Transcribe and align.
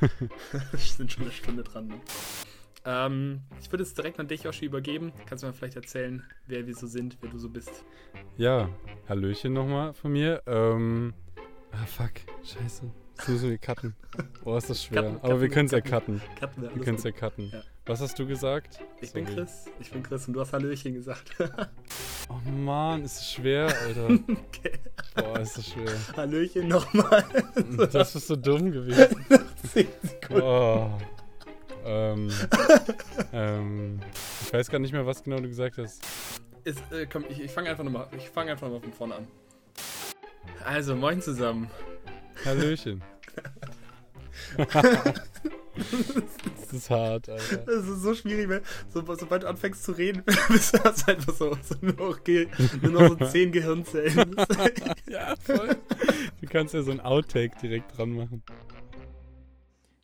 wir 0.70 0.78
sind 0.78 1.12
schon 1.12 1.24
eine 1.24 1.32
Stunde 1.32 1.62
dran. 1.62 1.88
Ne? 1.88 2.00
Ähm, 2.84 3.42
ich 3.60 3.70
würde 3.70 3.82
es 3.82 3.94
direkt 3.94 4.18
an 4.20 4.28
dich, 4.28 4.44
Yoshi, 4.44 4.64
übergeben. 4.64 5.12
Kannst 5.26 5.44
du 5.44 5.48
mir 5.48 5.52
vielleicht 5.52 5.76
erzählen, 5.76 6.22
wer 6.46 6.66
wir 6.66 6.74
so 6.74 6.86
sind, 6.86 7.18
wer 7.20 7.30
du 7.30 7.38
so 7.38 7.48
bist? 7.48 7.84
Ja, 8.36 8.70
Hallöchen 9.08 9.52
nochmal 9.52 9.92
von 9.92 10.12
mir. 10.12 10.42
Ähm, 10.46 11.12
ah, 11.72 11.84
fuck, 11.86 12.12
scheiße. 12.42 12.90
Das 13.16 13.28
müssen 13.28 13.50
wir 13.50 13.58
cutten. 13.58 13.94
Boah, 14.42 14.56
ist 14.56 14.70
das 14.70 14.82
schwer. 14.82 15.02
Cutten, 15.02 15.16
Aber 15.16 15.28
cutten, 15.28 15.40
wir 15.42 15.48
können 15.50 15.66
es 15.66 15.72
ja 15.72 15.80
cutten. 15.82 16.22
wir 16.56 16.82
können 16.82 16.96
es 16.96 17.04
ja 17.04 17.12
cutten. 17.12 17.50
Ja. 17.52 17.62
Was 17.84 18.00
hast 18.00 18.18
du 18.18 18.26
gesagt? 18.26 18.78
Ich 19.02 19.12
bin 19.12 19.26
Sorry. 19.26 19.36
Chris. 19.36 19.66
Ich 19.78 19.90
bin 19.90 20.02
Chris 20.02 20.26
und 20.26 20.34
du 20.34 20.40
hast 20.40 20.52
Hallöchen 20.54 20.94
gesagt. 20.94 21.36
Oh 22.30 22.50
Mann, 22.50 23.04
ist 23.04 23.18
das 23.18 23.32
schwer, 23.32 23.66
Alter. 23.66 24.06
okay. 24.28 24.78
Boah, 25.16 25.40
ist 25.40 25.58
das 25.58 25.68
schwer. 25.68 25.92
Hallöchen 26.16 26.68
nochmal. 26.68 27.24
Das 27.92 28.14
ist 28.14 28.28
so 28.28 28.36
dumm 28.36 28.70
gewesen. 28.70 29.26
10 29.72 29.88
Sekunden. 30.02 30.40
Boah. 30.40 30.98
Ähm, 31.84 32.30
ähm, 33.32 34.00
ich 34.42 34.52
weiß 34.52 34.70
gar 34.70 34.78
nicht 34.78 34.92
mehr, 34.92 35.04
was 35.04 35.24
genau 35.24 35.40
du 35.40 35.48
gesagt 35.48 35.78
hast. 35.78 36.02
Ist, 36.62 36.80
äh, 36.92 37.06
komm, 37.10 37.24
ich, 37.28 37.40
ich 37.40 37.50
fange 37.50 37.70
einfach 37.70 37.82
nochmal 37.82 38.06
fang 38.32 38.48
einfach 38.48 38.68
noch 38.68 38.74
mal 38.74 38.80
von 38.80 38.92
vorne 38.92 39.14
an. 39.16 39.26
Also, 40.64 40.94
moin 40.94 41.20
zusammen. 41.20 41.68
Hallöchen. 42.44 43.02
das 46.60 46.72
ist 46.72 46.90
hart, 46.90 47.28
Alter. 47.28 47.56
Das 47.58 47.86
ist 47.86 48.02
so 48.02 48.14
schwierig, 48.14 48.48
weil 48.48 48.62
so, 48.88 49.00
sobald 49.14 49.42
du 49.42 49.48
anfängst 49.48 49.82
zu 49.84 49.92
reden, 49.92 50.22
bist 50.48 50.74
du 50.74 50.84
hast 50.84 51.08
einfach 51.08 51.34
so, 51.34 51.56
so 51.62 51.74
nur, 51.80 51.94
noch, 51.94 52.22
Ge- 52.24 52.48
nur 52.82 52.92
noch 52.92 53.18
so 53.18 53.26
10 53.26 53.52
Gehirnzellen. 53.52 54.36
Ja, 55.08 55.34
voll. 55.36 55.76
Du 56.40 56.46
kannst 56.46 56.74
ja 56.74 56.82
so 56.82 56.90
ein 56.90 57.00
Outtake 57.00 57.56
direkt 57.60 57.96
dran 57.96 58.10
machen. 58.10 58.42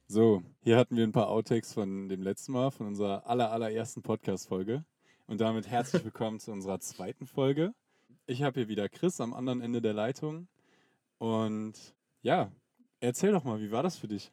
So, 0.09 0.43
hier 0.63 0.77
hatten 0.77 0.97
wir 0.97 1.05
ein 1.05 1.13
paar 1.13 1.29
Outtakes 1.29 1.73
von 1.75 2.09
dem 2.09 2.23
letzten 2.23 2.53
Mal, 2.53 2.71
von 2.71 2.87
unserer 2.87 3.27
aller, 3.29 3.51
allerersten 3.53 4.03
Podcast-Folge. 4.03 4.85
Und 5.27 5.41
damit 5.41 5.69
herzlich 5.69 6.05
willkommen 6.05 6.39
zu 6.41 6.53
unserer 6.53 6.79
zweiten 6.81 7.27
Folge. 7.27 7.73
Ich 8.27 8.43
habe 8.43 8.61
hier 8.61 8.69
wieder 8.69 8.89
Chris 8.89 9.21
am 9.21 9.35
anderen 9.35 9.61
Ende 9.61 9.81
der 9.83 9.93
Leitung. 9.95 10.49
Und 11.19 11.75
ja, 12.23 12.51
erzähl 13.01 13.33
doch 13.33 13.45
mal, 13.45 13.61
wie 13.61 13.71
war 13.73 13.83
das 13.83 13.97
für 13.97 14.09
dich? 14.09 14.33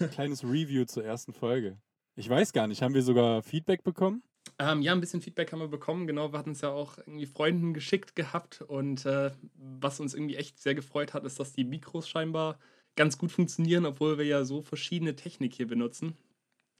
Ein 0.00 0.10
kleines 0.10 0.44
Review 0.44 0.84
zur 0.84 1.04
ersten 1.04 1.32
Folge. 1.32 1.78
Ich 2.14 2.28
weiß 2.28 2.52
gar 2.52 2.66
nicht, 2.66 2.82
haben 2.82 2.94
wir 2.94 3.02
sogar 3.02 3.42
Feedback 3.42 3.82
bekommen? 3.84 4.22
Ähm, 4.58 4.80
ja, 4.80 4.92
ein 4.92 5.00
bisschen 5.00 5.20
Feedback 5.20 5.52
haben 5.52 5.60
wir 5.60 5.68
bekommen. 5.68 6.06
Genau, 6.06 6.32
wir 6.32 6.38
hatten 6.38 6.52
es 6.52 6.62
ja 6.62 6.70
auch 6.70 6.98
irgendwie 6.98 7.26
Freunden 7.26 7.74
geschickt 7.74 8.16
gehabt. 8.16 8.62
Und 8.62 9.04
äh, 9.04 9.32
was 9.54 10.00
uns 10.00 10.14
irgendwie 10.14 10.36
echt 10.36 10.58
sehr 10.60 10.74
gefreut 10.74 11.14
hat, 11.14 11.24
ist, 11.24 11.38
dass 11.38 11.52
die 11.52 11.64
Mikros 11.64 12.08
scheinbar 12.08 12.58
ganz 12.96 13.18
gut 13.18 13.32
funktionieren, 13.32 13.84
obwohl 13.84 14.18
wir 14.18 14.24
ja 14.24 14.44
so 14.44 14.62
verschiedene 14.62 15.14
Technik 15.14 15.54
hier 15.54 15.66
benutzen. 15.66 16.16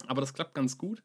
Aber 0.06 0.20
das 0.20 0.32
klappt 0.32 0.54
ganz 0.54 0.78
gut. 0.78 1.02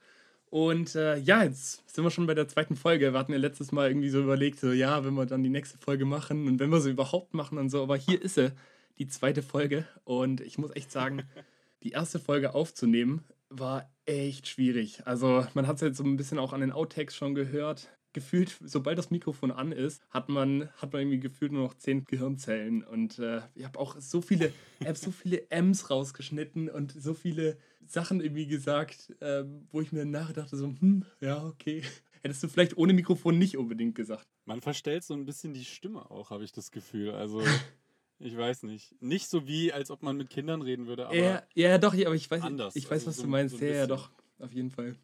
Und 0.50 0.95
äh, 0.95 1.17
ja, 1.17 1.44
jetzt 1.44 1.89
sind 1.89 2.03
wir 2.03 2.12
schon 2.12 2.28
bei 2.28 2.34
der 2.34 2.47
zweiten 2.47 2.75
Folge. 2.75 3.14
Wir 3.14 3.19
hatten 3.19 3.31
ja 3.31 3.38
letztes 3.38 3.72
Mal 3.72 3.89
irgendwie 3.89 4.09
so 4.09 4.22
überlegt, 4.22 4.59
so 4.59 4.72
ja, 4.72 5.06
wenn 5.06 5.14
wir 5.14 5.25
dann 5.25 5.44
die 5.44 5.50
nächste 5.50 5.78
Folge 5.78 6.06
machen 6.06 6.47
und 6.47 6.59
wenn 6.59 6.69
wir 6.69 6.81
sie 6.81 6.92
überhaupt 6.92 7.34
machen 7.34 7.58
und 7.58 7.69
so. 7.69 7.81
Aber 7.81 7.95
hier 7.95 8.22
ist 8.22 8.36
sie, 8.36 8.52
die 8.97 9.08
zweite 9.08 9.44
Folge. 9.44 9.88
Und 10.03 10.42
ich 10.42 10.58
muss 10.58 10.75
echt 10.75 10.92
sagen, 10.92 11.23
die 11.84 11.92
erste 11.92 12.20
Folge 12.20 12.54
aufzunehmen 12.54 13.24
war 13.50 13.92
echt 14.06 14.48
schwierig. 14.48 15.06
Also 15.06 15.46
man 15.54 15.68
hat 15.68 15.76
es 15.76 15.82
jetzt 15.82 15.98
so 15.98 16.04
ein 16.04 16.18
bisschen 16.18 16.40
auch 16.40 16.54
an 16.54 16.62
den 16.62 16.72
Outtakes 16.72 17.16
schon 17.16 17.36
gehört. 17.36 17.90
Gefühlt, 18.14 18.58
sobald 18.62 18.98
das 18.98 19.10
Mikrofon 19.10 19.52
an 19.52 19.72
ist, 19.72 20.02
hat 20.09 20.28
man, 20.28 20.70
hat 20.78 20.92
man 20.92 21.04
irgendwie 21.04 21.20
gefühlt 21.20 21.54
nur 21.54 21.64
noch 21.64 21.76
zehn 21.76 22.04
Gehirnzellen. 22.04 22.84
Und 22.84 23.20
äh, 23.20 23.42
ich 23.56 23.64
habe 23.64 23.80
auch 23.80 23.96
so 24.00 24.22
viele, 24.22 24.52
ich 24.80 24.88
hab 24.88 24.98
so 24.98 25.12
viele 25.12 25.50
M's 25.50 25.90
rausgeschnitten 25.90 26.70
und 26.70 26.92
so 26.92 27.14
viele 27.14 27.58
Sachen 27.86 28.20
irgendwie 28.22 28.48
gesagt, 28.48 29.16
äh, 29.22 29.44
wo 29.72 29.82
ich 29.82 29.92
mir 29.92 30.06
nachdachte, 30.06 30.58
so, 30.58 30.68
hm, 30.68 31.06
ja, 31.22 31.44
okay. 31.46 31.84
Hättest 32.22 32.44
du 32.44 32.48
vielleicht 32.48 32.78
ohne 32.78 32.94
Mikrofon 32.94 33.38
nicht 33.38 33.58
unbedingt 33.58 33.96
gesagt. 33.96 34.28
Man 34.46 34.62
verstellt 34.62 35.03
so 35.03 35.14
ein 35.14 35.25
bisschen 35.25 35.53
die 35.53 35.66
Stimme 35.66 36.12
auch, 36.12 36.30
habe 36.30 36.44
ich 36.44 36.52
das 36.52 36.72
Gefühl. 36.72 37.12
Also, 37.12 37.41
ich 38.22 38.36
weiß 38.38 38.64
nicht. 38.64 38.96
Nicht 39.02 39.28
so 39.30 39.48
wie, 39.48 39.74
als 39.74 39.92
ob 39.92 40.02
man 40.04 40.18
mit 40.18 40.30
Kindern 40.30 40.62
reden 40.62 40.88
würde, 40.88 41.08
aber. 41.08 41.16
ja, 41.16 41.44
ja, 41.54 41.78
doch, 41.78 41.94
aber 41.94 42.16
ich 42.16 42.30
weiß, 42.30 42.42
anders, 42.44 42.76
ich 42.76 42.86
weiß 42.86 42.92
also 42.94 43.08
was 43.08 43.16
so 43.18 43.22
du 43.24 43.28
ein- 43.28 43.32
meinst. 43.32 43.58
so 43.58 43.66
ja, 43.66 43.72
ja, 43.74 43.88
doch, 43.88 44.12
auf 44.40 44.52
jeden 44.54 44.70
Fall. 44.72 44.96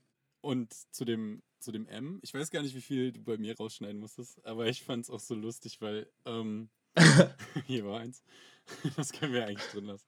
Und 0.41 0.73
zu 0.93 1.03
dem, 1.05 1.41
zu 1.59 1.71
dem 1.71 1.87
M, 1.87 2.19
ich 2.21 2.33
weiß 2.33 2.51
gar 2.51 2.61
nicht, 2.61 2.75
wie 2.75 2.81
viel 2.81 3.11
du 3.11 3.21
bei 3.21 3.37
mir 3.37 3.55
rausschneiden 3.57 3.99
musstest, 3.99 4.43
aber 4.45 4.67
ich 4.67 4.83
fand 4.83 5.03
es 5.05 5.09
auch 5.09 5.19
so 5.19 5.35
lustig, 5.35 5.81
weil 5.81 6.09
ähm, 6.25 6.69
hier 7.67 7.85
war 7.85 7.99
eins. 7.99 8.23
Das 8.97 9.13
können 9.13 9.33
wir 9.33 9.45
eigentlich 9.45 9.67
drin 9.71 9.85
lassen. 9.85 10.07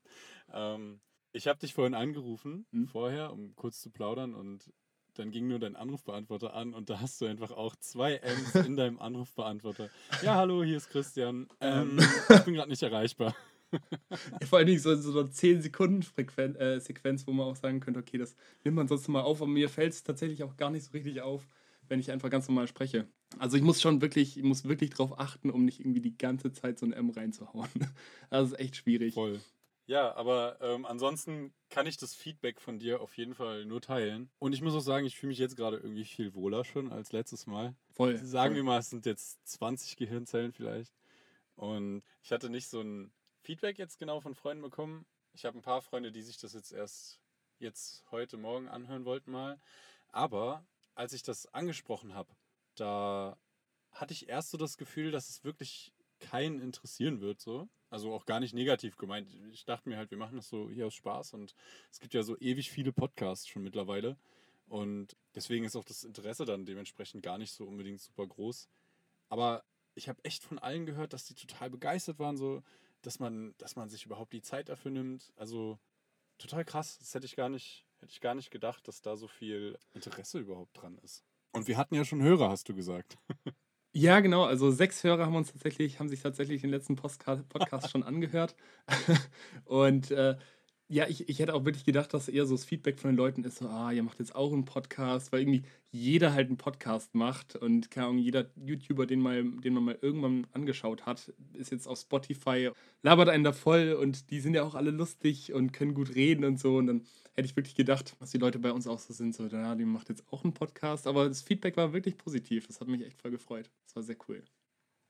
Ähm, 0.51 0.99
ich 1.31 1.47
habe 1.47 1.59
dich 1.59 1.73
vorhin 1.73 1.93
angerufen, 1.93 2.65
Hm. 2.71 2.87
vorher, 2.87 3.31
um 3.31 3.55
kurz 3.55 3.79
zu 3.79 3.89
plaudern 3.89 4.33
und 4.35 4.71
dann 5.19 5.31
ging 5.31 5.47
nur 5.47 5.59
dein 5.59 5.75
Anrufbeantworter 5.75 6.53
an 6.53 6.73
und 6.73 6.89
da 6.89 7.01
hast 7.01 7.19
du 7.19 7.25
einfach 7.25 7.51
auch 7.51 7.75
zwei 7.75 8.15
M's 8.15 8.55
in 8.65 8.75
deinem 8.77 8.99
Anrufbeantworter. 8.99 9.89
Ja, 10.23 10.35
hallo, 10.35 10.63
hier 10.63 10.77
ist 10.77 10.89
Christian. 10.89 11.47
Ähm, 11.59 11.99
ich 12.29 12.43
bin 12.45 12.53
gerade 12.53 12.69
nicht 12.69 12.81
erreichbar. 12.81 13.35
Vor 14.49 14.57
allen 14.57 14.67
Dingen 14.67 14.79
so, 14.79 14.95
so 14.95 15.19
eine 15.19 15.29
10 15.29 15.61
Sekunden 15.61 16.01
Frequen 16.01 16.55
äh, 16.55 16.79
Sequenz, 16.79 17.27
wo 17.27 17.33
man 17.33 17.47
auch 17.47 17.55
sagen 17.55 17.81
könnte, 17.81 17.99
okay, 17.99 18.17
das 18.17 18.35
nimmt 18.63 18.77
man 18.77 18.87
sonst 18.87 19.07
mal 19.09 19.21
auf, 19.21 19.41
aber 19.41 19.51
mir 19.51 19.69
fällt 19.69 19.93
es 19.93 20.03
tatsächlich 20.03 20.43
auch 20.43 20.57
gar 20.57 20.71
nicht 20.71 20.85
so 20.85 20.91
richtig 20.91 21.21
auf, 21.21 21.45
wenn 21.87 21.99
ich 21.99 22.11
einfach 22.11 22.29
ganz 22.29 22.47
normal 22.47 22.67
spreche. 22.67 23.05
Also 23.37 23.57
ich 23.57 23.63
muss 23.63 23.81
schon 23.81 24.01
wirklich, 24.01 24.37
ich 24.37 24.43
muss 24.43 24.67
wirklich 24.67 24.89
drauf 24.89 25.19
achten, 25.19 25.49
um 25.51 25.65
nicht 25.65 25.81
irgendwie 25.81 26.01
die 26.01 26.17
ganze 26.17 26.51
Zeit 26.51 26.79
so 26.79 26.85
ein 26.85 26.93
M 26.93 27.09
reinzuhauen. 27.09 27.69
Also 28.31 28.55
ist 28.55 28.61
echt 28.61 28.75
schwierig. 28.77 29.15
Voll. 29.15 29.39
Ja, 29.89 30.15
aber 30.15 30.61
ähm, 30.61 30.85
ansonsten 30.85 31.51
kann 31.71 31.87
ich 31.87 31.97
das 31.97 32.13
Feedback 32.13 32.61
von 32.61 32.77
dir 32.77 33.01
auf 33.01 33.17
jeden 33.17 33.33
Fall 33.33 33.65
nur 33.65 33.81
teilen. 33.81 34.29
Und 34.37 34.53
ich 34.53 34.61
muss 34.61 34.75
auch 34.75 34.81
sagen, 34.81 35.07
ich 35.07 35.17
fühle 35.17 35.29
mich 35.29 35.39
jetzt 35.39 35.57
gerade 35.57 35.77
irgendwie 35.77 36.05
viel 36.05 36.35
wohler 36.35 36.63
schon 36.63 36.91
als 36.91 37.11
letztes 37.11 37.47
Mal. 37.47 37.75
Voll. 37.95 38.15
Sagen 38.23 38.53
voll. 38.53 38.57
wir 38.57 38.63
mal, 38.65 38.77
es 38.77 38.91
sind 38.91 39.07
jetzt 39.07 39.39
20 39.47 39.97
Gehirnzellen 39.97 40.51
vielleicht. 40.51 40.93
Und 41.55 42.03
ich 42.21 42.31
hatte 42.31 42.51
nicht 42.51 42.67
so 42.67 42.81
ein 42.81 43.11
Feedback 43.41 43.79
jetzt 43.79 43.97
genau 43.97 44.19
von 44.21 44.35
Freunden 44.35 44.61
bekommen. 44.61 45.07
Ich 45.33 45.43
habe 45.43 45.57
ein 45.57 45.63
paar 45.63 45.81
Freunde, 45.81 46.11
die 46.11 46.21
sich 46.21 46.37
das 46.37 46.53
jetzt 46.53 46.71
erst 46.71 47.19
jetzt 47.57 48.05
heute 48.11 48.37
Morgen 48.37 48.67
anhören 48.67 49.05
wollten 49.05 49.31
mal. 49.31 49.59
Aber 50.09 50.67
als 50.93 51.13
ich 51.13 51.23
das 51.23 51.47
angesprochen 51.47 52.13
habe, 52.13 52.31
da 52.75 53.39
hatte 53.91 54.13
ich 54.13 54.29
erst 54.29 54.51
so 54.51 54.57
das 54.59 54.77
Gefühl, 54.77 55.09
dass 55.09 55.31
es 55.31 55.43
wirklich 55.43 55.95
keinen 56.19 56.61
interessieren 56.61 57.21
wird 57.21 57.41
so. 57.41 57.67
Also 57.89 58.13
auch 58.13 58.25
gar 58.25 58.39
nicht 58.39 58.53
negativ 58.53 58.97
gemeint. 58.97 59.27
Ich 59.51 59.65
dachte 59.65 59.89
mir 59.89 59.97
halt, 59.97 60.11
wir 60.11 60.17
machen 60.17 60.35
das 60.35 60.47
so 60.47 60.69
hier 60.69 60.87
aus 60.87 60.93
Spaß 60.93 61.33
und 61.33 61.55
es 61.91 61.99
gibt 61.99 62.13
ja 62.13 62.21
so 62.21 62.37
ewig 62.39 62.69
viele 62.69 62.91
Podcasts 62.91 63.47
schon 63.47 63.63
mittlerweile. 63.63 64.17
Und 64.67 65.15
deswegen 65.33 65.65
ist 65.65 65.75
auch 65.75 65.83
das 65.83 66.03
Interesse 66.03 66.45
dann 66.45 66.65
dementsprechend 66.65 67.23
gar 67.23 67.39
nicht 67.39 67.51
so 67.51 67.65
unbedingt 67.65 67.99
super 67.99 68.27
groß. 68.27 68.69
Aber 69.27 69.63
ich 69.95 70.07
habe 70.07 70.23
echt 70.23 70.43
von 70.43 70.59
allen 70.59 70.85
gehört, 70.85 71.13
dass 71.13 71.25
die 71.25 71.33
total 71.33 71.71
begeistert 71.71 72.19
waren, 72.19 72.37
so, 72.37 72.61
dass 73.01 73.19
man, 73.19 73.55
dass 73.57 73.75
man 73.75 73.89
sich 73.89 74.05
überhaupt 74.05 74.33
die 74.33 74.43
Zeit 74.43 74.69
dafür 74.69 74.91
nimmt. 74.91 75.33
Also 75.35 75.79
total 76.37 76.63
krass. 76.65 76.99
Das 76.99 77.15
hätte 77.15 77.25
ich 77.25 77.35
gar 77.35 77.49
nicht, 77.49 77.87
hätte 77.99 78.11
ich 78.11 78.21
gar 78.21 78.35
nicht 78.35 78.51
gedacht, 78.51 78.87
dass 78.87 79.01
da 79.01 79.15
so 79.15 79.27
viel 79.27 79.79
Interesse 79.93 80.37
überhaupt 80.39 80.79
dran 80.79 80.99
ist. 80.99 81.23
Und 81.51 81.67
wir 81.67 81.77
hatten 81.77 81.95
ja 81.95 82.05
schon 82.05 82.21
Hörer, 82.21 82.49
hast 82.49 82.69
du 82.69 82.75
gesagt. 82.75 83.17
Ja, 83.95 84.19
genau. 84.19 84.43
Also 84.43 84.69
sechs 84.69 85.03
Hörer 85.03 85.25
haben 85.25 85.35
uns 85.35 85.51
tatsächlich, 85.51 85.99
haben 85.99 86.09
sich 86.09 86.21
tatsächlich 86.21 86.61
den 86.61 86.69
letzten 86.69 86.95
Postka 86.95 87.37
Podcast 87.49 87.89
schon 87.89 88.03
angehört. 88.03 88.55
Und 89.65 90.11
äh, 90.11 90.37
ja, 90.91 91.07
ich, 91.07 91.29
ich 91.29 91.37
hätte 91.37 91.53
auch 91.53 91.65
wirklich 91.65 91.85
gedacht, 91.85 92.11
dass 92.15 92.27
eher 92.27 92.47
so 92.47 92.55
das 92.55 92.65
Feedback 92.65 92.99
von 92.99 93.11
den 93.11 93.17
Leuten 93.17 93.43
ist, 93.43 93.59
so, 93.59 93.67
ah, 93.67 93.91
ihr 93.91 94.01
macht 94.01 94.17
jetzt 94.17 94.33
auch 94.33 94.51
einen 94.51 94.65
Podcast, 94.65 95.31
weil 95.31 95.41
irgendwie 95.41 95.61
jeder 95.91 96.33
halt 96.33 96.47
einen 96.47 96.57
Podcast 96.57 97.13
macht 97.13 97.55
und 97.55 97.91
keine 97.91 98.07
Ahnung, 98.07 98.17
jeder 98.17 98.49
YouTuber, 98.55 99.05
den, 99.05 99.21
mal, 99.21 99.43
den 99.43 99.75
man 99.75 99.83
mal 99.83 99.99
irgendwann 100.01 100.47
angeschaut 100.51 101.05
hat, 101.05 101.31
ist 101.53 101.71
jetzt 101.71 101.87
auf 101.87 101.99
Spotify, 101.99 102.71
labert 103.03 103.29
einen 103.29 103.43
da 103.43 103.53
voll 103.53 103.93
und 103.93 104.31
die 104.31 104.39
sind 104.39 104.55
ja 104.55 104.63
auch 104.63 104.73
alle 104.73 104.89
lustig 104.89 105.53
und 105.53 105.73
können 105.73 105.93
gut 105.93 106.15
reden 106.15 106.43
und 106.43 106.59
so. 106.59 106.77
Und 106.77 106.87
dann 106.87 107.05
hätte 107.33 107.45
ich 107.45 107.55
wirklich 107.55 107.75
gedacht, 107.75 108.15
dass 108.19 108.31
die 108.31 108.39
Leute 108.39 108.57
bei 108.57 108.71
uns 108.71 108.87
auch 108.87 108.99
so 108.99 109.13
sind, 109.13 109.35
so, 109.35 109.45
ja, 109.45 109.75
die 109.75 109.85
macht 109.85 110.09
jetzt 110.09 110.23
auch 110.31 110.43
einen 110.43 110.55
Podcast. 110.55 111.05
Aber 111.05 111.27
das 111.27 111.43
Feedback 111.43 111.77
war 111.77 111.93
wirklich 111.93 112.17
positiv. 112.17 112.65
Das 112.65 112.81
hat 112.81 112.87
mich 112.87 113.05
echt 113.05 113.21
voll 113.21 113.31
gefreut. 113.31 113.69
Das 113.85 113.95
war 113.95 114.01
sehr 114.01 114.17
cool. 114.27 114.43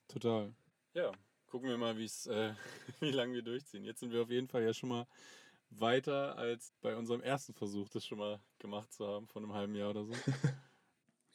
Total. 0.10 0.54
Ja, 0.94 1.14
gucken 1.48 1.70
wir 1.70 1.78
mal, 1.78 1.98
wie's, 1.98 2.28
äh, 2.28 2.52
wie 3.00 3.12
lange 3.12 3.36
wir 3.36 3.44
durchziehen. 3.44 3.86
Jetzt 3.86 4.02
sind 4.02 4.12
wir 4.12 4.22
auf 4.22 4.30
jeden 4.30 4.50
Fall 4.50 4.64
ja 4.64 4.74
schon 4.74 4.90
mal 4.90 5.08
weiter 5.72 6.38
als 6.38 6.74
bei 6.82 6.96
unserem 6.96 7.22
ersten 7.22 7.54
Versuch, 7.54 7.90
das 7.90 8.06
schon 8.06 8.18
mal 8.18 8.40
gemacht 8.60 8.92
zu 8.94 9.08
haben, 9.08 9.28
vor 9.28 9.42
einem 9.42 9.54
halben 9.54 9.76
Jahr 9.76 9.92
oder 9.92 10.06
so. 10.06 10.14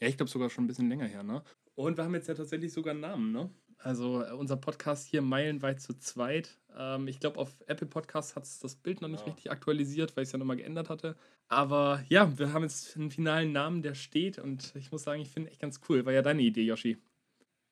Ja, 0.01 0.09
ich 0.09 0.17
glaube 0.17 0.31
sogar 0.31 0.51
schon 0.51 0.65
ein 0.65 0.67
bisschen 0.67 0.89
länger 0.89 1.07
her, 1.07 1.23
ne? 1.23 1.43
Und 1.77 1.97
wir 1.97 2.05
haben 2.05 2.15
jetzt 2.15 2.27
ja 2.29 2.35
tatsächlich 2.35 2.73
sogar 2.73 2.91
einen 2.93 3.01
Namen, 3.01 3.33
ne? 3.33 3.49
Also 3.79 4.23
äh, 4.25 4.33
unser 4.33 4.57
Podcast 4.57 5.07
hier 5.07 5.23
meilenweit 5.23 5.81
zu 5.81 5.97
zweit. 5.99 6.59
Ähm, 6.77 7.07
ich 7.07 7.21
glaube, 7.21 7.39
auf 7.39 7.55
Apple 7.67 7.87
Podcasts 7.87 8.35
hat 8.35 8.43
es 8.43 8.59
das 8.59 8.75
Bild 8.77 9.01
noch 9.01 9.09
nicht 9.09 9.21
Ja. 9.21 9.27
richtig 9.27 9.51
aktualisiert, 9.53 10.17
weil 10.17 10.23
ich 10.25 10.29
es 10.29 10.33
ja 10.33 10.39
nochmal 10.39 10.57
geändert 10.57 10.91
hatte. 10.91 11.17
Aber 11.49 12.03
ja, 12.09 12.37
wir 12.39 12.53
haben 12.53 12.63
jetzt 12.63 12.97
einen 12.97 13.11
finalen 13.13 13.53
Namen, 13.53 13.83
der 13.83 13.95
steht 13.95 14.39
und 14.39 14.75
ich 14.75 14.91
muss 14.91 15.05
sagen, 15.05 15.23
ich 15.23 15.31
finde 15.31 15.51
echt 15.51 15.61
ganz 15.61 15.81
cool. 15.89 16.05
War 16.05 16.13
ja 16.13 16.23
deine 16.23 16.43
Idee, 16.43 16.63
Yoshi. 16.65 16.99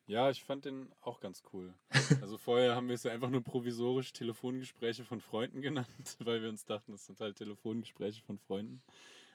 Ja, 0.07 0.31
ich 0.31 0.43
fand 0.43 0.65
den 0.65 0.93
auch 1.01 1.21
ganz 1.21 1.43
cool. 1.53 1.75
Also 2.23 2.37
vorher 2.37 2.77
haben 2.77 2.89
wir 2.89 2.95
es 2.95 3.05
ja 3.05 3.13
einfach 3.13 3.31
nur 3.31 3.43
provisorisch 3.43 4.13
Telefongespräche 4.13 5.05
von 5.05 5.21
Freunden 5.21 5.63
genannt, 5.63 5.87
weil 6.21 6.43
wir 6.43 6.49
uns 6.49 6.65
dachten, 6.65 6.93
es 6.93 7.07
sind 7.07 7.21
halt 7.21 7.37
Telefongespräche 7.37 8.23
von 8.23 8.39
Freunden. 8.39 8.83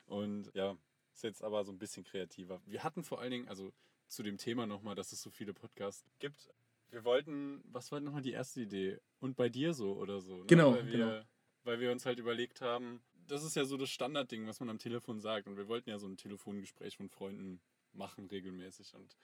Und 0.06 0.52
ja, 0.54 0.78
ist 1.14 1.24
jetzt 1.24 1.44
aber 1.44 1.64
so 1.64 1.72
ein 1.72 1.80
bisschen 1.80 2.04
kreativer. 2.04 2.62
Wir 2.66 2.84
hatten 2.84 3.04
vor 3.04 3.20
allen 3.20 3.32
Dingen, 3.32 3.48
also 3.48 3.74
zu 4.08 4.24
dem 4.24 4.38
Thema 4.38 4.68
nochmal, 4.68 4.96
dass 4.96 5.12
es 5.12 5.22
so 5.22 5.30
viele 5.30 5.54
Podcasts 5.54 6.06
gibt. 6.20 6.50
Wir 6.90 7.04
wollten, 7.04 7.62
was 7.66 7.92
war 7.92 8.00
nochmal 8.00 8.22
die 8.22 8.32
erste 8.32 8.62
Idee? 8.62 9.00
Und 9.20 9.36
bei 9.36 9.50
dir 9.50 9.74
so 9.74 9.94
oder 9.96 10.22
so. 10.22 10.38
Ne? 10.38 10.46
Genau, 10.48 10.74
Weil 10.74 10.88
wir, 10.88 10.98
genau. 10.98 11.22
weil 11.64 11.80
wir 11.80 11.92
uns 11.92 12.06
halt 12.06 12.20
überlegt 12.20 12.62
haben, 12.62 13.02
das 13.28 13.44
ist 13.44 13.56
ja 13.56 13.66
so 13.66 13.76
das 13.76 13.90
Standardding, 13.90 14.48
was 14.48 14.60
man 14.60 14.70
am 14.70 14.80
Telefon 14.80 15.20
sagt. 15.20 15.48
Und 15.48 15.58
wir 15.58 15.68
wollten 15.68 15.90
ja 15.90 16.00
so 16.00 16.08
ein 16.08 16.18
Telefongespräch 16.18 16.96
von 16.98 17.10
Freunden 17.10 17.60
machen 17.92 18.28
regelmäßig. 18.28 18.94
Und 18.94 19.18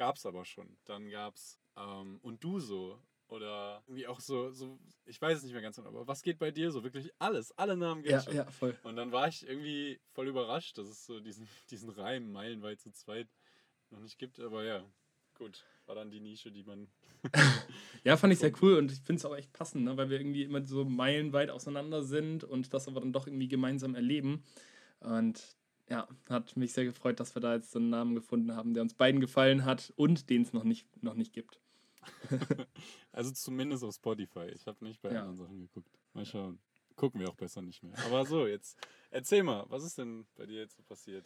gab's 0.00 0.24
aber 0.24 0.46
schon. 0.46 0.78
Dann 0.86 1.10
gab's 1.10 1.60
ähm, 1.76 2.18
und 2.22 2.42
du 2.42 2.58
so. 2.58 2.98
Oder 3.28 3.84
irgendwie 3.86 4.08
auch 4.08 4.18
so, 4.18 4.50
so, 4.50 4.80
ich 5.04 5.20
weiß 5.20 5.38
es 5.38 5.44
nicht 5.44 5.52
mehr 5.52 5.62
ganz 5.62 5.76
genau, 5.76 5.90
aber 5.90 6.06
was 6.08 6.22
geht 6.22 6.38
bei 6.38 6.50
dir 6.50 6.72
so? 6.72 6.82
Wirklich 6.82 7.12
alles, 7.20 7.52
alle 7.52 7.76
Namen 7.76 8.02
geht 8.02 8.10
Ja, 8.10 8.22
schon. 8.22 8.34
ja, 8.34 8.50
voll. 8.50 8.76
Und 8.82 8.96
dann 8.96 9.12
war 9.12 9.28
ich 9.28 9.46
irgendwie 9.46 10.00
voll 10.14 10.26
überrascht, 10.26 10.76
dass 10.78 10.88
es 10.88 11.04
so 11.06 11.20
diesen, 11.20 11.46
diesen 11.70 11.90
Reim 11.90 12.32
meilenweit 12.32 12.80
zu 12.80 12.90
zweit 12.90 13.28
noch 13.90 14.00
nicht 14.00 14.18
gibt. 14.18 14.40
Aber 14.40 14.64
ja, 14.64 14.84
gut, 15.34 15.64
war 15.86 15.94
dann 15.94 16.10
die 16.10 16.18
Nische, 16.20 16.50
die 16.50 16.64
man. 16.64 16.88
Ja, 18.02 18.16
fand 18.16 18.32
ich 18.32 18.38
sehr 18.38 18.52
cool 18.62 18.78
und 18.78 18.90
ich 18.90 19.00
finde 19.00 19.20
es 19.20 19.26
auch 19.26 19.36
echt 19.36 19.52
passend, 19.52 19.84
ne? 19.84 19.94
weil 19.98 20.08
wir 20.08 20.18
irgendwie 20.18 20.44
immer 20.44 20.64
so 20.64 20.86
meilenweit 20.86 21.50
auseinander 21.50 22.02
sind 22.02 22.42
und 22.42 22.72
das 22.72 22.88
aber 22.88 23.00
dann 23.00 23.12
doch 23.12 23.26
irgendwie 23.26 23.48
gemeinsam 23.48 23.94
erleben. 23.94 24.42
Und 25.00 25.56
ja, 25.90 26.08
hat 26.28 26.56
mich 26.56 26.72
sehr 26.72 26.84
gefreut, 26.84 27.20
dass 27.20 27.34
wir 27.34 27.42
da 27.42 27.54
jetzt 27.54 27.72
so 27.72 27.78
einen 27.78 27.90
Namen 27.90 28.14
gefunden 28.14 28.54
haben, 28.54 28.74
der 28.74 28.82
uns 28.82 28.94
beiden 28.94 29.20
gefallen 29.20 29.64
hat 29.64 29.92
und 29.96 30.30
den 30.30 30.42
es 30.42 30.52
noch 30.52 30.64
nicht, 30.64 30.86
noch 31.02 31.14
nicht 31.14 31.32
gibt. 31.32 31.60
Also 33.12 33.32
zumindest 33.32 33.82
auf 33.84 33.94
Spotify. 33.94 34.46
Ich 34.54 34.66
habe 34.66 34.84
nicht 34.84 35.02
bei 35.02 35.12
Ja. 35.12 35.20
anderen 35.20 35.36
Sachen 35.36 35.58
geguckt. 35.60 35.90
Mal 36.14 36.24
schauen. 36.24 36.58
Gucken 36.96 37.20
wir 37.20 37.28
auch 37.28 37.34
besser 37.34 37.60
nicht 37.60 37.82
mehr. 37.82 37.92
Aber 38.06 38.24
so, 38.24 38.46
jetzt 38.46 38.78
erzähl 39.10 39.42
mal, 39.42 39.66
was 39.68 39.84
ist 39.84 39.98
denn 39.98 40.26
bei 40.36 40.46
dir 40.46 40.60
jetzt 40.60 40.76
so 40.76 40.82
passiert? 40.82 41.24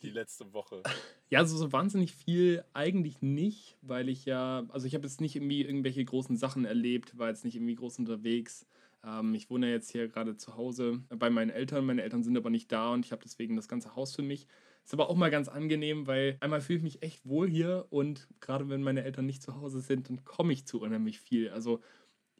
Die 0.00 0.10
letzte 0.10 0.52
Woche. 0.52 0.82
Ja, 1.30 1.40
also 1.40 1.56
so 1.56 1.70
wahnsinnig 1.72 2.12
viel 2.14 2.64
eigentlich 2.72 3.20
nicht, 3.22 3.76
weil 3.82 4.08
ich 4.08 4.24
ja, 4.24 4.64
also 4.70 4.86
ich 4.86 4.94
habe 4.94 5.06
jetzt 5.06 5.20
nicht 5.20 5.36
irgendwie 5.36 5.62
irgendwelche 5.62 6.04
großen 6.04 6.36
Sachen 6.36 6.64
erlebt, 6.64 7.16
war 7.18 7.28
jetzt 7.28 7.44
nicht 7.44 7.54
irgendwie 7.56 7.74
groß 7.76 7.98
unterwegs. 7.98 8.66
Ähm, 9.04 9.34
ich 9.34 9.50
wohne 9.50 9.70
jetzt 9.70 9.90
hier 9.90 10.08
gerade 10.08 10.36
zu 10.36 10.56
Hause 10.56 11.02
bei 11.08 11.30
meinen 11.30 11.50
Eltern. 11.50 11.84
Meine 11.84 12.02
Eltern 12.02 12.22
sind 12.22 12.36
aber 12.36 12.50
nicht 12.50 12.70
da 12.70 12.92
und 12.92 13.04
ich 13.04 13.12
habe 13.12 13.22
deswegen 13.22 13.56
das 13.56 13.68
ganze 13.68 13.96
Haus 13.96 14.14
für 14.14 14.22
mich. 14.22 14.46
Ist 14.84 14.94
aber 14.94 15.08
auch 15.08 15.16
mal 15.16 15.30
ganz 15.30 15.48
angenehm, 15.48 16.06
weil 16.06 16.36
einmal 16.40 16.60
fühle 16.60 16.78
ich 16.78 16.82
mich 16.82 17.02
echt 17.02 17.24
wohl 17.26 17.48
hier 17.48 17.86
und 17.90 18.28
gerade 18.40 18.68
wenn 18.68 18.82
meine 18.82 19.04
Eltern 19.04 19.26
nicht 19.26 19.42
zu 19.42 19.60
Hause 19.60 19.80
sind, 19.80 20.08
dann 20.08 20.24
komme 20.24 20.52
ich 20.52 20.66
zu 20.66 20.80
unheimlich 20.80 21.20
viel. 21.20 21.50
Also 21.50 21.80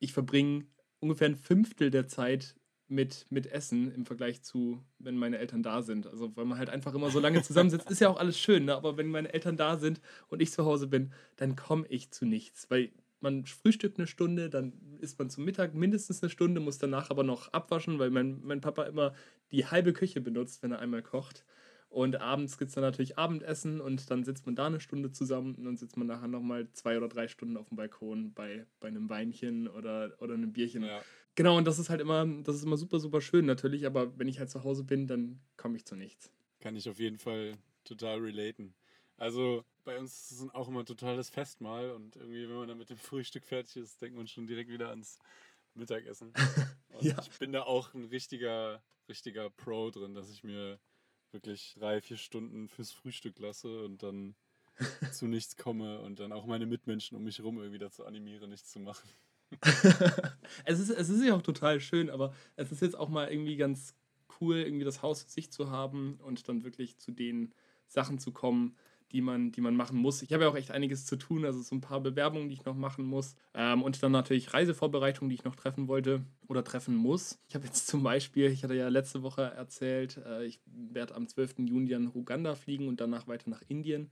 ich 0.01 0.13
verbringe 0.13 0.67
ungefähr 0.99 1.29
ein 1.29 1.37
Fünftel 1.37 1.91
der 1.91 2.09
Zeit 2.09 2.57
mit, 2.89 3.27
mit 3.31 3.47
Essen 3.47 3.93
im 3.95 4.07
Vergleich 4.07 4.43
zu, 4.43 4.85
wenn 4.99 5.17
meine 5.17 5.39
Eltern 5.39 5.63
da 5.63 5.83
sind. 5.83 6.07
Also 6.07 6.37
weil 6.37 6.45
man 6.45 6.59
halt 6.59 6.69
einfach 6.69 6.95
immer 6.95 7.11
so 7.11 7.21
lange 7.21 7.43
zusammensitzt, 7.43 7.91
ist 7.91 8.01
ja 8.01 8.09
auch 8.09 8.19
alles 8.19 8.39
schön, 8.39 8.67
ne? 8.67 8.75
aber 8.75 8.97
wenn 8.97 9.09
meine 9.09 9.33
Eltern 9.33 9.57
da 9.57 9.79
sind 9.79 10.01
und 10.29 10.43
ich 10.43 10.53
zu 10.53 10.65
Hause 10.65 10.89
bin, 10.89 11.13
dann 11.37 11.57
komme 11.57 11.87
ich 11.89 12.11
zu 12.11 12.27
nichts, 12.27 12.71
weil 12.71 12.91
man 13.23 13.47
frühstückt 13.47 13.99
eine 13.99 14.07
Stunde, 14.07 14.51
dann 14.51 14.73
isst 15.01 15.19
man 15.19 15.31
zum 15.31 15.45
Mittag 15.45 15.75
mindestens 15.75 16.23
eine 16.23 16.31
Stunde, 16.31 16.61
muss 16.61 16.79
danach 16.79 17.11
aber 17.11 17.23
noch 17.23 17.53
abwaschen, 17.53 17.99
weil 17.99 18.11
mein, 18.11 18.41
mein 18.43 18.61
Papa 18.61 18.85
immer 18.85 19.15
die 19.51 19.67
halbe 19.67 19.93
Küche 19.93 20.21
benutzt, 20.21 20.63
wenn 20.63 20.73
er 20.73 20.81
einmal 20.81 21.03
kocht. 21.03 21.45
Und 21.89 22.17
abends 22.17 22.57
gibt 22.57 22.71
es 22.71 22.75
dann 22.75 22.85
natürlich 22.85 23.19
Abendessen 23.19 23.81
und 23.81 24.11
dann 24.11 24.25
sitzt 24.25 24.47
man 24.47 24.57
da 24.57 24.67
eine 24.67 24.81
Stunde 24.81 25.13
zusammen 25.13 25.55
und 25.57 25.65
dann 25.65 25.77
sitzt 25.77 25.99
man 25.99 26.07
nachher 26.07 26.27
nochmal 26.29 26.67
zwei 26.73 26.97
oder 26.97 27.09
drei 27.09 27.29
Stunden 27.29 27.59
auf 27.59 27.69
dem 27.69 27.77
Balkon 27.77 28.33
bei, 28.33 28.67
bei 28.81 28.89
einem 28.89 29.11
Weinchen 29.11 29.69
oder, 29.69 30.17
oder 30.19 30.33
einem 30.33 30.55
Bierchen. 30.55 30.85
Ja. 30.85 31.03
Genau, 31.35 31.59
und 31.59 31.67
das 31.67 31.79
ist 31.79 31.91
halt 31.91 32.01
immer, 32.01 32.27
das 32.45 32.57
ist 32.57 32.65
immer 32.65 32.79
super, 32.79 32.99
super 32.99 33.21
schön 33.21 33.45
natürlich, 33.45 33.85
aber 33.85 34.19
wenn 34.19 34.29
ich 34.29 34.39
halt 34.39 34.49
zu 34.49 34.65
Hause 34.65 34.85
bin, 34.85 35.07
dann 35.07 35.41
komme 35.59 35.77
ich 35.77 35.85
zu 35.85 35.95
nichts. 35.95 36.33
Kann 36.61 36.77
ich 36.77 36.89
auf 36.89 36.99
jeden 36.99 37.19
Fall 37.19 37.59
total 37.85 38.21
relaten. 38.21 38.73
Also 39.23 39.65
bei 39.85 39.97
uns 40.01 40.33
ist 40.33 40.41
es 40.41 40.51
auch 40.53 40.67
immer 40.67 40.85
totales 40.85 41.31
Festmahl 41.31 41.93
und 41.93 42.17
irgendwie, 42.17 42.49
wenn 42.49 42.57
man 42.57 42.67
dann 42.67 42.79
mit 42.79 42.91
dem 42.91 42.97
Frühstück 42.97 43.45
fertig 43.45 43.77
ist, 43.77 44.03
denkt 44.03 44.17
man 44.17 44.27
schon 44.27 44.49
direkt 44.49 44.69
wieder 44.69 44.89
ans 44.89 45.21
Mittagessen. 45.75 46.33
Und 46.93 47.05
Ja. 47.05 47.15
ich 47.21 47.31
bin 47.39 47.53
da 47.53 47.63
auch 47.63 47.95
ein 47.95 48.05
richtiger, 48.07 48.83
richtiger 49.09 49.49
Pro 49.49 49.91
drin, 49.91 50.15
dass 50.15 50.29
ich 50.29 50.43
mir 50.43 50.81
wirklich 51.31 51.77
drei, 51.79 52.01
vier 52.01 52.17
Stunden 52.17 52.69
fürs 52.69 52.91
Frühstück 52.91 53.39
lasse 53.39 53.85
und 53.85 54.03
dann 54.03 54.35
zu 55.13 55.27
nichts 55.29 55.57
komme 55.57 56.01
und 56.01 56.19
dann 56.19 56.33
auch 56.33 56.45
meine 56.45 56.67
Mitmenschen 56.67 57.17
um 57.17 57.23
mich 57.23 57.39
herum 57.39 57.59
irgendwie 57.59 57.79
dazu 57.79 58.05
animiere, 58.05 58.49
nichts 58.49 58.73
zu 58.73 58.81
machen. 58.81 59.09
es, 60.65 60.81
ist, 60.81 60.91
es 60.91 61.09
ist 61.09 61.25
ja 61.25 61.35
auch 61.37 61.43
total 61.43 61.81
schön, 61.81 62.11
aber 62.11 62.35
es 62.57 62.73
ist 62.73 62.83
jetzt 62.83 62.99
auch 62.99 63.09
mal 63.09 63.31
irgendwie 63.31 63.57
ganz 63.57 63.95
cool, 64.41 64.57
irgendwie 64.57 64.85
das 64.85 65.01
Haus 65.01 65.23
für 65.23 65.31
sich 65.31 65.53
zu 65.53 65.71
haben 65.71 66.19
und 66.21 66.49
dann 66.49 66.65
wirklich 66.65 66.99
zu 66.99 67.13
den 67.13 67.55
Sachen 67.87 68.19
zu 68.19 68.33
kommen, 68.33 68.77
die 69.13 69.21
man, 69.21 69.53
die 69.53 69.61
man 69.61 69.77
machen 69.77 69.99
muss. 69.99 70.23
Ich 70.23 70.33
habe 70.33 70.45
ja 70.45 70.51
auch 70.51 70.57
echt 70.57 70.71
einiges 70.71 71.05
zu 71.07 71.17
tun, 71.17 71.45
also 71.45 71.61
so 71.61 71.75
ein 71.75 71.81
paar 71.81 72.01
Bewerbungen, 72.01 72.49
die 72.49 72.55
ich 72.55 72.65
noch 72.65 72.75
machen 72.75 73.05
muss. 73.05 73.37
Ähm, 73.55 73.83
und 73.83 74.03
dann 74.03 74.13
natürlich 74.13 74.53
Reisevorbereitungen, 74.55 75.29
die 75.29 75.35
ich 75.35 75.45
noch 75.45 75.57
treffen 75.57 75.89
wollte 75.89 76.23
oder 76.49 76.65
treffen 76.65 76.97
muss. 76.97 77.39
Ich 77.49 77.55
habe 77.55 77.67
jetzt 77.67 77.87
zum 77.87 78.03
Beispiel, 78.03 78.51
ich 78.51 78.65
hatte 78.65 78.75
ja 78.75 78.89
letzte 78.89 79.23
Woche 79.23 79.43
erzählt, 79.43 80.19
äh, 80.27 80.45
ich 80.45 80.61
werde 80.67 81.15
am 81.15 81.29
12. 81.29 81.61
Juni 81.61 81.97
nach 81.99 82.15
Uganda 82.15 82.55
fliegen 82.55 82.89
und 82.89 83.01
danach 83.01 83.29
weiter 83.29 83.51
nach 83.51 83.63
Indien. 83.69 84.11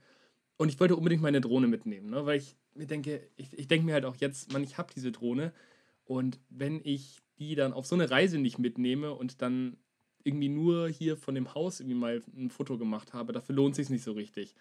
Und 0.57 0.69
ich 0.69 0.79
wollte 0.79 0.97
unbedingt 0.97 1.23
meine 1.23 1.41
Drohne 1.41 1.69
mitnehmen, 1.69 2.11
ne? 2.11 2.27
weil 2.27 2.39
ich 2.39 2.55
mir 2.75 2.87
denke, 2.87 3.29
ich, 3.37 3.59
ich 3.59 3.67
denke 3.67 3.87
mir 3.87 3.95
halt 3.95 4.05
auch 4.05 4.17
jetzt, 4.17 4.53
man, 4.53 4.63
ich 4.63 4.77
habe 4.77 4.93
diese 4.95 5.11
Drohne 5.11 5.53
und 6.05 6.39
wenn 6.51 6.81
ich 6.85 7.21
die 7.39 7.55
dann 7.55 7.73
auf 7.73 7.87
so 7.87 7.95
eine 7.95 8.11
Reise 8.11 8.39
nicht 8.39 8.59
mitnehme 8.59 9.15
und 9.15 9.41
dann 9.41 9.79
irgendwie 10.25 10.49
nur 10.49 10.89
hier 10.89 11.17
von 11.17 11.35
dem 11.35 11.55
Haus 11.55 11.81
irgendwie 11.81 11.99
mal 11.99 12.23
ein 12.37 12.51
Foto 12.51 12.79
gemacht 12.79 13.13
habe, 13.13 13.33
dafür 13.33 13.55
lohnt 13.55 13.75
sich 13.75 13.91
nicht 13.91 14.05
so 14.05 14.13
richtig. 14.13 14.55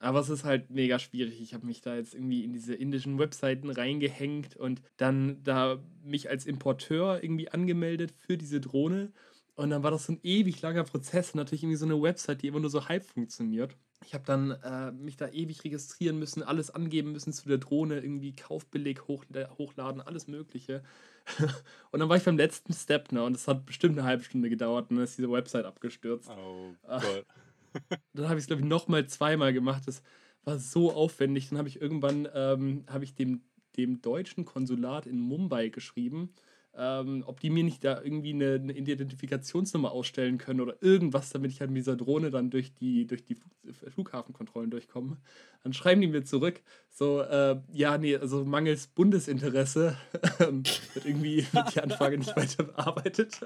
Aber 0.00 0.20
es 0.20 0.30
ist 0.30 0.44
halt 0.44 0.70
mega 0.70 0.98
schwierig. 0.98 1.40
Ich 1.42 1.52
habe 1.52 1.66
mich 1.66 1.82
da 1.82 1.94
jetzt 1.94 2.14
irgendwie 2.14 2.42
in 2.42 2.54
diese 2.54 2.74
indischen 2.74 3.18
Webseiten 3.18 3.70
reingehängt 3.70 4.56
und 4.56 4.80
dann 4.96 5.42
da 5.44 5.78
mich 6.02 6.30
als 6.30 6.46
Importeur 6.46 7.22
irgendwie 7.22 7.50
angemeldet 7.50 8.10
für 8.10 8.38
diese 8.38 8.60
Drohne. 8.60 9.12
Und 9.56 9.68
dann 9.68 9.82
war 9.82 9.90
das 9.90 10.06
so 10.06 10.14
ein 10.14 10.20
ewig 10.22 10.62
langer 10.62 10.84
Prozess. 10.84 11.34
Natürlich 11.34 11.62
irgendwie 11.62 11.76
so 11.76 11.84
eine 11.84 12.00
Website, 12.00 12.40
die 12.40 12.46
immer 12.46 12.60
nur 12.60 12.70
so 12.70 12.88
halb 12.88 13.04
funktioniert. 13.04 13.76
Ich 14.06 14.14
habe 14.14 14.24
dann 14.24 14.52
äh, 14.52 14.90
mich 14.92 15.18
da 15.18 15.28
ewig 15.28 15.62
registrieren 15.64 16.18
müssen, 16.18 16.42
alles 16.42 16.70
angeben 16.70 17.12
müssen 17.12 17.34
zu 17.34 17.46
der 17.46 17.58
Drohne, 17.58 18.00
irgendwie 18.00 18.34
Kaufbeleg 18.34 19.06
hochla 19.06 19.50
hochladen, 19.58 20.00
alles 20.00 20.26
Mögliche. 20.26 20.82
und 21.90 22.00
dann 22.00 22.08
war 22.08 22.16
ich 22.16 22.24
beim 22.24 22.38
letzten 22.38 22.72
Step, 22.72 23.12
ne? 23.12 23.22
Und 23.22 23.34
das 23.34 23.46
hat 23.46 23.66
bestimmt 23.66 23.98
eine 23.98 24.06
halbe 24.06 24.24
Stunde 24.24 24.48
gedauert 24.48 24.90
und 24.90 24.96
dann 24.96 25.04
ist 25.04 25.18
diese 25.18 25.30
Website 25.30 25.66
abgestürzt. 25.66 26.30
Oh 26.30 26.74
Ach. 26.88 27.02
Gott. 27.02 27.26
Dann 28.14 28.28
habe 28.28 28.36
ich 28.38 28.42
es, 28.44 28.46
glaube 28.46 28.62
ich, 28.62 28.68
nochmal 28.68 29.06
zweimal 29.06 29.52
gemacht. 29.52 29.84
Das 29.86 30.02
war 30.44 30.58
so 30.58 30.92
aufwendig. 30.92 31.48
Dann 31.48 31.58
habe 31.58 31.68
ich 31.68 31.80
irgendwann 31.80 32.28
ähm, 32.34 32.84
habe 32.88 33.04
ich 33.04 33.14
dem, 33.14 33.42
dem 33.76 34.00
deutschen 34.02 34.44
Konsulat 34.44 35.06
in 35.06 35.20
Mumbai 35.20 35.68
geschrieben, 35.68 36.30
ähm, 36.74 37.24
ob 37.26 37.40
die 37.40 37.50
mir 37.50 37.64
nicht 37.64 37.84
da 37.84 38.00
irgendwie 38.02 38.32
eine, 38.32 38.54
eine 38.54 38.72
Identifikationsnummer 38.72 39.90
ausstellen 39.90 40.38
können 40.38 40.60
oder 40.60 40.76
irgendwas, 40.82 41.30
damit 41.30 41.50
ich 41.50 41.60
halt 41.60 41.70
mit 41.70 41.78
dieser 41.78 41.96
Drohne 41.96 42.30
dann 42.30 42.50
durch 42.50 42.74
die, 42.74 43.06
durch 43.06 43.24
die 43.24 43.34
Flug- 43.34 43.90
Flughafenkontrollen 43.92 44.70
durchkomme. 44.70 45.16
Dann 45.62 45.72
schreiben 45.72 46.00
die 46.00 46.06
mir 46.06 46.24
zurück, 46.24 46.62
so, 46.90 47.20
äh, 47.22 47.60
ja, 47.72 47.98
nee, 47.98 48.16
also 48.16 48.44
mangels 48.44 48.86
Bundesinteresse 48.86 49.96
ähm, 50.40 50.62
wird 50.94 51.04
irgendwie 51.06 51.46
wird 51.52 51.74
die 51.74 51.80
Anfrage 51.80 52.18
nicht 52.18 52.36
weiter 52.36 52.64
bearbeitet. 52.64 53.40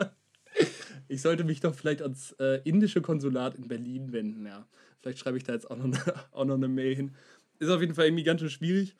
Ich 1.08 1.22
sollte 1.22 1.44
mich 1.44 1.60
doch 1.60 1.74
vielleicht 1.74 2.02
ans 2.02 2.32
äh, 2.38 2.60
indische 2.64 3.02
Konsulat 3.02 3.54
in 3.54 3.68
Berlin 3.68 4.12
wenden, 4.12 4.46
ja. 4.46 4.66
Vielleicht 5.00 5.18
schreibe 5.18 5.36
ich 5.36 5.44
da 5.44 5.52
jetzt 5.52 5.70
auch 5.70 5.76
noch, 5.76 5.84
eine, 5.84 5.98
auch 6.32 6.44
noch 6.44 6.54
eine 6.54 6.68
Mail 6.68 6.94
hin. 6.94 7.14
Ist 7.58 7.70
auf 7.70 7.80
jeden 7.80 7.94
Fall 7.94 8.06
irgendwie 8.06 8.24
ganz 8.24 8.40
schön 8.40 8.50
schwierig. 8.50 8.96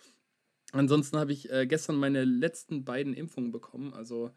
Ansonsten 0.73 1.19
habe 1.19 1.33
ich 1.33 1.51
äh, 1.51 1.67
gestern 1.67 1.97
meine 1.97 2.25
letzten 2.25 2.85
beiden 2.85 3.15
Impfungen 3.15 3.53
bekommen. 3.53 3.95
Also 3.95 4.33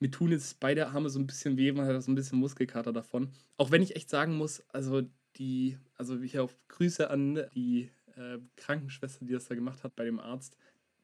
mir 0.00 0.10
tun 0.10 0.32
jetzt 0.32 0.60
beide 0.60 0.88
Arme 0.88 1.08
so 1.08 1.18
ein 1.18 1.26
bisschen 1.26 1.56
weh, 1.56 1.72
man 1.72 1.86
hat 1.86 2.02
so 2.02 2.10
ein 2.10 2.16
bisschen 2.16 2.38
Muskelkater 2.38 2.92
davon. 2.92 3.30
Auch 3.56 3.70
wenn 3.70 3.82
ich 3.82 3.96
echt 3.96 4.10
sagen 4.10 4.36
muss, 4.36 4.62
also 4.68 5.02
die, 5.36 5.78
also 5.96 6.20
hier 6.20 6.42
auf 6.42 6.56
Grüße 6.68 7.08
an 7.08 7.44
die 7.54 7.90
äh, 8.16 8.38
Krankenschwester, 8.56 9.24
die 9.24 9.32
das 9.32 9.46
da 9.46 9.54
gemacht 9.54 9.84
hat 9.84 9.96
bei 9.96 10.04
dem 10.04 10.20
Arzt. 10.20 10.56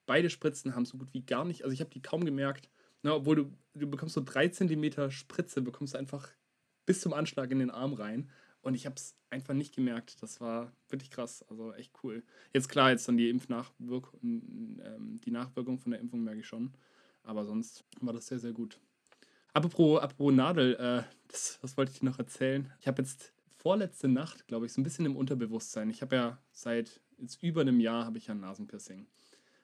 Beide 0.07 0.31
Spritzen 0.31 0.75
haben 0.75 0.85
so 0.85 0.99
gut 0.99 1.15
wie 1.15 1.23
gar 1.23 1.45
nicht, 1.45 1.63
also 1.63 1.73
ich 1.73 1.81
habe 1.81 1.91
die 1.91 2.03
kaum 2.03 2.25
gemerkt. 2.25 2.69
Na, 3.03 3.15
obwohl 3.15 3.37
du, 3.37 3.53
du 3.75 3.89
bekommst 3.89 4.15
so 4.15 4.23
drei 4.25 4.49
Zentimeter 4.49 5.11
Spritze, 5.11 5.63
bekommst 5.63 5.95
du 5.95 5.99
einfach 5.99 6.29
bis 6.87 7.01
zum 7.01 7.13
Anschlag 7.13 7.51
in 7.51 7.61
den 7.61 7.71
Arm 7.71 7.95
rein. 7.95 8.31
Und 8.63 8.75
ich 8.75 8.85
habe 8.85 8.97
es 8.97 9.17
einfach 9.31 9.55
nicht 9.55 9.75
gemerkt. 9.75 10.23
Das 10.23 10.41
war 10.41 10.73
wirklich 10.89 11.11
krass, 11.11 11.43
also 11.49 11.73
echt 11.73 11.93
cool. 12.03 12.23
Jetzt 12.53 12.69
klar, 12.69 12.91
jetzt 12.91 13.09
dann 13.09 13.17
die 13.17 13.31
Impfnachwirkung, 13.31 14.21
ähm, 14.23 15.21
die 15.25 15.31
Nachwirkung 15.31 15.79
von 15.79 15.93
der 15.93 16.01
Impfung 16.01 16.23
merke 16.23 16.41
ich 16.41 16.47
schon. 16.47 16.75
Aber 17.23 17.45
sonst 17.45 17.85
war 18.01 18.13
das 18.13 18.27
sehr, 18.27 18.39
sehr 18.39 18.53
gut. 18.53 18.79
Apropos, 19.53 20.01
apropos 20.01 20.33
Nadel, 20.33 20.75
äh, 20.75 21.03
das, 21.29 21.59
das 21.63 21.77
wollte 21.77 21.93
ich 21.93 22.01
dir 22.01 22.07
noch 22.07 22.19
erzählen. 22.19 22.71
Ich 22.81 22.87
habe 22.87 23.03
jetzt 23.03 23.33
vorletzte 23.57 24.09
Nacht, 24.09 24.47
glaube 24.47 24.67
ich, 24.67 24.73
so 24.73 24.81
ein 24.81 24.85
bisschen 24.85 25.07
im 25.07 25.17
Unterbewusstsein. 25.17 25.91
Ich 25.91 26.03
habe 26.03 26.17
ja 26.17 26.39
seit 26.53 27.01
jetzt 27.19 27.43
über 27.43 27.61
einem 27.63 27.81
Jahr 27.81 28.05
habe 28.05 28.19
ich 28.19 28.27
ja 28.27 28.35
ein 28.35 28.41
Nasenpiercing. 28.41 29.07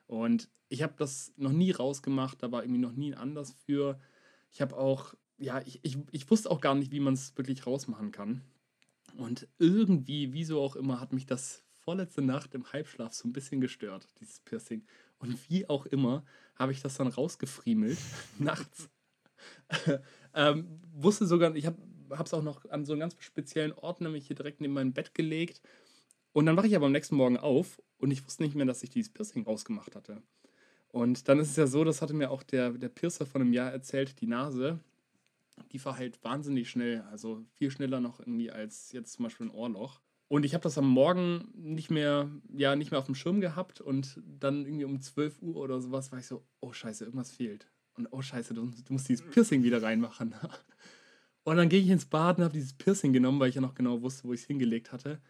Und 0.07 0.49
ich 0.69 0.81
habe 0.83 0.93
das 0.97 1.33
noch 1.37 1.51
nie 1.51 1.71
rausgemacht, 1.71 2.41
da 2.41 2.51
war 2.51 2.63
irgendwie 2.63 2.81
noch 2.81 2.93
nie 2.93 3.13
ein 3.13 3.19
Anlass 3.19 3.53
für. 3.65 3.99
Ich 4.51 4.61
habe 4.61 4.75
auch, 4.75 5.13
ja, 5.37 5.61
ich, 5.65 5.79
ich, 5.83 5.97
ich 6.11 6.29
wusste 6.29 6.49
auch 6.49 6.61
gar 6.61 6.75
nicht, 6.75 6.91
wie 6.91 6.99
man 6.99 7.13
es 7.13 7.37
wirklich 7.37 7.65
rausmachen 7.67 8.11
kann. 8.11 8.41
Und 9.17 9.47
irgendwie, 9.59 10.33
wieso 10.33 10.61
auch 10.61 10.75
immer, 10.75 10.99
hat 10.99 11.13
mich 11.13 11.25
das 11.25 11.63
vorletzte 11.71 12.21
Nacht 12.21 12.53
im 12.53 12.71
Halbschlaf 12.71 13.13
so 13.13 13.27
ein 13.27 13.33
bisschen 13.33 13.61
gestört, 13.61 14.07
dieses 14.19 14.39
Piercing. 14.41 14.83
Und 15.19 15.49
wie 15.49 15.69
auch 15.69 15.85
immer, 15.85 16.25
habe 16.55 16.71
ich 16.71 16.81
das 16.81 16.95
dann 16.95 17.07
rausgefriemelt, 17.07 17.97
nachts. 18.39 18.89
ähm, 20.33 20.81
wusste 20.93 21.25
sogar, 21.25 21.55
ich 21.55 21.65
habe 21.65 21.77
es 22.09 22.33
auch 22.33 22.43
noch 22.43 22.65
an 22.69 22.85
so 22.85 22.93
einen 22.93 23.01
ganz 23.01 23.15
speziellen 23.19 23.73
Ort, 23.73 24.01
nämlich 24.01 24.27
hier 24.27 24.35
direkt 24.35 24.61
neben 24.61 24.73
meinem 24.73 24.93
Bett 24.93 25.13
gelegt. 25.13 25.61
Und 26.33 26.45
dann 26.45 26.57
wache 26.57 26.67
ich 26.67 26.75
aber 26.75 26.85
am 26.85 26.91
nächsten 26.91 27.15
Morgen 27.15 27.37
auf 27.37 27.81
und 27.99 28.11
ich 28.11 28.25
wusste 28.25 28.43
nicht 28.43 28.55
mehr, 28.55 28.65
dass 28.65 28.83
ich 28.83 28.89
dieses 28.89 29.11
Piercing 29.11 29.43
rausgemacht 29.43 29.95
hatte. 29.95 30.21
Und 30.89 31.27
dann 31.27 31.39
ist 31.39 31.49
es 31.49 31.55
ja 31.55 31.67
so, 31.67 31.83
das 31.83 32.01
hatte 32.01 32.13
mir 32.13 32.31
auch 32.31 32.43
der, 32.43 32.71
der 32.71 32.89
Piercer 32.89 33.25
von 33.25 33.41
einem 33.41 33.53
Jahr 33.53 33.71
erzählt, 33.71 34.19
die 34.21 34.27
Nase, 34.27 34.79
die 35.71 35.79
verheilt 35.79 36.23
wahnsinnig 36.23 36.69
schnell. 36.69 37.01
Also 37.11 37.43
viel 37.53 37.71
schneller 37.71 37.99
noch 37.99 38.19
irgendwie 38.19 38.51
als 38.51 38.91
jetzt 38.91 39.13
zum 39.13 39.23
Beispiel 39.23 39.47
ein 39.47 39.51
Ohrloch. 39.51 39.99
Und 40.29 40.43
ich 40.43 40.53
habe 40.53 40.63
das 40.63 40.77
am 40.77 40.89
Morgen 40.89 41.49
nicht 41.55 41.89
mehr, 41.89 42.29
ja, 42.53 42.75
nicht 42.75 42.91
mehr 42.91 42.99
auf 42.99 43.05
dem 43.05 43.15
Schirm 43.15 43.39
gehabt 43.39 43.79
und 43.79 44.21
dann 44.25 44.65
irgendwie 44.65 44.83
um 44.83 44.99
12 44.99 45.41
Uhr 45.41 45.55
oder 45.55 45.79
sowas 45.79 46.11
war 46.11 46.19
ich 46.19 46.27
so, 46.27 46.43
oh 46.59 46.73
scheiße, 46.73 47.05
irgendwas 47.05 47.31
fehlt. 47.31 47.67
Und 47.95 48.07
oh 48.11 48.21
scheiße, 48.21 48.53
du, 48.53 48.65
du 48.65 48.93
musst 48.93 49.07
dieses 49.07 49.25
Piercing 49.25 49.63
wieder 49.63 49.81
reinmachen. 49.81 50.35
Und 51.43 51.55
dann 51.55 51.69
gehe 51.69 51.79
ich 51.79 51.87
ins 51.87 52.05
Bad 52.05 52.37
und 52.37 52.43
habe 52.43 52.53
dieses 52.53 52.73
Piercing 52.73 53.13
genommen, 53.13 53.39
weil 53.39 53.47
ich 53.47 53.55
ja 53.55 53.61
noch 53.61 53.73
genau 53.73 54.01
wusste, 54.01 54.25
wo 54.25 54.33
ich 54.33 54.41
es 54.41 54.47
hingelegt 54.47 54.91
hatte. 54.91 55.21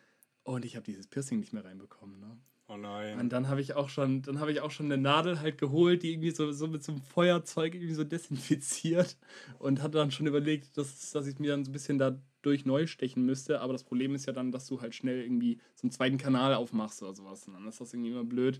Und 0.41 0.65
ich 0.65 0.75
habe 0.75 0.83
dieses 0.83 1.05
Piercing 1.05 1.39
nicht 1.39 1.53
mehr 1.53 1.63
reinbekommen. 1.63 2.19
Ne? 2.19 2.36
Oh 2.69 2.75
nein. 2.75 3.17
Und 3.19 3.29
dann 3.29 3.47
habe 3.47 3.62
ich 3.62 3.75
auch 3.75 3.88
schon, 3.88 4.21
dann 4.24 4.39
habe 4.41 4.51
ich 4.51 4.59
auch 4.59 4.71
schon 4.71 4.88
eine 4.88 5.01
Nadel 5.01 5.39
halt 5.39 5.57
geholt, 5.57 6.03
die 6.03 6.12
irgendwie 6.12 6.31
so, 6.31 6.51
so 6.51 6.67
mit 6.67 6.83
so 6.83 6.91
einem 6.91 7.01
Feuerzeug 7.01 7.74
irgendwie 7.74 7.93
so 7.93 8.03
desinfiziert 8.03 9.15
und 9.59 9.81
hatte 9.81 9.97
dann 9.97 10.12
schon 10.12 10.27
überlegt, 10.27 10.77
dass, 10.77 11.12
dass 11.12 11.27
ich 11.27 11.39
mir 11.39 11.51
dann 11.51 11.63
so 11.63 11.69
ein 11.69 11.74
bisschen 11.74 11.97
da 11.97 12.19
durch 12.41 12.65
neu 12.65 12.86
stechen 12.86 13.25
müsste. 13.25 13.62
Aber 13.62 13.71
das 13.71 13.86
Problem 13.86 14.15
ist 14.15 14.25
ja 14.25 14.33
dann, 14.33 14.51
dass 14.51 14.67
du 14.67 14.81
halt 14.81 14.95
schnell 14.95 15.21
irgendwie 15.21 15.59
so 15.75 15.83
einen 15.83 15.91
zweiten 15.91 16.17
Kanal 16.17 16.53
aufmachst 16.55 17.01
oder 17.03 17.13
sowas. 17.15 17.47
Und 17.47 17.53
dann 17.53 17.67
ist 17.67 17.79
das 17.79 17.93
irgendwie 17.93 18.12
immer 18.12 18.25
blöd. 18.25 18.59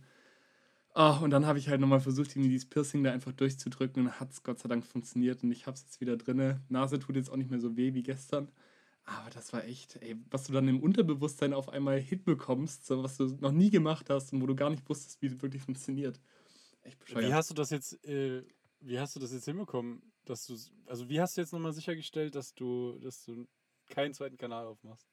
Oh, 0.95 1.17
und 1.21 1.29
dann 1.29 1.45
habe 1.45 1.59
ich 1.59 1.69
halt 1.69 1.79
nochmal 1.81 1.99
versucht, 1.99 2.31
irgendwie 2.31 2.49
dieses 2.49 2.67
Piercing 2.69 3.03
da 3.03 3.11
einfach 3.11 3.31
durchzudrücken 3.33 4.05
und 4.07 4.19
hat 4.19 4.31
es 4.31 4.41
Gott 4.43 4.59
sei 4.59 4.67
Dank 4.69 4.85
funktioniert 4.85 5.43
und 5.43 5.51
ich 5.51 5.67
habe 5.67 5.75
es 5.75 5.83
jetzt 5.83 6.01
wieder 6.01 6.17
drinne. 6.17 6.61
Nase 6.69 6.97
tut 6.97 7.15
jetzt 7.15 7.29
auch 7.29 7.35
nicht 7.35 7.51
mehr 7.51 7.59
so 7.59 7.77
weh 7.77 7.93
wie 7.93 8.03
gestern. 8.03 8.47
Aber 9.07 9.29
das 9.29 9.53
war 9.53 9.63
echt, 9.63 9.95
ey, 10.01 10.17
was 10.29 10.43
du 10.43 10.53
dann 10.53 10.67
im 10.67 10.83
Unterbewusstsein 10.83 11.53
auf 11.53 11.69
einmal 11.69 11.97
hinbekommst, 11.97 12.85
so 12.85 13.03
was 13.03 13.15
du 13.15 13.37
noch 13.39 13.53
nie 13.53 13.69
gemacht 13.69 14.09
hast 14.09 14.33
und 14.33 14.41
wo 14.41 14.47
du 14.47 14.55
gar 14.55 14.69
nicht 14.69 14.87
wusstest, 14.89 15.21
wie 15.21 15.27
es 15.27 15.41
wirklich 15.41 15.63
funktioniert. 15.63 16.19
Echt 16.83 16.99
bescheuert. 16.99 17.25
Wie 17.25 17.33
hast 17.33 17.49
du 17.49 17.53
das 17.53 17.69
jetzt, 17.69 18.03
äh, 18.05 18.43
wie 18.81 18.99
hast 18.99 19.15
du 19.15 19.21
das 19.21 19.31
jetzt 19.31 19.45
hinbekommen, 19.45 20.01
dass 20.25 20.45
du, 20.45 20.57
also 20.87 21.07
wie 21.07 21.21
hast 21.21 21.37
du 21.37 21.41
jetzt 21.41 21.53
nochmal 21.53 21.71
sichergestellt, 21.71 22.35
dass 22.35 22.53
du, 22.53 22.99
dass 22.99 23.23
du 23.23 23.47
keinen 23.89 24.13
zweiten 24.13 24.37
Kanal 24.37 24.65
aufmachst? 24.65 25.07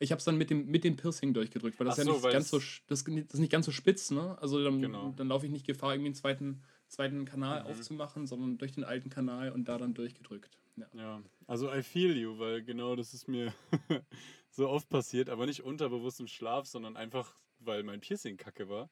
Ich 0.00 0.10
habe 0.10 0.18
es 0.18 0.24
dann 0.24 0.36
mit 0.36 0.50
dem, 0.50 0.66
mit 0.66 0.82
dem 0.82 0.96
Piercing 0.96 1.32
durchgedrückt, 1.32 1.78
weil 1.78 1.86
das 1.86 2.00
Ach 2.00 2.04
ja 2.04 2.12
nicht 2.12 2.22
ganz 2.24 2.50
so, 2.50 2.58
das, 2.58 3.04
das 3.04 3.34
ist 3.34 3.38
nicht 3.38 3.52
ganz 3.52 3.66
so 3.66 3.72
spitz, 3.72 4.10
ne? 4.10 4.36
Also 4.40 4.62
dann, 4.64 4.82
genau. 4.82 5.14
dann 5.16 5.28
laufe 5.28 5.46
ich 5.46 5.52
nicht 5.52 5.64
Gefahr, 5.64 5.94
irgendwie 5.94 6.08
einen 6.08 6.16
zweiten, 6.16 6.64
zweiten 6.88 7.24
Kanal 7.24 7.62
mhm. 7.62 7.68
aufzumachen, 7.68 8.26
sondern 8.26 8.58
durch 8.58 8.72
den 8.72 8.82
alten 8.82 9.10
Kanal 9.10 9.52
und 9.52 9.68
da 9.68 9.78
dann 9.78 9.94
durchgedrückt. 9.94 10.58
Ja. 10.76 10.86
ja, 10.92 11.22
also 11.46 11.72
I 11.72 11.82
feel 11.82 12.16
you, 12.16 12.38
weil 12.38 12.62
genau 12.62 12.96
das 12.96 13.14
ist 13.14 13.28
mir 13.28 13.52
so 14.50 14.68
oft 14.68 14.88
passiert, 14.88 15.28
aber 15.28 15.46
nicht 15.46 15.62
unterbewusst 15.62 16.20
im 16.20 16.26
Schlaf, 16.26 16.66
sondern 16.66 16.96
einfach, 16.96 17.34
weil 17.60 17.82
mein 17.82 18.00
Piercing 18.00 18.36
kacke 18.36 18.68
war. 18.68 18.90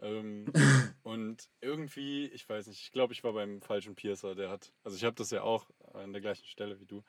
Ähm, 0.00 0.46
und 1.02 1.48
irgendwie, 1.60 2.26
ich 2.26 2.48
weiß 2.48 2.66
nicht, 2.66 2.80
ich 2.80 2.92
glaube, 2.92 3.12
ich 3.12 3.22
war 3.22 3.32
beim 3.32 3.60
falschen 3.62 3.94
Piercer, 3.94 4.34
der 4.34 4.50
hat, 4.50 4.72
also 4.82 4.96
ich 4.96 5.04
habe 5.04 5.14
das 5.14 5.30
ja 5.30 5.42
auch 5.42 5.70
an 5.94 6.12
der 6.12 6.22
gleichen 6.22 6.46
Stelle 6.46 6.80
wie 6.80 6.86
du. 6.86 7.02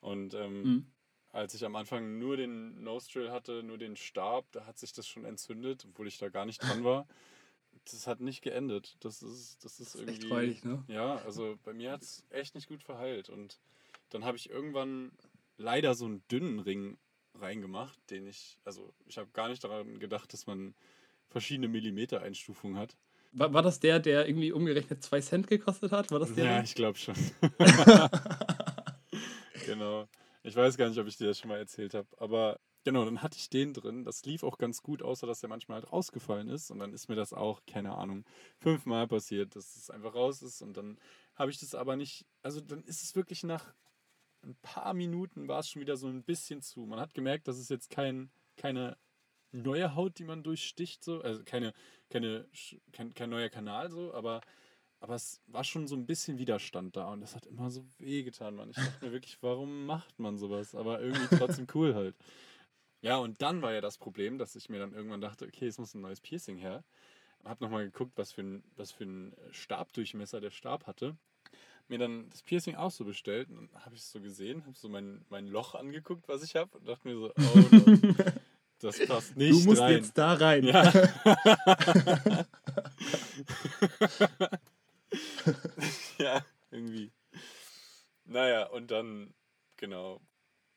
Und 0.00 0.34
ähm, 0.34 0.62
mhm 0.62 0.92
als 1.36 1.54
ich 1.54 1.64
am 1.64 1.76
Anfang 1.76 2.18
nur 2.18 2.36
den 2.36 2.82
Nostril 2.82 3.30
hatte, 3.30 3.62
nur 3.62 3.78
den 3.78 3.94
Stab, 3.94 4.50
da 4.52 4.66
hat 4.66 4.78
sich 4.78 4.92
das 4.92 5.06
schon 5.06 5.24
entzündet, 5.24 5.84
obwohl 5.86 6.08
ich 6.08 6.18
da 6.18 6.30
gar 6.30 6.46
nicht 6.46 6.62
dran 6.62 6.82
war. 6.82 7.06
Das 7.90 8.06
hat 8.06 8.20
nicht 8.20 8.42
geendet. 8.42 8.96
Das 9.00 9.22
ist, 9.22 9.64
das 9.64 9.78
ist, 9.78 9.80
das 9.80 9.80
ist 9.80 9.94
irgendwie. 9.94 10.14
Echt 10.14 10.24
freudig, 10.24 10.64
ne? 10.64 10.84
Ja, 10.88 11.16
also 11.24 11.56
bei 11.64 11.72
mir 11.72 11.92
hat 11.92 12.02
es 12.02 12.24
echt 12.30 12.54
nicht 12.54 12.68
gut 12.68 12.82
verheilt. 12.82 13.28
Und 13.28 13.60
dann 14.10 14.24
habe 14.24 14.36
ich 14.36 14.50
irgendwann 14.50 15.12
leider 15.56 15.94
so 15.94 16.06
einen 16.06 16.26
dünnen 16.28 16.58
Ring 16.58 16.98
reingemacht, 17.34 17.98
den 18.10 18.26
ich, 18.26 18.58
also 18.64 18.92
ich 19.06 19.18
habe 19.18 19.30
gar 19.32 19.48
nicht 19.48 19.62
daran 19.62 19.98
gedacht, 19.98 20.32
dass 20.32 20.46
man 20.46 20.74
verschiedene 21.28 21.68
Millimeter-Einstufungen 21.68 22.78
hat. 22.78 22.96
War, 23.32 23.52
war 23.52 23.62
das 23.62 23.80
der, 23.80 24.00
der 24.00 24.26
irgendwie 24.26 24.52
umgerechnet 24.52 25.02
2 25.02 25.20
Cent 25.20 25.46
gekostet 25.46 25.92
hat? 25.92 26.10
War 26.10 26.18
das 26.18 26.34
der? 26.34 26.44
Ja, 26.44 26.62
ich 26.62 26.74
glaube 26.74 26.98
schon. 26.98 27.14
genau. 29.66 30.08
Ich 30.42 30.56
weiß 30.56 30.76
gar 30.76 30.88
nicht, 30.88 30.98
ob 30.98 31.06
ich 31.06 31.16
dir 31.16 31.26
das 31.26 31.38
schon 31.38 31.48
mal 31.48 31.58
erzählt 31.58 31.94
habe, 31.94 32.08
aber 32.18 32.58
genau, 32.86 33.04
dann 33.04 33.20
hatte 33.20 33.36
ich 33.36 33.50
den 33.50 33.74
drin. 33.74 34.04
Das 34.04 34.24
lief 34.24 34.44
auch 34.44 34.58
ganz 34.58 34.80
gut, 34.80 35.02
außer 35.02 35.26
dass 35.26 35.40
der 35.40 35.50
manchmal 35.50 35.80
halt 35.80 35.92
rausgefallen 35.92 36.48
ist. 36.48 36.70
Und 36.70 36.78
dann 36.78 36.92
ist 36.92 37.08
mir 37.08 37.16
das 37.16 37.32
auch, 37.32 37.60
keine 37.66 37.96
Ahnung, 37.96 38.24
fünfmal 38.60 39.08
passiert, 39.08 39.56
dass 39.56 39.74
es 39.74 39.90
einfach 39.90 40.14
raus 40.14 40.40
ist. 40.40 40.62
Und 40.62 40.76
dann 40.76 40.98
habe 41.34 41.50
ich 41.50 41.58
das 41.58 41.74
aber 41.74 41.96
nicht, 41.96 42.26
also 42.42 42.60
dann 42.60 42.84
ist 42.84 43.02
es 43.02 43.16
wirklich 43.16 43.42
nach 43.42 43.74
ein 44.44 44.54
paar 44.62 44.94
Minuten 44.94 45.48
war 45.48 45.58
es 45.58 45.68
schon 45.68 45.82
wieder 45.82 45.96
so 45.96 46.06
ein 46.06 46.22
bisschen 46.22 46.62
zu. 46.62 46.86
Man 46.86 47.00
hat 47.00 47.12
gemerkt, 47.12 47.48
dass 47.48 47.58
es 47.58 47.68
jetzt 47.68 47.90
kein, 47.90 48.30
keine 48.56 48.96
neue 49.50 49.96
Haut, 49.96 50.20
die 50.20 50.24
man 50.24 50.44
durchsticht, 50.44 51.02
so, 51.02 51.20
also 51.22 51.42
keine, 51.42 51.74
keine, 52.08 52.48
kein, 52.92 53.14
kein 53.14 53.30
neuer 53.30 53.48
Kanal 53.48 53.90
so, 53.90 54.14
aber 54.14 54.42
aber 55.00 55.14
es 55.14 55.42
war 55.46 55.62
schon 55.62 55.86
so 55.86 55.94
ein 55.94 56.06
bisschen 56.06 56.38
Widerstand 56.38 56.96
da 56.96 57.12
und 57.12 57.20
das 57.20 57.36
hat 57.36 57.46
immer 57.46 57.70
so 57.70 57.84
wehgetan, 57.98 58.54
man. 58.54 58.70
Ich 58.70 58.76
dachte 58.76 59.04
mir 59.04 59.12
wirklich, 59.12 59.36
warum 59.42 59.84
macht 59.86 60.18
man 60.18 60.38
sowas? 60.38 60.74
Aber 60.74 61.00
irgendwie 61.00 61.36
trotzdem 61.36 61.66
cool 61.74 61.94
halt. 61.94 62.16
Ja, 63.06 63.18
und 63.18 63.40
dann 63.40 63.62
war 63.62 63.72
ja 63.72 63.80
das 63.80 63.98
Problem, 63.98 64.36
dass 64.36 64.56
ich 64.56 64.68
mir 64.68 64.80
dann 64.80 64.92
irgendwann 64.92 65.20
dachte, 65.20 65.46
okay, 65.46 65.68
es 65.68 65.78
muss 65.78 65.94
ein 65.94 66.00
neues 66.00 66.20
Piercing 66.20 66.56
her. 66.56 66.82
Hab 67.44 67.60
nochmal 67.60 67.84
geguckt, 67.84 68.14
was 68.16 68.32
für, 68.32 68.40
ein, 68.42 68.64
was 68.74 68.90
für 68.90 69.04
ein 69.04 69.32
Stabdurchmesser 69.52 70.40
der 70.40 70.50
Stab 70.50 70.88
hatte. 70.88 71.16
Mir 71.86 71.98
dann 72.00 72.28
das 72.30 72.42
Piercing 72.42 72.74
auch 72.74 72.90
so 72.90 73.04
bestellt 73.04 73.48
und 73.48 73.70
dann 73.72 73.84
habe 73.84 73.94
ich 73.94 74.00
es 74.00 74.10
so 74.10 74.20
gesehen, 74.20 74.66
habe 74.66 74.76
so 74.76 74.88
mein, 74.88 75.24
mein 75.28 75.46
Loch 75.46 75.76
angeguckt, 75.76 76.26
was 76.26 76.42
ich 76.42 76.56
habe 76.56 76.76
und 76.76 76.88
dachte 76.88 77.06
mir 77.06 77.14
so, 77.14 77.32
oh 77.32 77.58
no, 77.70 78.14
das 78.80 79.06
passt 79.06 79.36
nicht. 79.36 79.52
Du 79.52 79.60
musst 79.68 79.80
rein. 79.80 79.92
jetzt 79.92 80.18
da 80.18 80.32
rein. 80.32 80.64
Ja. 80.64 80.92
ja, 86.18 86.44
irgendwie. 86.72 87.12
Naja, 88.24 88.66
und 88.66 88.90
dann, 88.90 89.32
genau, 89.76 90.20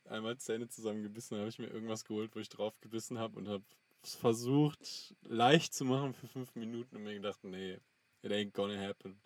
einmal 0.09 0.37
Zähne 0.37 0.67
zusammengebissen, 0.67 1.37
habe 1.37 1.49
ich 1.49 1.59
mir 1.59 1.67
irgendwas 1.67 2.05
geholt, 2.05 2.35
wo 2.35 2.39
ich 2.39 2.49
drauf 2.49 2.79
gebissen 2.81 3.19
habe 3.19 3.37
und 3.37 3.47
habe 3.47 3.63
es 4.03 4.15
versucht, 4.15 5.15
leicht 5.23 5.73
zu 5.73 5.85
machen 5.85 6.13
für 6.13 6.27
fünf 6.27 6.55
Minuten 6.55 6.95
und 6.95 7.03
mir 7.03 7.13
gedacht, 7.13 7.43
nee, 7.43 7.79
it 8.21 8.31
ain't 8.31 8.51
gonna 8.51 8.79
happen. 8.79 9.19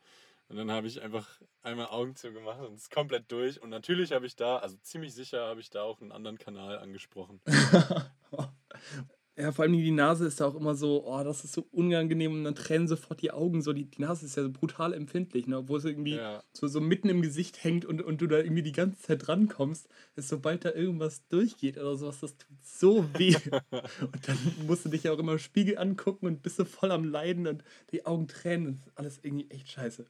Und 0.49 0.57
dann 0.57 0.71
habe 0.71 0.87
ich 0.87 1.01
einfach 1.01 1.41
einmal 1.61 1.87
Augen 1.87 2.15
zugemacht 2.15 2.59
und 2.59 2.73
es 2.73 2.83
ist 2.83 2.91
komplett 2.91 3.31
durch. 3.31 3.61
Und 3.61 3.69
natürlich 3.69 4.11
habe 4.11 4.25
ich 4.25 4.35
da, 4.35 4.57
also 4.57 4.77
ziemlich 4.77 5.13
sicher 5.13 5.47
habe 5.47 5.61
ich 5.61 5.69
da 5.69 5.83
auch 5.83 6.01
einen 6.01 6.11
anderen 6.11 6.37
Kanal 6.37 6.79
angesprochen. 6.79 7.41
Ja, 9.35 9.51
vor 9.51 9.63
allem 9.63 9.73
die 9.73 9.89
Nase 9.89 10.27
ist 10.27 10.39
ja 10.39 10.45
auch 10.45 10.53
immer 10.53 10.75
so, 10.75 11.07
oh, 11.07 11.23
das 11.23 11.43
ist 11.43 11.53
so 11.53 11.65
unangenehm 11.71 12.33
und 12.33 12.43
dann 12.43 12.53
trennen 12.53 12.87
sofort 12.87 13.19
die 13.23 13.31
Augen 13.31 13.63
so. 13.63 13.73
Die, 13.73 13.85
die 13.85 14.01
Nase 14.01 14.27
ist 14.27 14.37
ja 14.37 14.43
so 14.43 14.51
brutal 14.51 14.93
empfindlich, 14.93 15.47
ne? 15.47 15.57
obwohl 15.57 15.79
es 15.79 15.85
irgendwie 15.85 16.17
ja. 16.17 16.43
so, 16.53 16.67
so 16.67 16.79
mitten 16.79 17.09
im 17.09 17.23
Gesicht 17.23 17.63
hängt 17.63 17.83
und, 17.83 18.03
und 18.03 18.21
du 18.21 18.27
da 18.27 18.37
irgendwie 18.37 18.61
die 18.61 18.71
ganze 18.71 19.01
Zeit 19.01 19.25
drankommst, 19.25 19.89
ist 20.15 20.29
sobald 20.29 20.65
da 20.65 20.71
irgendwas 20.71 21.27
durchgeht 21.29 21.79
oder 21.79 21.95
sowas, 21.95 22.19
das 22.19 22.37
tut 22.37 22.57
so 22.61 23.05
weh. 23.17 23.35
und 23.71 24.27
dann 24.27 24.37
musst 24.67 24.85
du 24.85 24.89
dich 24.89 25.03
ja 25.03 25.11
auch 25.11 25.19
immer 25.19 25.31
im 25.31 25.39
Spiegel 25.39 25.79
angucken 25.79 26.27
und 26.27 26.43
bist 26.43 26.57
so 26.57 26.65
voll 26.65 26.91
am 26.91 27.03
Leiden 27.03 27.47
und 27.47 27.63
die 27.91 28.05
Augen 28.05 28.27
tränen. 28.27 28.75
Das 28.75 28.85
ist 28.85 28.97
alles 28.97 29.19
irgendwie 29.23 29.49
echt 29.49 29.67
scheiße. 29.71 30.05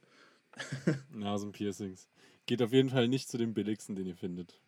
Nasenpiercings. 1.12 2.10
Geht 2.44 2.60
auf 2.60 2.74
jeden 2.74 2.90
Fall 2.90 3.08
nicht 3.08 3.30
zu 3.30 3.38
dem 3.38 3.54
billigsten, 3.54 3.96
den 3.96 4.06
ihr 4.06 4.16
findet. 4.16 4.60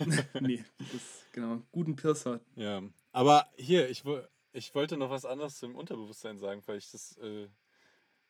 nee, 0.40 0.64
das 0.78 0.94
ist 0.94 1.32
genau. 1.32 1.62
Guten 1.70 1.94
Piercer. 1.94 2.40
Ja, 2.56 2.82
aber 3.12 3.50
hier, 3.56 3.88
ich, 3.90 4.04
ich 4.52 4.74
wollte 4.74 4.96
noch 4.96 5.10
was 5.10 5.24
anderes 5.24 5.58
zum 5.58 5.76
Unterbewusstsein 5.76 6.38
sagen, 6.38 6.62
weil 6.66 6.78
ich 6.78 6.90
das 6.90 7.16
äh, 7.18 7.48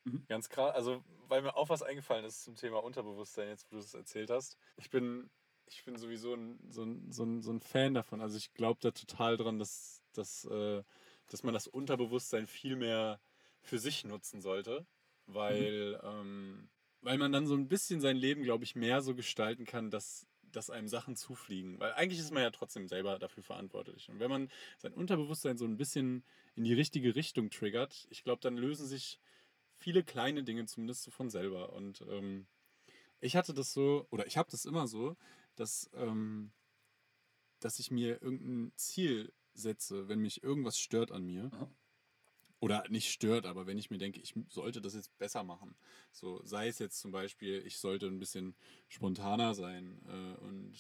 mhm. 0.05 0.25
ganz 0.29 0.49
krass, 0.49 0.75
also 0.75 1.03
weil 1.29 1.43
mir 1.43 1.57
auch 1.57 1.69
was 1.69 1.83
eingefallen 1.83 2.25
ist 2.25 2.43
zum 2.45 2.57
Thema 2.57 2.83
Unterbewusstsein, 2.83 3.49
jetzt 3.49 3.71
wo 3.71 3.77
du 3.77 3.83
es 3.83 3.95
erzählt 3.95 4.31
hast. 4.31 4.59
Ich 4.77 4.91
bin, 4.91 5.31
ich 5.67 5.85
bin 5.85 5.97
sowieso 5.97 6.35
ein, 6.35 6.59
so, 6.69 6.83
ein, 6.85 7.11
so, 7.11 7.25
ein, 7.25 7.43
so 7.43 7.53
ein 7.53 7.61
Fan 7.61 7.95
davon. 7.95 8.21
Also 8.21 8.37
ich 8.37 8.53
glaube 8.55 8.81
da 8.83 8.91
total 8.91 9.37
dran, 9.37 9.59
dass, 9.59 10.03
dass, 10.12 10.45
äh, 10.47 10.83
dass 11.29 11.43
man 11.43 11.55
das 11.55 11.67
Unterbewusstsein 11.67 12.47
viel 12.47 12.77
mehr 12.77 13.21
für 13.61 13.79
sich 13.79 14.05
nutzen 14.05 14.41
sollte, 14.41 14.87
weil, 15.27 15.99
mhm. 16.03 16.09
ähm, 16.09 16.71
weil 17.01 17.19
man 17.19 17.33
dann 17.33 17.47
so 17.47 17.55
ein 17.55 17.69
bisschen 17.69 18.01
sein 18.01 18.17
Leben, 18.17 18.43
glaube 18.43 18.65
ich, 18.65 18.75
mehr 18.75 19.01
so 19.01 19.15
gestalten 19.15 19.65
kann, 19.65 19.91
dass 19.91 20.27
dass 20.52 20.71
einem 20.71 20.88
Sachen 20.88 21.16
zufliegen. 21.16 21.78
Weil 21.80 21.92
eigentlich 21.94 22.21
ist 22.21 22.32
man 22.32 22.42
ja 22.42 22.50
trotzdem 22.50 22.88
selber 22.88 23.18
dafür 23.18 23.42
verantwortlich. 23.42 24.09
Und 24.09 24.21
wenn 24.21 24.30
man 24.30 24.50
sein 24.78 24.92
Unterbewusstsein 24.92 25.56
so 25.56 25.64
ein 25.64 25.76
bisschen 25.76 26.25
in 26.54 26.64
die 26.64 26.75
richtige 26.75 27.14
Richtung 27.14 27.50
triggert, 27.50 28.06
ich 28.11 28.25
glaube, 28.25 28.40
dann 28.40 28.56
lösen 28.56 28.87
sich 28.87 29.18
viele 29.76 30.04
kleine 30.04 30.44
Dinge 30.44 30.66
zumindest 30.66 31.02
so 31.02 31.11
von 31.11 31.30
selber. 31.30 31.73
Und 31.73 32.02
ähm, 32.09 32.47
ich 33.21 33.37
hatte 33.37 33.54
das 33.54 33.73
so, 33.73 34.06
oder 34.11 34.26
ich 34.26 34.37
habe 34.37 34.50
das 34.50 34.64
immer 34.64 34.87
so, 34.87 35.16
dass, 35.56 35.90
ähm, 35.94 36.52
dass 37.61 37.78
ich 37.78 37.90
mir 37.90 38.23
irgendein 38.23 38.73
Ziel 38.76 39.32
setze, 39.54 40.09
wenn 40.09 40.21
mich 40.21 40.42
irgendwas 40.42 40.78
stört 40.78 41.12
an 41.12 41.25
mir. 41.25 41.50
Aha. 41.52 41.71
Oder 42.62 42.85
nicht 42.88 43.11
stört, 43.11 43.45
aber 43.45 43.66
wenn 43.66 43.76
ich 43.76 43.90
mir 43.90 43.99
denke, 43.99 44.21
ich 44.21 44.35
sollte 44.49 44.81
das 44.81 44.95
jetzt 44.95 45.19
besser 45.19 45.42
machen. 45.42 45.75
So 46.12 46.40
sei 46.45 46.69
es 46.69 46.78
jetzt 46.78 47.00
zum 47.00 47.11
Beispiel, 47.11 47.61
ich 47.66 47.78
sollte 47.78 48.07
ein 48.07 48.21
bisschen 48.21 48.54
spontaner 48.87 49.52
sein 49.57 50.00
äh, 50.07 50.40
und 50.45 50.73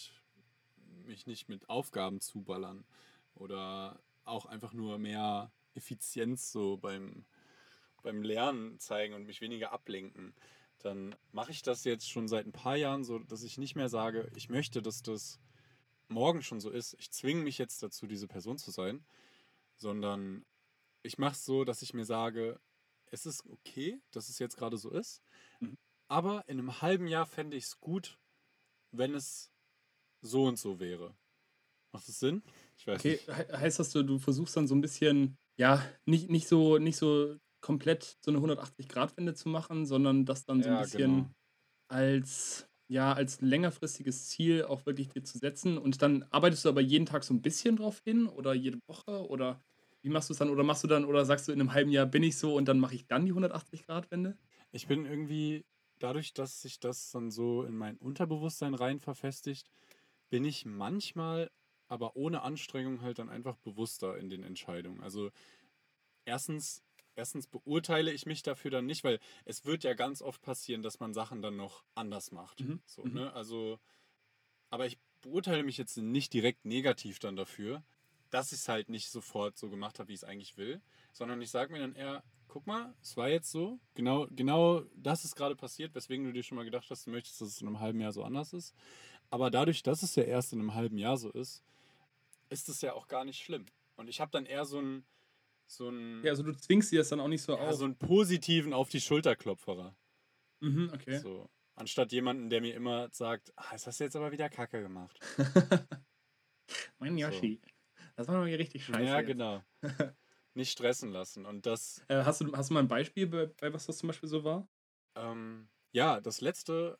mich 1.04 1.26
nicht 1.26 1.48
mit 1.48 1.68
Aufgaben 1.68 2.20
zuballern. 2.20 2.84
Oder 3.34 4.00
auch 4.22 4.46
einfach 4.46 4.72
nur 4.72 4.98
mehr 4.98 5.50
Effizienz 5.74 6.52
so 6.52 6.76
beim, 6.76 7.24
beim 8.04 8.22
Lernen 8.22 8.78
zeigen 8.78 9.14
und 9.14 9.26
mich 9.26 9.40
weniger 9.40 9.72
ablenken. 9.72 10.36
Dann 10.78 11.16
mache 11.32 11.50
ich 11.50 11.62
das 11.62 11.82
jetzt 11.82 12.08
schon 12.08 12.28
seit 12.28 12.46
ein 12.46 12.52
paar 12.52 12.76
Jahren 12.76 13.02
so, 13.02 13.18
dass 13.18 13.42
ich 13.42 13.58
nicht 13.58 13.74
mehr 13.74 13.88
sage, 13.88 14.30
ich 14.36 14.48
möchte, 14.48 14.82
dass 14.82 15.02
das 15.02 15.40
morgen 16.06 16.42
schon 16.42 16.60
so 16.60 16.70
ist. 16.70 16.94
Ich 17.00 17.10
zwinge 17.10 17.42
mich 17.42 17.58
jetzt 17.58 17.82
dazu, 17.82 18.06
diese 18.06 18.28
Person 18.28 18.56
zu 18.56 18.70
sein, 18.70 19.04
sondern 19.78 20.44
ich 21.02 21.18
mache 21.18 21.32
es 21.32 21.44
so, 21.44 21.64
dass 21.64 21.82
ich 21.82 21.94
mir 21.94 22.04
sage, 22.04 22.60
es 23.06 23.26
ist 23.26 23.44
okay, 23.46 24.00
dass 24.12 24.28
es 24.28 24.38
jetzt 24.38 24.56
gerade 24.56 24.76
so 24.78 24.90
ist, 24.90 25.22
Mhm. 25.60 25.74
aber 26.08 26.48
in 26.48 26.58
einem 26.58 26.82
halben 26.82 27.08
Jahr 27.08 27.26
fände 27.26 27.56
ich 27.56 27.64
es 27.64 27.80
gut, 27.80 28.18
wenn 28.92 29.14
es 29.14 29.52
so 30.22 30.44
und 30.46 30.58
so 30.58 30.80
wäre. 30.80 31.16
Macht 31.92 32.08
das 32.08 32.20
Sinn? 32.20 32.42
Ich 32.76 32.86
weiß 32.86 33.06
Okay, 33.06 33.08
nicht. 33.08 33.26
he- 33.26 33.52
heißt 33.56 33.78
das, 33.80 33.90
du, 33.90 34.02
du 34.02 34.18
versuchst 34.18 34.56
dann 34.56 34.68
so 34.68 34.74
ein 34.74 34.80
bisschen, 34.80 35.36
ja, 35.58 35.82
nicht, 36.06 36.30
nicht, 36.30 36.46
so, 36.48 36.78
nicht 36.78 36.96
so 36.96 37.36
komplett 37.60 38.18
so 38.24 38.30
eine 38.30 38.40
180-Grad-Wende 38.40 39.34
zu 39.34 39.48
machen, 39.48 39.86
sondern 39.86 40.26
das 40.26 40.44
dann 40.44 40.62
so 40.62 40.70
ein 40.70 40.76
Ja, 40.76 40.78
bisschen 40.78 40.86
genau. 40.86 41.32
als, 41.88 42.68
ja, 42.88 43.12
als 43.14 43.40
längerfristiges 43.42 44.28
Ziel 44.30 44.64
auch 44.64 44.86
wirklich 44.86 45.08
dir 45.10 45.24
zu 45.24 45.38
setzen. 45.38 45.78
Und 45.78 46.02
dann 46.02 46.24
arbeitest 46.24 46.64
du 46.64 46.70
aber 46.70 46.80
jeden 46.82 47.06
Tag 47.06 47.24
so 47.24 47.34
ein 47.34 47.42
bisschen 47.42 47.76
drauf 47.76 48.00
hin 48.04 48.26
oder 48.28 48.54
jede 48.54 48.80
Woche 48.88 49.28
oder 49.28 49.62
wie 50.02 50.08
machst 50.10 50.28
du 50.28 50.32
es 50.32 50.38
dann? 50.38 50.50
Oder 50.50 50.64
machst 50.64 50.82
du 50.84 50.88
dann, 50.88 51.04
oder 51.04 51.24
sagst 51.24 51.48
du 51.48 51.52
in 51.52 51.60
einem 51.60 51.72
halben 51.72 51.90
Jahr 51.90 52.06
bin 52.06 52.22
ich 52.22 52.36
so 52.36 52.54
und 52.56 52.66
dann 52.66 52.78
mache 52.80 52.94
ich 52.94 53.06
dann 53.06 53.26
die 53.26 53.32
180-Grad-Wende? 53.32 54.36
Ich 54.72 54.86
bin 54.86 55.04
irgendwie, 55.06 55.64
dadurch, 55.98 56.34
dass 56.34 56.62
sich 56.62 56.80
das 56.80 57.10
dann 57.10 57.30
so 57.30 57.62
in 57.64 57.76
mein 57.76 57.96
Unterbewusstsein 57.98 58.74
rein 58.74 58.98
verfestigt, 59.00 59.70
bin 60.30 60.44
ich 60.44 60.64
manchmal, 60.66 61.50
aber 61.88 62.16
ohne 62.16 62.42
Anstrengung 62.42 63.02
halt 63.02 63.18
dann 63.18 63.28
einfach 63.30 63.56
bewusster 63.58 64.18
in 64.18 64.30
den 64.30 64.42
Entscheidungen. 64.44 65.02
Also 65.02 65.30
erstens, 66.24 66.82
erstens 67.14 67.46
beurteile 67.46 68.12
ich 68.12 68.26
mich 68.26 68.42
dafür 68.42 68.70
dann 68.70 68.86
nicht, 68.86 69.04
weil 69.04 69.18
es 69.44 69.64
wird 69.64 69.84
ja 69.84 69.94
ganz 69.94 70.22
oft 70.22 70.42
passieren, 70.42 70.82
dass 70.82 71.00
man 71.00 71.14
Sachen 71.14 71.42
dann 71.42 71.56
noch 71.56 71.84
anders 71.94 72.32
macht. 72.32 72.64
Mhm, 72.64 72.80
So, 72.86 73.04
mhm. 73.04 73.08
ne? 73.08 73.32
Also, 73.32 73.78
aber 74.70 74.86
ich 74.86 74.98
beurteile 75.20 75.62
mich 75.64 75.78
jetzt 75.78 75.96
nicht 75.98 76.32
direkt 76.32 76.64
negativ 76.64 77.18
dann 77.18 77.36
dafür, 77.36 77.84
dass 78.32 78.50
ich 78.50 78.58
es 78.60 78.68
halt 78.68 78.88
nicht 78.88 79.10
sofort 79.10 79.58
so 79.58 79.68
gemacht 79.68 79.98
habe, 79.98 80.08
wie 80.08 80.14
ich 80.14 80.20
es 80.20 80.24
eigentlich 80.24 80.56
will, 80.56 80.80
sondern 81.12 81.40
ich 81.42 81.50
sage 81.50 81.70
mir 81.70 81.80
dann 81.80 81.94
eher, 81.94 82.24
guck 82.48 82.66
mal, 82.66 82.94
es 83.02 83.16
war 83.16 83.28
jetzt 83.28 83.50
so, 83.50 83.78
genau, 83.94 84.26
genau 84.30 84.82
das 84.96 85.24
ist 85.24 85.36
gerade 85.36 85.54
passiert, 85.54 85.94
weswegen 85.94 86.24
du 86.24 86.32
dir 86.32 86.42
schon 86.42 86.56
mal 86.56 86.64
gedacht 86.64 86.88
hast, 86.90 87.06
du 87.06 87.10
möchtest, 87.10 87.40
dass 87.40 87.48
es 87.48 87.60
in 87.60 87.68
einem 87.68 87.80
halben 87.80 88.00
Jahr 88.00 88.12
so 88.12 88.24
anders 88.24 88.54
ist. 88.54 88.74
Aber 89.30 89.50
dadurch, 89.50 89.82
dass 89.82 90.02
es 90.02 90.16
ja 90.16 90.24
erst 90.24 90.54
in 90.54 90.60
einem 90.60 90.74
halben 90.74 90.96
Jahr 90.96 91.18
so 91.18 91.30
ist, 91.30 91.62
ist 92.48 92.68
es 92.70 92.80
ja 92.80 92.94
auch 92.94 93.06
gar 93.06 93.24
nicht 93.24 93.42
schlimm. 93.42 93.66
Und 93.96 94.08
ich 94.08 94.20
habe 94.20 94.30
dann 94.30 94.46
eher 94.46 94.64
so 94.64 94.78
einen, 94.78 95.04
so 95.66 95.88
einen, 95.88 96.24
Ja, 96.24 96.30
also 96.30 96.42
du 96.42 96.52
zwingst 96.56 96.90
dir 96.90 97.00
das 97.00 97.10
dann 97.10 97.20
auch 97.20 97.28
nicht 97.28 97.42
so 97.42 97.52
ja, 97.52 97.58
auf. 97.68 97.74
so 97.74 97.84
einen 97.84 97.96
positiven 97.96 98.72
auf 98.72 98.88
die 98.88 99.00
Schulterklopferer. 99.00 99.94
mhm, 100.60 100.90
okay. 100.94 101.18
So. 101.18 101.50
Anstatt 101.74 102.12
jemanden, 102.12 102.48
der 102.48 102.62
mir 102.62 102.74
immer 102.74 103.08
sagt, 103.12 103.52
ah, 103.56 103.72
das 103.72 103.86
hast 103.86 104.00
du 104.00 104.04
jetzt 104.04 104.16
aber 104.16 104.32
wieder 104.32 104.48
Kacke 104.48 104.82
gemacht. 104.82 105.18
mein 106.98 107.16
So. 107.16 107.71
Das 108.16 108.28
war 108.28 108.40
doch 108.40 108.46
hier 108.46 108.58
richtig 108.58 108.84
scheiße. 108.84 109.04
ja, 109.04 109.18
jetzt. 109.18 109.26
genau. 109.26 109.62
Nicht 110.54 110.72
stressen 110.72 111.10
lassen. 111.12 111.46
Und 111.46 111.64
das, 111.66 112.04
Äh, 112.08 112.24
hast, 112.24 112.40
du, 112.42 112.54
hast 112.54 112.68
du 112.70 112.74
mal 112.74 112.80
ein 112.80 112.88
Beispiel, 112.88 113.26
bei, 113.26 113.46
bei 113.46 113.72
was 113.72 113.86
das 113.86 113.98
zum 113.98 114.08
Beispiel 114.08 114.28
so 114.28 114.44
war? 114.44 114.68
ähm, 115.14 115.68
ja, 115.92 116.20
das 116.20 116.40
letzte, 116.40 116.98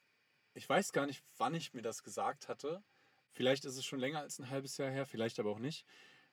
ich 0.55 0.69
weiß 0.69 0.93
gar 0.93 1.07
nicht, 1.07 1.23
wann 1.39 1.55
ich 1.55 1.73
mir 1.75 1.83
das 1.83 2.03
gesagt 2.03 2.49
hatte. 2.49 2.83
Vielleicht 3.31 3.65
ist 3.65 3.77
es 3.77 3.85
schon 3.85 4.01
länger 4.01 4.21
als 4.21 4.39
ein 4.39 4.51
halbes 4.51 4.77
Jahr 4.77 4.91
her, 4.91 5.07
vielleicht 5.07 5.39
aber 5.41 5.51
auch 5.51 5.59
nicht. 5.59 5.87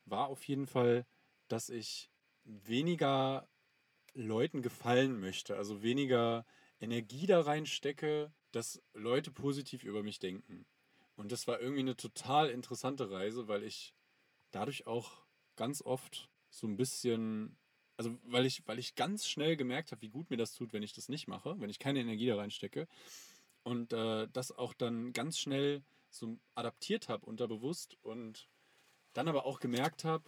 War 0.06 0.28
auf 0.28 0.44
jeden 0.46 0.68
Fall, 0.68 1.06
dass 1.48 1.70
ich 1.70 2.10
weniger 2.44 3.48
Leuten 4.14 4.62
gefallen 4.62 5.20
möchte, 5.20 5.56
also 5.56 5.82
weniger 5.84 6.46
Energie 6.82 7.28
da 7.28 7.42
reinstecke, 7.42 8.34
dass 8.52 8.82
Leute 8.94 9.32
positiv 9.32 9.84
über 9.84 10.04
mich 10.04 10.20
denken. 10.20 10.66
Und 11.16 11.32
das 11.32 11.48
war 11.48 11.60
irgendwie 11.60 11.82
eine 11.82 11.96
total 11.96 12.50
interessante 12.50 13.12
Reise, 13.12 13.48
weil 13.48 13.64
ich 13.64 13.94
dadurch 14.52 14.88
auch 14.88 15.26
ganz 15.56 15.82
oft 15.82 16.30
so 16.50 16.68
ein 16.68 16.78
bisschen, 16.78 17.58
also 17.98 18.18
weil 18.24 18.46
ich, 18.46 18.68
weil 18.68 18.80
ich 18.80 18.96
ganz 18.96 19.28
schnell 19.28 19.56
gemerkt 19.58 19.92
habe, 19.92 20.02
wie 20.02 20.10
gut 20.10 20.30
mir 20.30 20.38
das 20.38 20.54
tut, 20.54 20.74
wenn 20.74 20.84
ich 20.84 20.94
das 20.94 21.10
nicht 21.10 21.28
mache, 21.28 21.60
wenn 21.60 21.70
ich 21.70 21.80
keine 21.80 22.00
Energie 22.00 22.28
da 22.28 22.38
reinstecke. 22.38 22.88
Und 23.64 23.94
äh, 23.94 24.28
das 24.32 24.52
auch 24.52 24.74
dann 24.74 25.14
ganz 25.14 25.38
schnell 25.38 25.84
so 26.10 26.40
adaptiert 26.56 27.10
habe, 27.10 27.26
unterbewusst. 27.26 27.98
Und 28.02 28.50
dann 29.14 29.28
aber 29.28 29.46
auch 29.46 29.60
gemerkt 29.60 30.06
habe, 30.06 30.24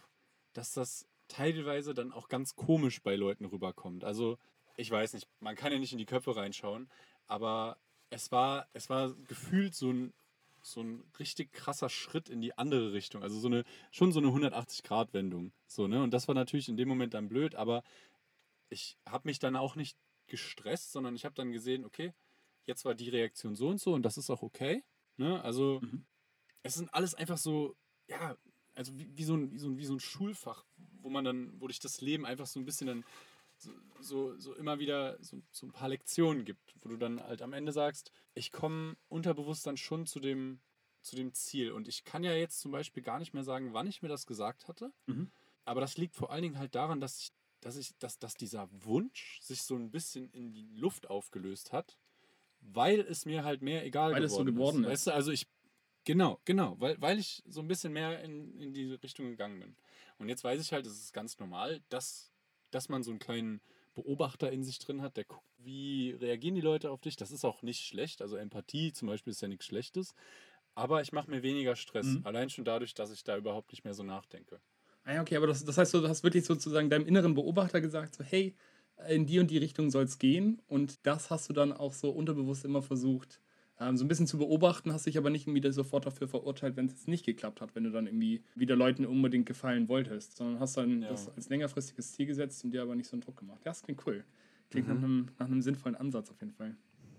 dass 0.52 0.72
das 0.72 1.08
teilweise 1.28 1.94
dann 1.94 2.12
auch 2.12 2.28
ganz 2.28 2.54
komisch 2.56 3.02
bei 3.02 3.16
Leuten 3.16 3.46
rüberkommt. 3.46 4.04
Also, 4.04 4.38
ich 4.76 4.90
weiß 4.90 5.14
nicht, 5.14 5.28
man 5.40 5.56
kann 5.56 5.72
ja 5.72 5.78
nicht 5.78 5.92
in 5.92 5.98
die 5.98 6.06
Köpfe 6.06 6.36
reinschauen, 6.36 6.90
aber 7.26 7.78
es 8.10 8.30
war, 8.30 8.68
es 8.74 8.90
war 8.90 9.14
gefühlt 9.28 9.74
so 9.74 9.90
ein, 9.90 10.12
so 10.62 10.82
ein 10.82 11.04
richtig 11.18 11.52
krasser 11.52 11.88
Schritt 11.88 12.28
in 12.28 12.40
die 12.40 12.56
andere 12.56 12.92
Richtung. 12.92 13.22
Also 13.22 13.38
so 13.38 13.48
eine, 13.48 13.64
schon 13.90 14.12
so 14.12 14.20
eine 14.20 14.28
180-Grad-Wendung. 14.28 15.52
So, 15.66 15.88
ne? 15.88 16.02
Und 16.02 16.12
das 16.12 16.28
war 16.28 16.34
natürlich 16.34 16.68
in 16.68 16.76
dem 16.76 16.88
Moment 16.88 17.14
dann 17.14 17.28
blöd, 17.28 17.54
aber 17.54 17.82
ich 18.68 18.96
habe 19.06 19.28
mich 19.28 19.38
dann 19.38 19.56
auch 19.56 19.76
nicht 19.76 19.98
gestresst, 20.28 20.92
sondern 20.92 21.14
ich 21.14 21.24
habe 21.24 21.34
dann 21.34 21.52
gesehen, 21.52 21.84
okay, 21.84 22.14
jetzt 22.64 22.84
war 22.84 22.94
die 22.94 23.10
Reaktion 23.10 23.56
so 23.56 23.68
und 23.68 23.80
so 23.80 23.92
und 23.92 24.02
das 24.02 24.16
ist 24.16 24.30
auch 24.30 24.42
okay. 24.42 24.82
Ne? 25.16 25.42
Also 25.42 25.80
Mhm. 25.82 26.06
es 26.62 26.74
sind 26.74 26.92
alles 26.94 27.14
einfach 27.14 27.38
so, 27.38 27.76
ja, 28.08 28.36
also 28.74 28.96
wie, 28.98 29.10
wie, 29.16 29.24
so 29.24 29.34
ein, 29.34 29.50
wie, 29.52 29.58
so 29.58 29.68
ein, 29.68 29.78
wie 29.78 29.84
so 29.84 29.94
ein 29.94 30.00
Schulfach, 30.00 30.64
wo 31.02 31.10
man 31.10 31.24
dann, 31.24 31.60
wo 31.60 31.68
dich 31.68 31.80
das 31.80 32.00
Leben 32.00 32.24
einfach 32.24 32.46
so 32.46 32.60
ein 32.60 32.64
bisschen 32.64 32.86
dann 32.86 33.04
so, 33.62 33.72
so, 34.00 34.38
so 34.38 34.54
immer 34.54 34.78
wieder 34.78 35.16
so, 35.22 35.42
so 35.50 35.66
ein 35.66 35.72
paar 35.72 35.88
Lektionen 35.88 36.44
gibt, 36.44 36.74
wo 36.80 36.88
du 36.88 36.96
dann 36.96 37.22
halt 37.22 37.42
am 37.42 37.52
Ende 37.52 37.72
sagst, 37.72 38.12
ich 38.34 38.52
komme 38.52 38.96
unterbewusst 39.08 39.66
dann 39.66 39.76
schon 39.76 40.06
zu 40.06 40.20
dem, 40.20 40.60
zu 41.02 41.16
dem 41.16 41.32
Ziel. 41.32 41.72
Und 41.72 41.88
ich 41.88 42.04
kann 42.04 42.24
ja 42.24 42.32
jetzt 42.32 42.60
zum 42.60 42.72
Beispiel 42.72 43.02
gar 43.02 43.18
nicht 43.18 43.34
mehr 43.34 43.44
sagen, 43.44 43.72
wann 43.72 43.86
ich 43.86 44.02
mir 44.02 44.08
das 44.08 44.26
gesagt 44.26 44.68
hatte. 44.68 44.92
Mhm. 45.06 45.30
Aber 45.64 45.80
das 45.80 45.96
liegt 45.96 46.16
vor 46.16 46.30
allen 46.30 46.42
Dingen 46.42 46.58
halt 46.58 46.74
daran, 46.74 47.00
dass 47.00 47.18
ich, 47.18 47.32
dass 47.60 47.76
ich, 47.76 47.96
dass, 47.98 48.18
dass 48.18 48.34
dieser 48.34 48.68
Wunsch 48.84 49.40
sich 49.40 49.62
so 49.62 49.76
ein 49.76 49.90
bisschen 49.90 50.28
in 50.30 50.52
die 50.52 50.68
Luft 50.74 51.08
aufgelöst 51.08 51.72
hat, 51.72 51.98
weil 52.60 53.00
es 53.00 53.24
mir 53.26 53.44
halt 53.44 53.62
mehr 53.62 53.84
egal 53.84 54.12
Weil 54.12 54.24
es 54.24 54.32
so 54.32 54.38
geworden 54.44 54.54
geworden 54.54 54.84
ist. 54.84 54.86
ist. 54.86 54.92
Weißt 54.92 55.06
du, 55.08 55.14
also 55.14 55.30
ich, 55.30 55.46
genau, 56.04 56.40
genau, 56.44 56.76
weil, 56.80 57.00
weil 57.00 57.18
ich 57.18 57.42
so 57.46 57.60
ein 57.60 57.68
bisschen 57.68 57.92
mehr 57.92 58.22
in, 58.22 58.58
in 58.58 58.72
diese 58.72 59.00
Richtung 59.02 59.30
gegangen 59.30 59.60
bin. 59.60 59.76
Und 60.18 60.28
jetzt 60.28 60.44
weiß 60.44 60.60
ich 60.60 60.72
halt, 60.72 60.86
es 60.86 60.94
ist 60.94 61.12
ganz 61.12 61.38
normal, 61.38 61.80
dass, 61.88 62.31
dass 62.74 62.88
man 62.88 63.02
so 63.02 63.10
einen 63.10 63.20
kleinen 63.20 63.60
Beobachter 63.94 64.50
in 64.50 64.64
sich 64.64 64.78
drin 64.78 65.02
hat, 65.02 65.16
der 65.16 65.24
guckt, 65.24 65.46
wie 65.58 66.12
reagieren 66.12 66.54
die 66.54 66.60
Leute 66.60 66.90
auf 66.90 67.00
dich. 67.00 67.16
Das 67.16 67.30
ist 67.30 67.44
auch 67.44 67.62
nicht 67.62 67.84
schlecht. 67.84 68.22
Also 68.22 68.36
Empathie 68.36 68.92
zum 68.92 69.08
Beispiel 69.08 69.32
ist 69.32 69.42
ja 69.42 69.48
nichts 69.48 69.66
Schlechtes. 69.66 70.14
Aber 70.74 71.02
ich 71.02 71.12
mache 71.12 71.30
mir 71.30 71.42
weniger 71.42 71.76
Stress. 71.76 72.06
Mhm. 72.06 72.22
Allein 72.24 72.50
schon 72.50 72.64
dadurch, 72.64 72.94
dass 72.94 73.12
ich 73.12 73.24
da 73.24 73.36
überhaupt 73.36 73.70
nicht 73.70 73.84
mehr 73.84 73.94
so 73.94 74.02
nachdenke. 74.02 74.60
Ah 75.04 75.14
ja, 75.14 75.20
okay, 75.20 75.36
aber 75.36 75.46
das, 75.46 75.64
das 75.64 75.76
heißt, 75.76 75.92
du 75.94 76.08
hast 76.08 76.22
wirklich 76.22 76.44
sozusagen 76.44 76.88
deinem 76.88 77.06
inneren 77.06 77.34
Beobachter 77.34 77.80
gesagt, 77.80 78.14
so, 78.14 78.24
hey, 78.24 78.54
in 79.08 79.26
die 79.26 79.38
und 79.40 79.50
die 79.50 79.58
Richtung 79.58 79.90
soll 79.90 80.04
es 80.04 80.18
gehen. 80.18 80.62
Und 80.68 81.06
das 81.06 81.30
hast 81.30 81.48
du 81.48 81.52
dann 81.52 81.72
auch 81.72 81.92
so 81.92 82.10
unterbewusst 82.10 82.64
immer 82.64 82.82
versucht, 82.82 83.40
ähm, 83.88 83.96
so 83.96 84.04
ein 84.04 84.08
bisschen 84.08 84.26
zu 84.26 84.38
beobachten, 84.38 84.92
hast 84.92 85.06
dich 85.06 85.18
aber 85.18 85.30
nicht 85.30 85.46
irgendwie 85.46 85.70
sofort 85.72 86.06
dafür 86.06 86.28
verurteilt, 86.28 86.76
wenn 86.76 86.86
es 86.86 86.92
jetzt 86.92 87.08
nicht 87.08 87.24
geklappt 87.26 87.60
hat, 87.60 87.74
wenn 87.74 87.84
du 87.84 87.90
dann 87.90 88.06
irgendwie 88.06 88.42
wieder 88.54 88.76
Leuten 88.76 89.04
unbedingt 89.06 89.46
gefallen 89.46 89.88
wolltest, 89.88 90.36
sondern 90.36 90.60
hast 90.60 90.76
dann 90.76 91.02
Ja. 91.02 91.08
das 91.08 91.28
als 91.28 91.48
längerfristiges 91.48 92.12
Ziel 92.12 92.26
gesetzt 92.26 92.64
und 92.64 92.70
dir 92.72 92.82
aber 92.82 92.94
nicht 92.94 93.08
so 93.08 93.14
einen 93.14 93.22
Druck 93.22 93.36
gemacht. 93.38 93.60
Ja, 93.64 93.70
das 93.70 93.82
klingt 93.82 94.06
cool. 94.06 94.24
Klingt 94.70 94.88
Mhm. 94.88 94.94
nach, 94.94 95.02
einem, 95.02 95.28
nach 95.38 95.46
einem 95.46 95.62
sinnvollen 95.62 95.96
Ansatz 95.96 96.30
auf 96.30 96.40
jeden 96.40 96.52
Fall. 96.52 96.76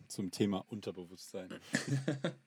Zum 0.07 0.31
Thema 0.31 0.63
Unterbewusstsein. 0.67 1.49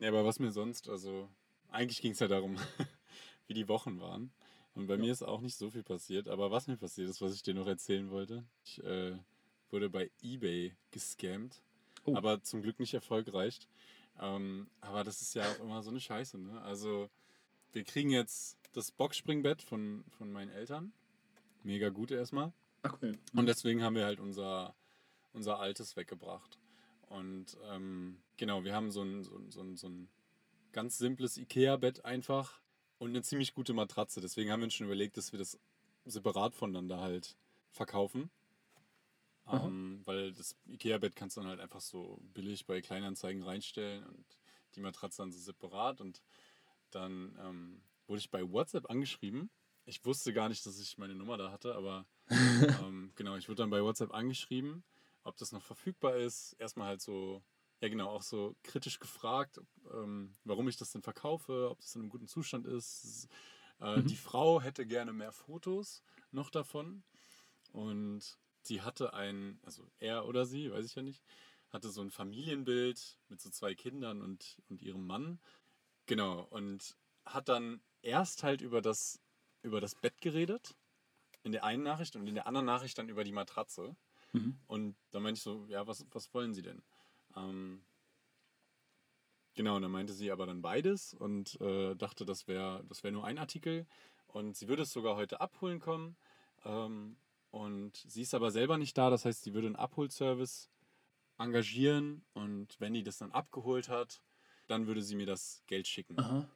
ja, 0.00 0.08
aber 0.08 0.24
was 0.24 0.38
mir 0.38 0.50
sonst, 0.50 0.88
also 0.88 1.28
eigentlich 1.68 2.00
ging 2.00 2.12
es 2.12 2.20
ja 2.20 2.28
darum, 2.28 2.56
wie 3.46 3.54
die 3.54 3.68
Wochen 3.68 4.00
waren. 4.00 4.32
Und 4.74 4.86
bei 4.86 4.94
Ja. 4.94 5.00
mir 5.00 5.12
ist 5.12 5.22
auch 5.22 5.40
nicht 5.40 5.56
so 5.56 5.70
viel 5.70 5.82
passiert. 5.82 6.28
Aber 6.28 6.50
was 6.50 6.66
mir 6.66 6.76
passiert 6.76 7.08
ist, 7.08 7.20
was 7.20 7.34
ich 7.34 7.42
dir 7.42 7.54
noch 7.54 7.66
erzählen 7.66 8.10
wollte, 8.10 8.44
ich 8.64 8.82
äh, 8.84 9.16
wurde 9.70 9.90
bei 9.90 10.10
eBay 10.22 10.74
gescammt. 10.90 11.62
Oh. 12.04 12.16
Aber 12.16 12.42
zum 12.42 12.62
Glück 12.62 12.80
nicht 12.80 12.94
erfolgreich. 12.94 13.60
Ähm, 14.20 14.68
aber 14.80 15.04
das 15.04 15.22
ist 15.22 15.34
ja 15.34 15.44
auch 15.50 15.60
immer 15.60 15.82
so 15.82 15.90
eine 15.90 16.00
Scheiße, 16.00 16.38
ne? 16.38 16.60
Also, 16.62 17.08
wir 17.72 17.84
kriegen 17.84 18.10
jetzt 18.10 18.58
das 18.72 18.90
Boxspringbett 18.90 19.62
von, 19.62 20.04
von 20.18 20.30
meinen 20.32 20.50
Eltern. 20.50 20.92
Mega 21.62 21.88
gut 21.88 22.10
erstmal. 22.10 22.52
Ach 22.82 22.96
cool. 23.02 23.18
Und 23.34 23.46
deswegen 23.46 23.82
haben 23.82 23.94
wir 23.94 24.04
halt 24.04 24.20
unser, 24.20 24.74
unser 25.32 25.60
altes 25.60 25.96
weggebracht. 25.96 26.58
Und 27.08 27.56
ähm, 27.70 28.18
genau, 28.36 28.64
wir 28.64 28.74
haben 28.74 28.90
so 28.90 29.02
ein, 29.02 29.22
so, 29.22 29.40
so, 29.48 29.60
ein, 29.60 29.76
so 29.76 29.88
ein 29.88 30.08
ganz 30.72 30.98
simples 30.98 31.36
Ikea-Bett 31.36 32.04
einfach 32.04 32.60
und 32.98 33.10
eine 33.10 33.22
ziemlich 33.22 33.54
gute 33.54 33.74
Matratze. 33.74 34.20
Deswegen 34.20 34.50
haben 34.50 34.60
wir 34.60 34.64
uns 34.64 34.74
schon 34.74 34.86
überlegt, 34.86 35.16
dass 35.16 35.32
wir 35.32 35.38
das 35.38 35.58
separat 36.04 36.54
voneinander 36.54 37.00
halt 37.00 37.36
verkaufen. 37.70 38.30
Ähm, 39.50 40.02
weil 40.04 40.32
das 40.32 40.56
Ikea-Bett 40.66 41.16
kannst 41.16 41.36
du 41.36 41.40
dann 41.40 41.50
halt 41.50 41.60
einfach 41.60 41.80
so 41.80 42.20
billig 42.32 42.66
bei 42.66 42.80
Kleinanzeigen 42.80 43.42
reinstellen 43.42 44.04
und 44.04 44.38
die 44.74 44.80
Matratze 44.80 45.22
dann 45.22 45.32
so 45.32 45.38
separat. 45.38 46.00
Und 46.00 46.22
dann 46.90 47.36
ähm, 47.40 47.82
wurde 48.06 48.20
ich 48.20 48.30
bei 48.30 48.48
WhatsApp 48.50 48.88
angeschrieben. 48.90 49.50
Ich 49.84 50.04
wusste 50.04 50.32
gar 50.32 50.48
nicht, 50.48 50.64
dass 50.64 50.78
ich 50.78 50.96
meine 50.98 51.14
Nummer 51.14 51.36
da 51.36 51.50
hatte, 51.50 51.74
aber 51.74 52.06
ähm, 52.80 53.12
genau, 53.16 53.36
ich 53.36 53.48
wurde 53.48 53.62
dann 53.62 53.70
bei 53.70 53.82
WhatsApp 53.82 54.14
angeschrieben, 54.14 54.84
ob 55.24 55.36
das 55.36 55.52
noch 55.52 55.62
verfügbar 55.62 56.16
ist. 56.16 56.54
Erstmal 56.58 56.86
halt 56.86 57.00
so, 57.00 57.42
ja 57.80 57.88
genau, 57.88 58.08
auch 58.10 58.22
so 58.22 58.54
kritisch 58.62 59.00
gefragt, 59.00 59.60
ähm, 59.92 60.34
warum 60.44 60.68
ich 60.68 60.76
das 60.76 60.92
denn 60.92 61.02
verkaufe, 61.02 61.68
ob 61.70 61.80
das 61.80 61.94
in 61.96 62.02
einem 62.02 62.10
guten 62.10 62.28
Zustand 62.28 62.66
ist. 62.66 63.28
Äh, 63.80 64.02
Mhm. 64.02 64.06
Die 64.06 64.16
Frau 64.16 64.60
hätte 64.60 64.86
gerne 64.86 65.12
mehr 65.12 65.32
Fotos 65.32 66.02
noch 66.30 66.50
davon 66.50 67.02
und 67.72 68.38
sie 68.62 68.82
hatte 68.82 69.14
ein, 69.14 69.58
also 69.62 69.86
er 69.98 70.26
oder 70.26 70.46
sie, 70.46 70.70
weiß 70.70 70.86
ich 70.86 70.94
ja 70.94 71.02
nicht, 71.02 71.22
hatte 71.70 71.90
so 71.90 72.02
ein 72.02 72.10
Familienbild 72.10 73.18
mit 73.28 73.40
so 73.40 73.50
zwei 73.50 73.74
Kindern 73.74 74.20
und, 74.20 74.58
und 74.68 74.82
ihrem 74.82 75.06
Mann. 75.06 75.40
Genau, 76.06 76.42
und 76.50 76.96
hat 77.24 77.48
dann 77.48 77.80
erst 78.02 78.42
halt 78.42 78.60
über 78.60 78.82
das, 78.82 79.20
über 79.62 79.80
das 79.80 79.94
Bett 79.94 80.20
geredet, 80.20 80.74
in 81.44 81.52
der 81.52 81.64
einen 81.64 81.82
Nachricht 81.82 82.16
und 82.16 82.26
in 82.26 82.34
der 82.34 82.46
anderen 82.46 82.66
Nachricht 82.66 82.98
dann 82.98 83.08
über 83.08 83.24
die 83.24 83.32
Matratze. 83.32 83.96
Mhm. 84.32 84.58
Und 84.66 84.96
dann 85.10 85.22
meinte 85.22 85.38
ich 85.38 85.42
so, 85.42 85.66
ja, 85.68 85.86
was, 85.86 86.06
was 86.10 86.32
wollen 86.34 86.54
Sie 86.54 86.62
denn? 86.62 86.82
Ähm, 87.36 87.82
genau, 89.54 89.76
und 89.76 89.82
dann 89.82 89.90
meinte 89.90 90.12
sie 90.12 90.30
aber 90.30 90.46
dann 90.46 90.62
beides 90.62 91.14
und 91.14 91.60
äh, 91.60 91.94
dachte, 91.94 92.24
das 92.24 92.48
wäre 92.48 92.84
das 92.88 93.02
wär 93.02 93.12
nur 93.12 93.24
ein 93.24 93.38
Artikel. 93.38 93.86
Und 94.26 94.56
sie 94.56 94.68
würde 94.68 94.82
es 94.82 94.92
sogar 94.92 95.16
heute 95.16 95.40
abholen 95.40 95.78
kommen. 95.78 96.16
Ähm, 96.64 97.16
und 97.52 97.96
sie 98.08 98.22
ist 98.22 98.34
aber 98.34 98.50
selber 98.50 98.76
nicht 98.78 98.98
da, 98.98 99.08
das 99.10 99.24
heißt, 99.24 99.44
sie 99.44 99.54
würde 99.54 99.68
einen 99.68 99.76
Abholservice 99.76 100.68
engagieren 101.38 102.24
und 102.34 102.76
wenn 102.80 102.94
die 102.94 103.02
das 103.02 103.18
dann 103.18 103.30
abgeholt 103.32 103.88
hat, 103.88 104.20
dann 104.66 104.86
würde 104.86 105.02
sie 105.02 105.14
mir 105.14 105.26
das 105.26 105.62
Geld 105.66 105.86
schicken. 105.86 106.18
Aha. 106.18 106.48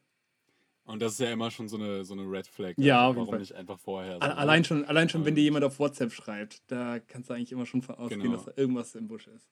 Und 0.84 1.00
das 1.02 1.12
ist 1.14 1.18
ja 1.20 1.32
immer 1.32 1.50
schon 1.50 1.68
so 1.68 1.76
eine, 1.76 2.04
so 2.04 2.14
eine 2.14 2.22
Red 2.22 2.46
Flag. 2.46 2.74
Ja, 2.76 3.06
also 3.08 3.16
warum 3.16 3.30
Fall. 3.30 3.40
nicht 3.40 3.54
einfach 3.54 3.78
vorher? 3.78 4.14
So, 4.14 4.20
Allein 4.20 4.64
schon, 4.64 4.84
allein 4.84 5.08
schon, 5.08 5.24
wenn 5.24 5.34
dir 5.34 5.40
Und- 5.40 5.44
jemand 5.44 5.64
auf 5.64 5.78
WhatsApp 5.80 6.12
schreibt, 6.12 6.62
da 6.70 7.00
kannst 7.00 7.28
du 7.28 7.34
eigentlich 7.34 7.50
immer 7.52 7.66
schon 7.66 7.82
von 7.82 7.96
ausgehen, 7.96 8.20
Genau. 8.22 8.34
dass 8.36 8.44
da 8.44 8.52
irgendwas 8.56 8.94
im 8.94 9.08
Busch 9.08 9.26
ist. 9.26 9.48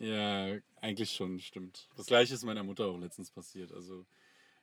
Ja, 0.00 0.56
eigentlich 0.80 1.12
schon, 1.12 1.38
stimmt. 1.38 1.88
Das 1.96 2.06
gleiche 2.06 2.34
ist 2.34 2.44
meiner 2.44 2.64
Mutter 2.64 2.86
auch 2.86 2.98
letztens 2.98 3.30
passiert. 3.30 3.70
Also, 3.72 4.04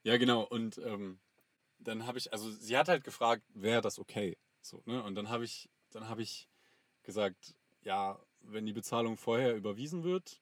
ja, 0.04 0.18
genau. 0.18 0.44
Und 0.44 0.78
ähm, 0.80 1.20
dann 1.80 2.06
habe 2.06 2.18
ich, 2.18 2.34
also 2.34 2.52
sie 2.52 2.78
hat 2.78 2.90
halt 2.90 3.06
gefragt, 3.06 3.44
wäre 3.54 3.80
das 3.82 3.98
okay? 4.00 4.38
So, 4.62 4.84
ne? 4.86 5.02
Und 5.02 5.16
dann 5.16 5.30
habe 5.30 5.46
ich, 5.46 5.70
dann 5.92 6.08
habe 6.08 6.22
ich 6.22 6.50
gesagt, 7.04 7.56
ja, 7.82 8.20
wenn 8.42 8.66
die 8.66 8.74
Bezahlung 8.74 9.18
vorher 9.18 9.56
überwiesen 9.56 10.04
wird, 10.04 10.42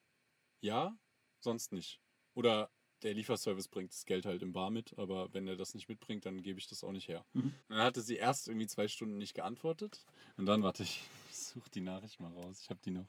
ja, 0.61 0.97
sonst 1.39 1.71
nicht. 1.71 2.01
Oder 2.33 2.69
der 3.03 3.13
Lieferservice 3.13 3.67
bringt 3.67 3.91
das 3.91 4.05
Geld 4.05 4.25
halt 4.25 4.41
im 4.41 4.53
Bar 4.53 4.71
mit, 4.71 4.97
aber 4.97 5.33
wenn 5.33 5.47
er 5.47 5.55
das 5.55 5.73
nicht 5.73 5.87
mitbringt, 5.87 6.25
dann 6.25 6.41
gebe 6.41 6.59
ich 6.59 6.67
das 6.67 6.83
auch 6.83 6.91
nicht 6.91 7.07
her. 7.07 7.25
Mhm. 7.33 7.41
Und 7.41 7.53
dann 7.69 7.83
hatte 7.83 8.01
sie 8.01 8.15
erst 8.15 8.47
irgendwie 8.47 8.67
zwei 8.67 8.87
Stunden 8.87 9.17
nicht 9.17 9.33
geantwortet. 9.33 10.03
Und 10.37 10.45
dann, 10.45 10.63
warte, 10.63 10.83
ich 10.83 11.01
suche 11.31 11.69
die 11.69 11.81
Nachricht 11.81 12.19
mal 12.19 12.31
raus. 12.31 12.59
Ich 12.61 12.69
habe 12.69 12.79
die 12.83 12.91
noch. 12.91 13.07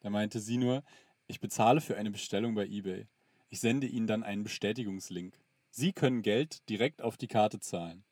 Da 0.00 0.10
meinte 0.10 0.40
sie 0.40 0.56
nur, 0.56 0.82
ich 1.26 1.40
bezahle 1.40 1.80
für 1.80 1.96
eine 1.96 2.10
Bestellung 2.10 2.54
bei 2.54 2.66
eBay. 2.66 3.06
Ich 3.48 3.60
sende 3.60 3.86
Ihnen 3.86 4.06
dann 4.06 4.22
einen 4.22 4.42
Bestätigungslink. 4.42 5.38
Sie 5.70 5.92
können 5.92 6.22
Geld 6.22 6.68
direkt 6.68 7.02
auf 7.02 7.16
die 7.16 7.28
Karte 7.28 7.60
zahlen. 7.60 8.04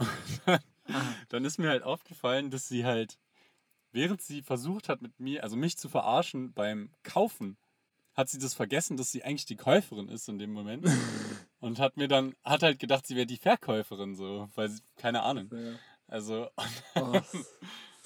Dann, 1.28 1.44
ist 1.44 1.58
mir 1.58 1.68
halt 1.68 1.82
aufgefallen, 1.82 2.50
dass 2.50 2.68
sie 2.68 2.84
halt, 2.84 3.18
während 3.92 4.20
sie 4.20 4.42
versucht 4.42 4.88
hat 4.88 5.02
mit 5.02 5.18
mir, 5.20 5.44
also 5.44 5.56
mich 5.56 5.76
zu 5.78 5.88
verarschen 5.88 6.52
beim 6.52 6.90
Kaufen, 7.02 7.56
hat 8.14 8.28
sie 8.28 8.38
das 8.38 8.54
vergessen, 8.54 8.96
dass 8.96 9.12
sie 9.12 9.22
eigentlich 9.22 9.46
die 9.46 9.56
Käuferin 9.56 10.08
ist 10.08 10.28
in 10.28 10.38
dem 10.38 10.52
Moment. 10.52 10.86
Und 11.60 11.78
hat 11.78 11.96
mir 11.96 12.08
dann, 12.08 12.34
hat 12.42 12.62
halt 12.62 12.78
gedacht, 12.78 13.06
sie 13.06 13.16
wäre 13.16 13.26
die 13.26 13.36
Verkäuferin, 13.36 14.14
so, 14.14 14.48
weil 14.54 14.70
sie, 14.70 14.80
keine 14.96 15.22
Ahnung. 15.22 15.50
Also, 16.08 16.48
Oh, 16.96 17.20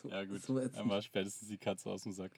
so, 0.03 0.09
ja, 0.09 0.25
gut. 0.25 0.43
So 0.43 0.59
dann 0.59 0.89
war 0.89 1.03
spätestens 1.03 1.49
die 1.49 1.59
Katze 1.59 1.91
aus 1.91 2.03
dem 2.03 2.13
Sack. 2.13 2.33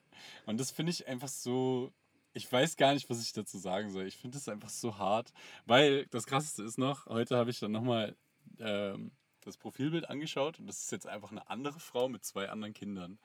Und 0.45 0.59
das 0.59 0.71
finde 0.71 0.91
ich 0.91 1.07
einfach 1.07 1.27
so. 1.27 1.91
Ich 2.33 2.51
weiß 2.51 2.77
gar 2.77 2.93
nicht, 2.93 3.09
was 3.09 3.21
ich 3.21 3.33
dazu 3.33 3.57
sagen 3.57 3.91
soll. 3.91 4.05
Ich 4.05 4.17
finde 4.17 4.37
das 4.37 4.47
einfach 4.47 4.69
so 4.69 4.97
hart. 4.97 5.33
Weil 5.65 6.05
das 6.07 6.25
Krasseste 6.25 6.63
ist 6.63 6.77
noch, 6.77 7.07
heute 7.07 7.35
habe 7.35 7.49
ich 7.49 7.59
dann 7.59 7.71
nochmal 7.71 8.15
ähm, 8.59 9.11
das 9.47 9.57
Profilbild 9.57 10.09
angeschaut 10.09 10.59
und 10.59 10.67
das 10.67 10.83
ist 10.83 10.91
jetzt 10.91 11.07
einfach 11.07 11.31
eine 11.31 11.49
andere 11.49 11.79
Frau 11.79 12.09
mit 12.09 12.23
zwei 12.23 12.49
anderen 12.49 12.73
Kindern. 12.73 13.19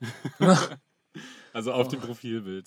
also 1.52 1.72
auf 1.72 1.88
dem 1.88 2.00
Oh. 2.02 2.06
Profilbild. 2.06 2.66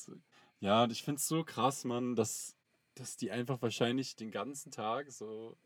Ja, 0.60 0.84
und 0.84 0.92
ich 0.92 1.04
finde 1.04 1.20
es 1.20 1.28
so 1.28 1.44
krass, 1.44 1.84
Mann, 1.86 2.16
dass, 2.16 2.56
dass 2.96 3.18
die 3.18 3.32
einfach 3.32 3.62
wahrscheinlich 3.62 4.16
den 4.16 4.32
ganzen 4.32 4.72
Tag 4.72 5.12
so 5.12 5.58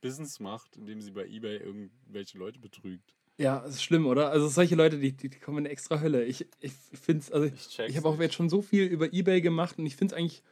Business 0.00 0.40
macht, 0.40 0.76
indem 0.76 1.00
sie 1.00 1.10
bei 1.10 1.26
Ebay 1.26 1.56
irgendwelche 1.58 2.38
Leute 2.38 2.60
betrügt. 2.60 3.14
Ja, 3.38 3.58
ist 3.60 3.82
schlimm, 3.82 4.06
oder? 4.06 4.30
Also 4.30 4.48
solche 4.48 4.76
Leute, 4.76 4.98
die, 4.98 5.14
die, 5.14 5.28
die 5.28 5.38
kommen 5.38 5.58
in 5.58 5.64
eine 5.64 5.72
extra 5.72 6.00
Hölle. 6.00 6.24
Ich, 6.24 6.46
ich 6.60 6.72
finde 6.72 7.20
es, 7.20 7.30
also 7.32 7.46
Ich 7.46 7.78
ich 7.78 7.96
habe 7.96 8.08
auch 8.08 8.18
jetzt 8.18 8.34
schon 8.34 8.48
so 8.48 8.62
viel 8.62 8.84
über 8.84 9.12
Ebay 9.12 9.40
gemacht 9.42 9.78
und 9.78 9.84
ich 9.84 9.96
finde 9.96 10.14
es 10.14 10.18
eigentlich, 10.18 10.42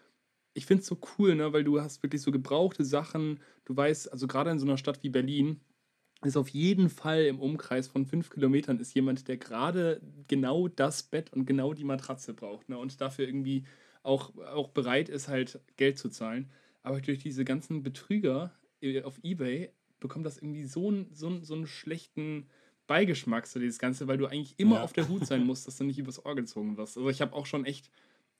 ich 0.52 0.66
finde 0.66 0.82
es 0.82 0.86
so 0.86 0.98
cool, 1.18 1.34
ne, 1.34 1.52
weil 1.52 1.64
du 1.64 1.80
hast 1.80 2.02
wirklich 2.02 2.20
so 2.20 2.30
gebrauchte 2.30 2.84
Sachen. 2.84 3.40
Du 3.64 3.74
weißt, 3.76 4.12
also 4.12 4.26
gerade 4.26 4.50
in 4.50 4.58
so 4.58 4.66
einer 4.66 4.76
Stadt 4.76 5.02
wie 5.02 5.08
Berlin 5.08 5.60
ist 6.24 6.36
auf 6.36 6.48
jeden 6.48 6.88
Fall 6.90 7.24
im 7.24 7.38
Umkreis 7.40 7.88
von 7.88 8.06
fünf 8.06 8.30
Kilometern 8.30 8.78
ist 8.78 8.94
jemand, 8.94 9.28
der 9.28 9.36
gerade 9.36 10.00
genau 10.28 10.68
das 10.68 11.02
Bett 11.02 11.32
und 11.32 11.46
genau 11.46 11.74
die 11.74 11.84
Matratze 11.84 12.34
braucht, 12.34 12.68
ne, 12.68 12.78
und 12.78 13.00
dafür 13.00 13.26
irgendwie 13.26 13.64
auch, 14.02 14.36
auch 14.38 14.68
bereit 14.68 15.08
ist, 15.08 15.28
halt 15.28 15.60
Geld 15.76 15.98
zu 15.98 16.08
zahlen. 16.10 16.50
Aber 16.82 17.00
durch 17.00 17.18
diese 17.18 17.44
ganzen 17.44 17.82
Betrüger 17.82 18.52
äh, 18.80 19.02
auf 19.02 19.18
Ebay 19.22 19.70
bekommt 20.00 20.26
das 20.26 20.38
irgendwie 20.38 20.64
so 20.64 20.88
einen, 20.88 21.14
so 21.14 21.26
einen, 21.28 21.44
so 21.44 21.54
einen 21.54 21.66
schlechten 21.66 22.48
Beigeschmack, 22.86 23.46
so 23.46 23.58
dieses 23.60 23.78
Ganze, 23.78 24.06
weil 24.08 24.18
du 24.18 24.26
eigentlich 24.26 24.58
immer 24.58 24.76
Ja. 24.76 24.82
auf 24.82 24.92
der 24.92 25.08
Hut 25.08 25.24
sein 25.24 25.42
musst, 25.46 25.66
dass 25.66 25.78
du 25.78 25.84
nicht 25.84 25.98
übers 25.98 26.24
Ohr 26.24 26.34
gezogen 26.34 26.76
wirst. 26.76 26.96
Also 26.98 27.08
ich 27.08 27.20
habe 27.22 27.32
auch 27.34 27.46
schon 27.46 27.64
echt, 27.64 27.90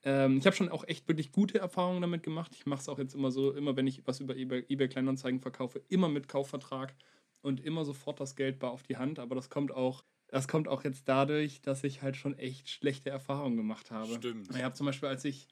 ähm, 0.03 0.37
ich 0.37 0.45
habe 0.45 0.55
schon 0.55 0.69
auch 0.69 0.83
echt 0.87 1.07
wirklich 1.07 1.31
gute 1.31 1.57
Erfahrungen 1.59 2.01
damit 2.01 2.21
gemacht. 2.23 2.51
Ich 2.55 2.65
mache 2.67 2.81
es 2.81 2.89
auch 2.89 2.99
jetzt 2.99 3.15
immer 3.15 3.31
so, 3.31 3.53
immer 3.53 3.75
wenn 3.75 3.87
ich 3.87 4.05
was 4.05 4.19
über 4.19 4.35
eBay, 4.35 4.63
eBay 4.69 4.87
Kleinanzeigen 4.87 5.39
verkaufe, 5.41 5.81
immer 5.89 6.09
mit 6.09 6.27
Kaufvertrag 6.27 6.93
und 7.45 7.63
immer 7.63 7.85
sofort 7.85 8.19
das 8.19 8.35
Geld 8.35 8.59
bar 8.59 8.71
auf 8.71 8.83
die 8.83 8.97
Hand. 8.97 9.19
Aber 9.19 9.35
das 9.35 9.49
kommt 9.49 9.71
auch, 9.71 10.03
das 10.27 10.47
kommt 10.47 10.67
auch 10.67 10.83
jetzt 10.83 11.07
dadurch, 11.07 11.61
dass 11.61 11.83
ich 11.83 12.01
halt 12.01 12.17
schon 12.17 12.37
echt 12.37 12.69
schlechte 12.69 13.09
Erfahrungen 13.09 13.55
gemacht 13.55 13.91
habe. 13.91 14.15
Stimmt. 14.15 14.49
Ich 14.53 14.63
habe 14.63 14.75
zum 14.75 14.87
Beispiel, 14.87 15.07
als 15.07 15.23
ich, 15.23 15.47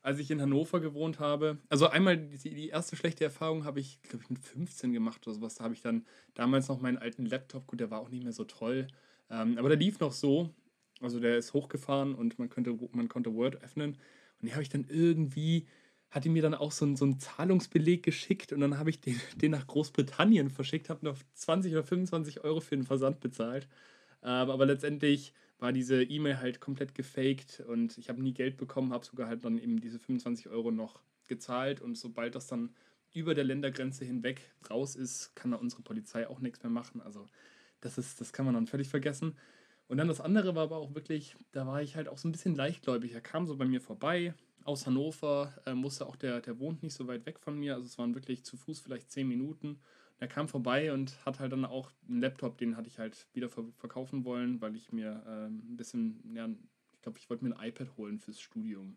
als 0.00 0.18
ich 0.18 0.30
in 0.30 0.40
Hannover 0.40 0.80
gewohnt 0.80 1.18
habe, 1.18 1.58
also 1.68 1.88
einmal 1.88 2.16
die, 2.16 2.38
die 2.38 2.68
erste 2.68 2.96
schlechte 2.96 3.24
Erfahrung 3.24 3.64
habe 3.64 3.80
ich, 3.80 4.00
glaube 4.02 4.24
ich, 4.24 4.30
mit 4.30 4.38
15 4.38 4.92
gemacht 4.92 5.26
oder 5.26 5.34
sowas. 5.34 5.56
Da 5.56 5.64
habe 5.64 5.74
ich 5.74 5.82
dann 5.82 6.06
damals 6.34 6.68
noch 6.68 6.80
meinen 6.80 6.98
alten 6.98 7.26
Laptop, 7.26 7.66
gut, 7.66 7.80
der 7.80 7.90
war 7.90 8.00
auch 8.00 8.08
nicht 8.08 8.22
mehr 8.22 8.32
so 8.32 8.44
toll, 8.44 8.86
ähm, 9.30 9.58
aber 9.58 9.68
der 9.68 9.78
lief 9.78 9.98
noch 10.00 10.12
so. 10.12 10.50
Also 11.00 11.18
der 11.18 11.36
ist 11.36 11.52
hochgefahren 11.52 12.14
und 12.14 12.38
man 12.38 12.48
konnte, 12.48 12.78
man 12.92 13.08
konnte 13.08 13.34
Word 13.34 13.60
öffnen. 13.62 13.98
Und 14.40 14.48
die 14.48 14.52
habe 14.52 14.62
ich 14.62 14.68
dann 14.68 14.86
irgendwie, 14.88 15.66
hat 16.12 16.24
die 16.24 16.28
mir 16.30 16.42
dann 16.42 16.54
auch 16.54 16.72
so, 16.72 16.84
einen- 16.84 16.96
so 16.96 17.12
Zahlungsbeleg 17.14 18.04
geschickt 18.04 18.52
und 18.52 18.60
dann 18.60 18.78
habe 18.78 18.90
ich 18.90 19.00
den, 19.00 19.20
den 19.36 19.52
nach 19.52 19.66
Großbritannien 19.66 20.50
verschickt, 20.50 20.90
habe 20.90 21.04
noch 21.06 21.18
20 21.34 21.72
oder 21.74 21.84
25 21.84 22.44
Euro 22.44 22.60
für 22.60 22.76
den 22.76 22.84
Versand 22.84 23.20
bezahlt. 23.20 23.68
Ähm, 24.22 24.50
aber 24.50 24.66
letztendlich 24.66 25.32
war 25.58 25.72
diese 25.72 26.02
E-Mail 26.02 26.38
halt 26.40 26.60
komplett 26.60 26.94
gefaked 26.94 27.60
und 27.66 27.98
ich 27.98 28.08
habe 28.08 28.22
nie 28.22 28.34
Geld 28.34 28.56
bekommen, 28.56 28.92
habe 28.92 29.04
sogar 29.06 29.28
halt 29.28 29.44
dann 29.44 29.58
eben 29.58 29.80
diese 29.80 29.98
25 29.98 30.48
Euro 30.48 30.70
noch 30.70 31.00
gezahlt 31.28 31.80
und 31.80 31.96
sobald 31.96 32.34
das 32.34 32.46
dann 32.48 32.74
über 33.14 33.34
der 33.34 33.44
Ländergrenze 33.44 34.04
hinweg 34.04 34.52
raus 34.70 34.96
ist, 34.96 35.34
kann 35.36 35.50
da 35.52 35.58
unsere 35.58 35.82
Polizei 35.82 36.28
auch 36.28 36.40
nichts 36.40 36.62
mehr 36.62 36.70
machen. 36.70 37.00
Also 37.02 37.26
das 37.80 37.98
ist, 37.98 38.20
das 38.20 38.32
kann 38.32 38.44
man 38.46 38.54
dann 38.54 38.66
völlig 38.66 38.88
vergessen. 38.88 39.36
Und 39.88 39.98
dann 39.98 40.08
das 40.08 40.20
andere 40.20 40.54
war 40.54 40.64
aber 40.64 40.78
auch 40.78 40.94
wirklich, 40.94 41.36
da 41.52 41.66
war 41.66 41.82
ich 41.82 41.96
halt 41.96 42.08
auch 42.08 42.18
so 42.18 42.28
ein 42.28 42.32
bisschen 42.32 42.54
leichtgläubig. 42.54 43.12
Er 43.12 43.20
kam 43.20 43.46
so 43.46 43.56
bei 43.56 43.66
mir 43.66 43.80
vorbei 43.80 44.34
aus 44.64 44.86
Hannover, 44.86 45.52
äh, 45.66 45.74
musste 45.74 46.06
auch, 46.06 46.16
der, 46.16 46.40
der 46.40 46.58
wohnt 46.58 46.82
nicht 46.82 46.94
so 46.94 47.06
weit 47.06 47.26
weg 47.26 47.38
von 47.38 47.58
mir, 47.58 47.74
also 47.74 47.86
es 47.86 47.98
waren 47.98 48.14
wirklich 48.14 48.44
zu 48.44 48.56
Fuß 48.56 48.80
vielleicht 48.80 49.10
zehn 49.10 49.28
Minuten. 49.28 49.80
Er 50.18 50.28
kam 50.28 50.46
vorbei 50.48 50.92
und 50.92 51.24
hat 51.26 51.40
halt 51.40 51.52
dann 51.52 51.64
auch 51.64 51.90
einen 52.08 52.20
Laptop, 52.20 52.56
den 52.58 52.76
hatte 52.76 52.88
ich 52.88 52.98
halt 52.98 53.26
wieder 53.32 53.48
ver 53.48 53.64
verkaufen 53.78 54.24
wollen, 54.24 54.60
weil 54.60 54.76
ich 54.76 54.92
mir 54.92 55.22
ähm, 55.26 55.62
ein 55.70 55.76
bisschen, 55.76 56.34
ja, 56.34 56.48
ich 56.92 57.02
glaube, 57.02 57.18
ich 57.18 57.28
wollte 57.28 57.44
mir 57.44 57.56
ein 57.56 57.68
iPad 57.68 57.96
holen 57.96 58.20
fürs 58.20 58.40
Studium. 58.40 58.96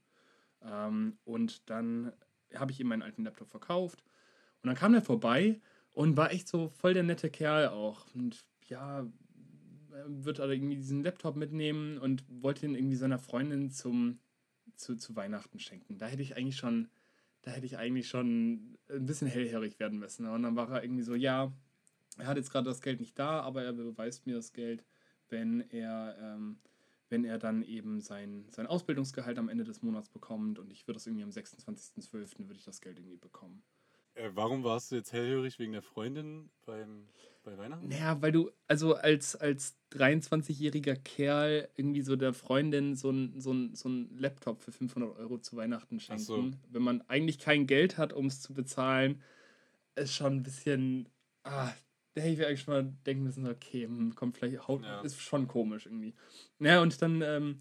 Ähm, 0.62 1.18
und 1.26 1.68
dann 1.70 2.14
habe 2.54 2.72
ich 2.72 2.80
ihm 2.80 2.88
meinen 2.88 3.02
alten 3.02 3.24
Laptop 3.24 3.50
verkauft. 3.50 4.04
Und 4.62 4.68
dann 4.68 4.76
kam 4.76 4.94
er 4.94 5.02
vorbei 5.02 5.60
und 5.94 6.16
war 6.16 6.32
echt 6.32 6.48
so 6.48 6.70
voll 6.70 6.94
der 6.94 7.04
nette 7.04 7.32
Kerl 7.32 7.70
auch. 7.70 8.06
Und 8.14 8.46
ja, 8.68 9.08
wird 10.08 10.40
er 10.40 10.50
irgendwie 10.50 10.76
diesen 10.76 11.04
Laptop 11.04 11.36
mitnehmen 11.36 11.98
und 11.98 12.24
wollte 12.28 12.66
ihn 12.66 12.76
irgendwie 12.76 12.96
seiner 12.98 13.20
Freundin 13.20 13.72
zum, 13.72 14.20
zu, 14.76 14.96
zu 14.96 15.16
Weihnachten 15.16 15.60
schenken. 15.60 15.98
Da 15.98 16.08
hätte 16.08 16.22
ich 16.22 16.36
eigentlich 16.36 16.58
schon, 16.58 16.90
da 17.42 17.52
hätte 17.52 17.66
ich 17.66 17.78
eigentlich 17.78 18.08
schon 18.08 18.78
ein 18.90 19.06
bisschen 19.06 19.28
hellhörig 19.28 19.80
werden 19.80 20.00
müssen. 20.00 20.28
Und 20.28 20.44
dann 20.44 20.56
war 20.56 20.70
er 20.72 20.84
irgendwie 20.84 21.04
so, 21.04 21.16
ja, 21.16 21.52
er 22.18 22.28
hat 22.28 22.38
jetzt 22.38 22.52
gerade 22.52 22.70
das 22.70 22.82
Geld 22.82 23.00
nicht 23.00 23.18
da, 23.20 23.42
aber 23.42 23.64
er 23.64 23.74
beweist 23.74 24.26
mir 24.26 24.36
das 24.36 24.54
Geld, 24.54 24.86
wenn 25.30 25.62
er, 25.70 26.18
ähm, 26.20 26.60
wenn 27.10 27.26
er 27.26 27.38
dann 27.38 27.62
eben 27.64 28.02
sein, 28.02 28.46
sein 28.50 28.68
Ausbildungsgehalt 28.68 29.38
am 29.38 29.50
Ende 29.50 29.64
des 29.64 29.82
Monats 29.82 30.10
bekommt 30.10 30.60
und 30.60 30.72
ich 30.72 30.88
würde 30.88 30.96
das 30.96 31.08
irgendwie 31.08 31.24
am 31.24 31.30
26.12. 31.30 32.48
würde 32.48 32.56
ich 32.56 32.66
das 32.66 32.82
Geld 32.82 33.00
irgendwie 33.00 33.18
bekommen. 33.18 33.64
Äh, 34.16 34.32
warum 34.34 34.64
warst 34.64 34.92
du 34.92 34.96
jetzt 34.96 35.14
hellhörig 35.14 35.60
wegen 35.60 35.74
der 35.74 35.82
Freundin 35.82 36.50
beim, 36.66 37.08
bei 37.44 37.58
Weihnachten? 37.58 37.88
Naja, 37.88 38.22
weil 38.22 38.32
du, 38.32 38.50
also 38.68 38.96
als, 38.96 39.36
als 39.36 39.78
23-jähriger 39.92 40.96
Kerl 40.96 41.70
irgendwie 41.76 42.02
so 42.02 42.16
der 42.16 42.34
Freundin 42.34 42.96
so 42.96 43.12
ein, 43.12 43.40
so, 43.40 43.52
ein, 43.52 43.76
so 43.76 43.90
ein 43.90 44.18
Laptop 44.18 44.62
für 44.62 44.72
500 44.72 45.18
Euro 45.18 45.38
zu 45.38 45.58
Weihnachten 45.58 46.00
schenken, 46.00 46.24
so. 46.24 46.52
wenn 46.70 46.82
man 46.82 47.02
eigentlich 47.08 47.40
kein 47.40 47.68
Geld 47.68 47.98
hat, 47.98 48.14
um 48.14 48.28
es 48.28 48.42
zu 48.42 48.54
bezahlen, 48.54 49.22
ist 49.96 50.14
schon 50.14 50.34
ein 50.38 50.44
bisschen, 50.44 51.10
ah, 51.44 51.72
da 52.14 52.22
hätte 52.22 52.42
ich 52.42 52.46
eigentlich 52.46 52.62
schon 52.62 52.74
mal 52.74 52.94
denken 53.06 53.24
müssen, 53.24 53.48
okay, 53.48 53.84
hm, 53.84 54.16
kommt 54.16 54.38
vielleicht, 54.38 54.68
Haut, 54.68 54.84
ja. 54.84 55.02
ist 55.02 55.22
schon 55.22 55.48
komisch 55.48 55.86
irgendwie. 55.86 56.14
Naja, 56.60 56.82
und 56.82 57.02
dann 57.02 57.22
ähm, 57.22 57.60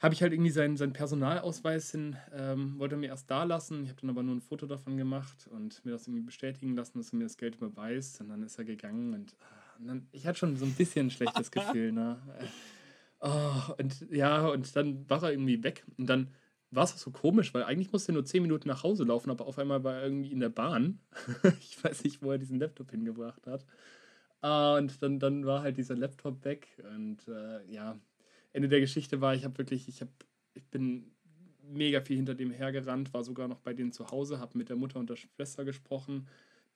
habe 0.00 0.14
ich 0.14 0.22
halt 0.22 0.32
irgendwie 0.32 0.50
seinen, 0.50 0.76
seinen 0.76 0.94
Personalausweis 0.94 1.90
hin, 1.90 2.16
ähm, 2.32 2.78
wollte 2.78 2.94
er 2.94 2.98
mir 2.98 3.08
erst 3.08 3.30
da 3.30 3.44
lassen. 3.44 3.84
Ich 3.84 3.90
habe 3.90 4.00
dann 4.00 4.10
aber 4.10 4.22
nur 4.22 4.34
ein 4.34 4.40
Foto 4.40 4.66
davon 4.66 4.96
gemacht 4.96 5.46
und 5.50 5.84
mir 5.84 5.92
das 5.92 6.08
irgendwie 6.08 6.24
bestätigen 6.24 6.74
lassen, 6.74 6.98
dass 6.98 7.12
er 7.12 7.18
mir 7.18 7.24
das 7.24 7.36
Geld 7.36 7.56
überweist. 7.56 8.20
Und 8.20 8.30
dann 8.30 8.42
ist 8.42 8.58
er 8.58 8.64
gegangen 8.64 9.12
und, 9.12 9.36
ah, 9.40 9.78
und 9.78 9.86
dann, 9.86 10.08
ich 10.12 10.26
hatte 10.26 10.38
schon 10.38 10.56
so 10.56 10.64
ein 10.64 10.72
bisschen 10.72 11.08
ein 11.08 11.10
schlechtes 11.10 11.50
Gefühl, 11.50 11.92
ne? 11.92 12.18
Oh, 13.20 13.74
und 13.78 14.06
ja, 14.10 14.46
und 14.48 14.74
dann 14.74 15.08
war 15.10 15.22
er 15.22 15.32
irgendwie 15.32 15.62
weg. 15.62 15.84
Und 15.98 16.06
dann 16.06 16.28
war 16.70 16.84
es 16.84 16.94
auch 16.94 16.98
so 16.98 17.10
komisch, 17.10 17.52
weil 17.52 17.64
eigentlich 17.64 17.92
musste 17.92 18.12
er 18.12 18.14
nur 18.14 18.24
10 18.24 18.42
Minuten 18.42 18.68
nach 18.68 18.82
Hause 18.82 19.04
laufen, 19.04 19.30
aber 19.30 19.46
auf 19.46 19.58
einmal 19.58 19.84
war 19.84 19.96
er 19.96 20.04
irgendwie 20.04 20.32
in 20.32 20.40
der 20.40 20.48
Bahn. 20.48 21.00
ich 21.60 21.82
weiß 21.84 22.04
nicht, 22.04 22.22
wo 22.22 22.32
er 22.32 22.38
diesen 22.38 22.58
Laptop 22.58 22.90
hingebracht 22.90 23.46
hat. 23.46 23.66
Uh, 24.42 24.78
und 24.78 25.02
dann, 25.02 25.18
dann 25.18 25.44
war 25.44 25.60
halt 25.60 25.76
dieser 25.76 25.96
Laptop 25.96 26.42
weg. 26.46 26.68
Und 26.96 27.28
uh, 27.28 27.60
ja, 27.68 27.98
Ende 28.52 28.68
der 28.68 28.80
Geschichte 28.80 29.20
war, 29.20 29.34
ich 29.34 29.44
habe 29.44 29.56
wirklich, 29.58 29.88
ich 29.88 30.00
habe, 30.00 30.10
ich 30.54 30.64
bin 30.66 31.10
mega 31.62 32.00
viel 32.00 32.16
hinter 32.16 32.34
dem 32.34 32.50
hergerannt, 32.50 33.14
war 33.14 33.24
sogar 33.24 33.48
noch 33.48 33.60
bei 33.60 33.72
denen 33.72 33.92
zu 33.92 34.10
Hause, 34.10 34.40
habe 34.40 34.58
mit 34.58 34.68
der 34.68 34.76
Mutter 34.76 34.98
und 34.98 35.08
der 35.08 35.16
Schwester 35.16 35.64
gesprochen. 35.64 36.26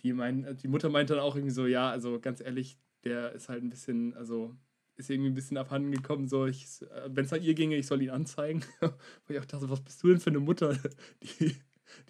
Die, 0.03 0.13
mein, 0.13 0.57
die 0.59 0.69
Mutter 0.69 0.89
meinte 0.89 1.15
dann 1.15 1.23
auch 1.23 1.35
irgendwie 1.35 1.55
so, 1.55 1.67
ja, 1.67 1.91
also 1.91 2.21
ganz 2.21 2.41
ehrlich, 2.41 2.79
der 3.05 3.33
ist 3.33 3.49
halt 3.49 3.63
ein 3.63 3.71
bisschen, 3.71 4.15
also 4.15 4.55
ist 4.97 5.11
irgendwie 5.11 5.31
ein 5.31 5.35
bisschen 5.35 5.57
abhanden 5.57 5.91
gekommen, 5.91 6.29
so, 6.29 6.47
äh, 6.47 6.55
wenn 7.07 7.25
es 7.25 7.31
nach 7.31 7.41
ihr 7.41 7.55
ginge, 7.55 7.77
ich 7.77 7.87
soll 7.87 8.03
ihn 8.03 8.11
anzeigen. 8.11 8.65
Wo 8.81 9.33
ich 9.33 9.39
auch 9.41 9.45
dachte, 9.45 9.69
was 9.69 9.81
bist 9.81 10.03
du 10.03 10.09
denn 10.09 10.21
für 10.21 10.31
eine 10.31 10.41
Mutter, 10.41 10.79
die, 11.23 11.57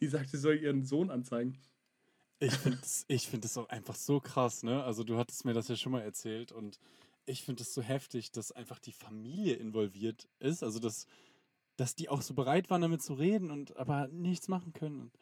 die 0.01 0.07
sagt, 0.07 0.31
sie 0.31 0.39
soll 0.39 0.57
ihren 0.57 0.85
Sohn 0.85 1.11
anzeigen. 1.11 1.59
Ich 2.41 2.53
finde 2.53 2.79
das, 2.79 3.07
find 3.25 3.45
das 3.45 3.57
auch 3.57 3.69
einfach 3.69 3.95
so 3.95 4.21
krass, 4.21 4.65
ne? 4.65 4.83
Also 4.83 5.05
du 5.05 5.17
hattest 5.17 5.45
mir 5.45 5.55
das 5.55 5.69
ja 5.69 5.77
schon 5.77 5.93
mal 5.93 6.03
erzählt 6.03 6.53
und 6.53 6.79
ich 7.27 7.43
finde 7.43 7.63
es 7.63 7.75
so 7.75 7.83
heftig, 7.83 8.33
dass 8.33 8.53
einfach 8.53 8.79
die 8.79 8.93
Familie 8.93 9.55
involviert 9.55 10.29
ist. 10.39 10.63
Also 10.63 10.79
dass, 10.79 11.07
dass 11.77 11.95
die 11.95 12.09
auch 12.09 12.23
so 12.23 12.35
bereit 12.35 12.71
waren, 12.71 12.83
damit 12.83 13.03
zu 13.03 13.15
reden 13.15 13.51
und 13.51 13.77
aber 13.77 14.09
nichts 14.09 14.49
machen 14.49 14.73
können. 14.73 15.01
Und 15.01 15.13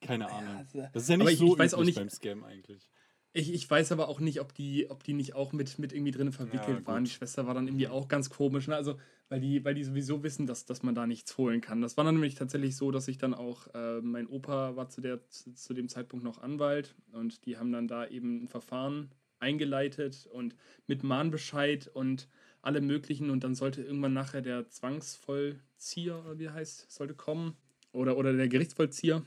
keine 0.00 0.30
Ahnung. 0.30 0.56
Also, 0.56 0.86
das 0.92 1.04
ist 1.04 1.08
ja 1.08 1.16
nicht 1.16 1.30
ich, 1.30 1.38
so 1.38 1.58
ich 1.58 1.74
auch 1.74 1.84
nicht, 1.84 1.96
beim 1.96 2.10
Scam 2.10 2.44
eigentlich. 2.44 2.90
Ich, 3.32 3.52
ich 3.52 3.68
weiß 3.68 3.90
aber 3.90 4.08
auch 4.08 4.20
nicht, 4.20 4.40
ob 4.40 4.54
die, 4.54 4.90
ob 4.90 5.02
die 5.02 5.12
nicht 5.12 5.34
auch 5.34 5.52
mit, 5.52 5.78
mit 5.78 5.92
irgendwie 5.92 6.12
drin 6.12 6.30
verwickelt 6.30 6.80
ja, 6.80 6.86
waren. 6.86 7.04
Die 7.04 7.10
Schwester 7.10 7.46
war 7.46 7.54
dann 7.54 7.66
irgendwie 7.66 7.88
auch 7.88 8.06
ganz 8.06 8.30
komisch. 8.30 8.68
Ne? 8.68 8.76
Also, 8.76 8.96
weil 9.28 9.40
die, 9.40 9.64
weil 9.64 9.74
die 9.74 9.82
sowieso 9.82 10.22
wissen, 10.22 10.46
dass, 10.46 10.66
dass 10.66 10.82
man 10.82 10.94
da 10.94 11.06
nichts 11.06 11.36
holen 11.36 11.60
kann. 11.60 11.80
Das 11.80 11.96
war 11.96 12.04
dann 12.04 12.14
nämlich 12.14 12.36
tatsächlich 12.36 12.76
so, 12.76 12.92
dass 12.92 13.08
ich 13.08 13.18
dann 13.18 13.34
auch, 13.34 13.66
äh, 13.74 14.00
mein 14.02 14.28
Opa 14.28 14.76
war 14.76 14.88
zu, 14.88 15.00
der, 15.00 15.28
zu, 15.30 15.52
zu 15.54 15.74
dem 15.74 15.88
Zeitpunkt 15.88 16.24
noch 16.24 16.38
Anwalt 16.38 16.94
und 17.12 17.44
die 17.46 17.56
haben 17.56 17.72
dann 17.72 17.88
da 17.88 18.06
eben 18.06 18.44
ein 18.44 18.48
Verfahren 18.48 19.10
eingeleitet 19.44 20.28
und 20.32 20.56
mit 20.86 21.02
Mahnbescheid 21.04 21.88
und 21.88 22.28
alle 22.62 22.80
möglichen 22.80 23.30
und 23.30 23.44
dann 23.44 23.54
sollte 23.54 23.82
irgendwann 23.82 24.14
nachher 24.14 24.40
der 24.42 24.68
Zwangsvollzieher, 24.68 26.38
wie 26.38 26.46
er 26.46 26.54
heißt, 26.54 26.90
sollte 26.90 27.14
kommen 27.14 27.56
oder, 27.92 28.16
oder 28.16 28.32
der 28.32 28.48
Gerichtsvollzieher 28.48 29.22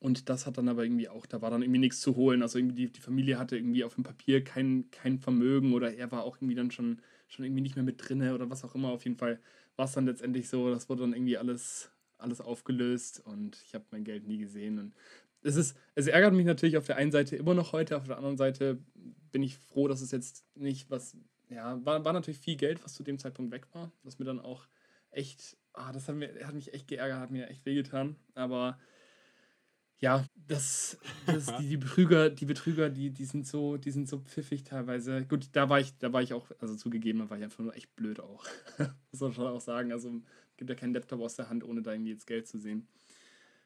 und 0.00 0.28
das 0.28 0.46
hat 0.46 0.58
dann 0.58 0.68
aber 0.68 0.84
irgendwie 0.84 1.08
auch, 1.08 1.26
da 1.26 1.40
war 1.40 1.50
dann 1.50 1.62
irgendwie 1.62 1.80
nichts 1.80 2.00
zu 2.00 2.16
holen. 2.16 2.42
Also 2.42 2.58
irgendwie 2.58 2.74
die, 2.86 2.92
die 2.92 3.00
Familie 3.00 3.38
hatte 3.38 3.56
irgendwie 3.56 3.84
auf 3.84 3.94
dem 3.94 4.04
Papier 4.04 4.44
kein, 4.44 4.90
kein 4.90 5.18
Vermögen 5.18 5.72
oder 5.72 5.94
er 5.94 6.10
war 6.10 6.24
auch 6.24 6.36
irgendwie 6.36 6.54
dann 6.54 6.70
schon, 6.70 7.00
schon 7.28 7.44
irgendwie 7.44 7.62
nicht 7.62 7.76
mehr 7.76 7.84
mit 7.84 8.06
drinne 8.06 8.34
oder 8.34 8.50
was 8.50 8.64
auch 8.64 8.74
immer. 8.74 8.90
Auf 8.90 9.04
jeden 9.04 9.16
Fall 9.16 9.40
war 9.76 9.86
es 9.86 9.92
dann 9.92 10.06
letztendlich 10.06 10.48
so, 10.48 10.70
das 10.70 10.88
wurde 10.88 11.02
dann 11.02 11.14
irgendwie 11.14 11.38
alles, 11.38 11.90
alles 12.18 12.40
aufgelöst 12.40 13.22
und 13.24 13.58
ich 13.66 13.74
habe 13.74 13.84
mein 13.90 14.04
Geld 14.04 14.26
nie 14.26 14.38
gesehen. 14.38 14.78
Und 14.78 14.94
es 15.42 15.56
ist, 15.56 15.76
es 15.94 16.06
ärgert 16.06 16.34
mich 16.34 16.46
natürlich 16.46 16.76
auf 16.76 16.86
der 16.86 16.96
einen 16.96 17.12
Seite 17.12 17.36
immer 17.36 17.54
noch 17.54 17.72
heute, 17.72 17.96
auf 17.96 18.06
der 18.06 18.16
anderen 18.16 18.36
Seite 18.36 18.78
bin 19.34 19.42
ich 19.42 19.58
froh, 19.58 19.88
dass 19.88 20.00
es 20.00 20.12
jetzt 20.12 20.46
nicht 20.54 20.92
was, 20.92 21.16
ja, 21.48 21.84
war, 21.84 22.04
war 22.04 22.12
natürlich 22.12 22.38
viel 22.38 22.54
Geld, 22.54 22.84
was 22.84 22.94
zu 22.94 23.02
dem 23.02 23.18
Zeitpunkt 23.18 23.50
weg 23.50 23.66
war, 23.72 23.90
was 24.04 24.20
mir 24.20 24.24
dann 24.24 24.38
auch 24.38 24.68
echt, 25.10 25.56
ah, 25.72 25.90
das 25.90 26.06
hat, 26.06 26.14
mir, 26.14 26.46
hat 26.46 26.54
mich 26.54 26.72
echt 26.72 26.86
geärgert, 26.86 27.18
hat 27.18 27.30
mir 27.32 27.48
echt 27.48 27.66
wehgetan, 27.66 28.14
aber 28.36 28.78
ja, 29.98 30.24
das, 30.46 30.98
das 31.26 31.46
die, 31.58 31.66
die, 31.66 31.76
Betrüger, 31.78 32.30
die 32.30 32.44
Betrüger, 32.46 32.90
die, 32.90 33.10
die 33.10 33.24
sind 33.24 33.44
so, 33.44 33.76
die 33.76 33.90
sind 33.90 34.08
so 34.08 34.20
pfiffig 34.20 34.62
teilweise. 34.62 35.24
Gut, 35.26 35.48
da 35.50 35.68
war 35.68 35.80
ich, 35.80 35.98
da 35.98 36.12
war 36.12 36.22
ich 36.22 36.32
auch, 36.32 36.52
also 36.60 36.76
zugegeben, 36.76 37.18
da 37.18 37.28
war 37.28 37.36
ich 37.36 37.42
einfach 37.42 37.64
nur 37.64 37.74
echt 37.74 37.96
blöd 37.96 38.20
auch. 38.20 38.44
Muss 39.10 39.20
man 39.20 39.32
schon 39.32 39.48
auch 39.48 39.60
sagen. 39.60 39.90
Also 39.90 40.12
gibt 40.56 40.70
ja 40.70 40.76
keinen 40.76 40.94
Laptop 40.94 41.20
aus 41.20 41.34
der 41.34 41.48
Hand, 41.48 41.64
ohne 41.64 41.82
da 41.82 41.92
irgendwie 41.92 42.12
jetzt 42.12 42.28
Geld 42.28 42.46
zu 42.46 42.58
sehen. 42.58 42.86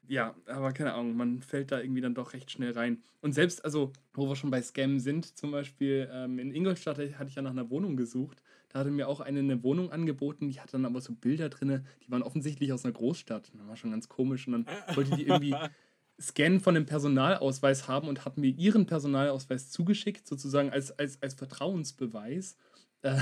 Ja, 0.09 0.35
aber 0.47 0.73
keine 0.73 0.95
Ahnung, 0.95 1.17
man 1.17 1.43
fällt 1.43 1.71
da 1.71 1.81
irgendwie 1.81 2.01
dann 2.01 2.15
doch 2.15 2.33
recht 2.33 2.51
schnell 2.51 2.73
rein. 2.73 3.03
Und 3.21 3.35
selbst, 3.35 3.63
also, 3.63 3.93
wo 4.15 4.27
wir 4.27 4.37
schon 4.37 4.51
bei 4.51 4.63
Scam 4.63 4.99
sind, 5.01 5.37
zum 5.37 5.51
Beispiel 5.51 6.09
ähm, 6.11 6.39
in 6.39 6.51
Ingolstadt 6.51 6.97
hatte 6.97 7.29
ich 7.29 7.35
ja 7.35 7.43
nach 7.43 7.51
einer 7.51 7.69
Wohnung 7.69 7.97
gesucht. 7.97 8.43
Da 8.71 8.79
hatte 8.79 8.91
mir 8.91 9.07
auch 9.07 9.21
eine 9.21 9.41
eine 9.41 9.63
Wohnung 9.63 9.93
angeboten, 9.93 10.49
die 10.49 10.61
hatte 10.61 10.73
dann 10.73 10.87
aber 10.87 11.03
so 11.03 11.13
Bilder 11.15 11.51
drin, 11.51 11.85
die 12.03 12.11
waren 12.11 12.23
offensichtlich 12.23 12.73
aus 12.73 12.85
einer 12.85 12.95
Großstadt. 12.95 13.53
Das 13.55 13.69
war 13.69 13.77
schon 13.77 13.91
ganz 13.91 14.09
komisch. 14.09 14.47
Und 14.47 14.53
dann 14.53 14.67
wollte 14.95 15.15
die 15.15 15.27
irgendwie 15.27 15.55
Scan 16.21 16.59
von 16.59 16.75
dem 16.75 16.87
Personalausweis 16.87 17.87
haben 17.87 18.09
und 18.09 18.25
hatten 18.25 18.41
mir 18.41 18.51
ihren 18.51 18.87
Personalausweis 18.87 19.71
zugeschickt, 19.71 20.27
sozusagen 20.27 20.71
als, 20.71 20.91
als, 20.99 21.21
als 21.23 21.35
Vertrauensbeweis. 21.35 22.57
Äh, 23.03 23.19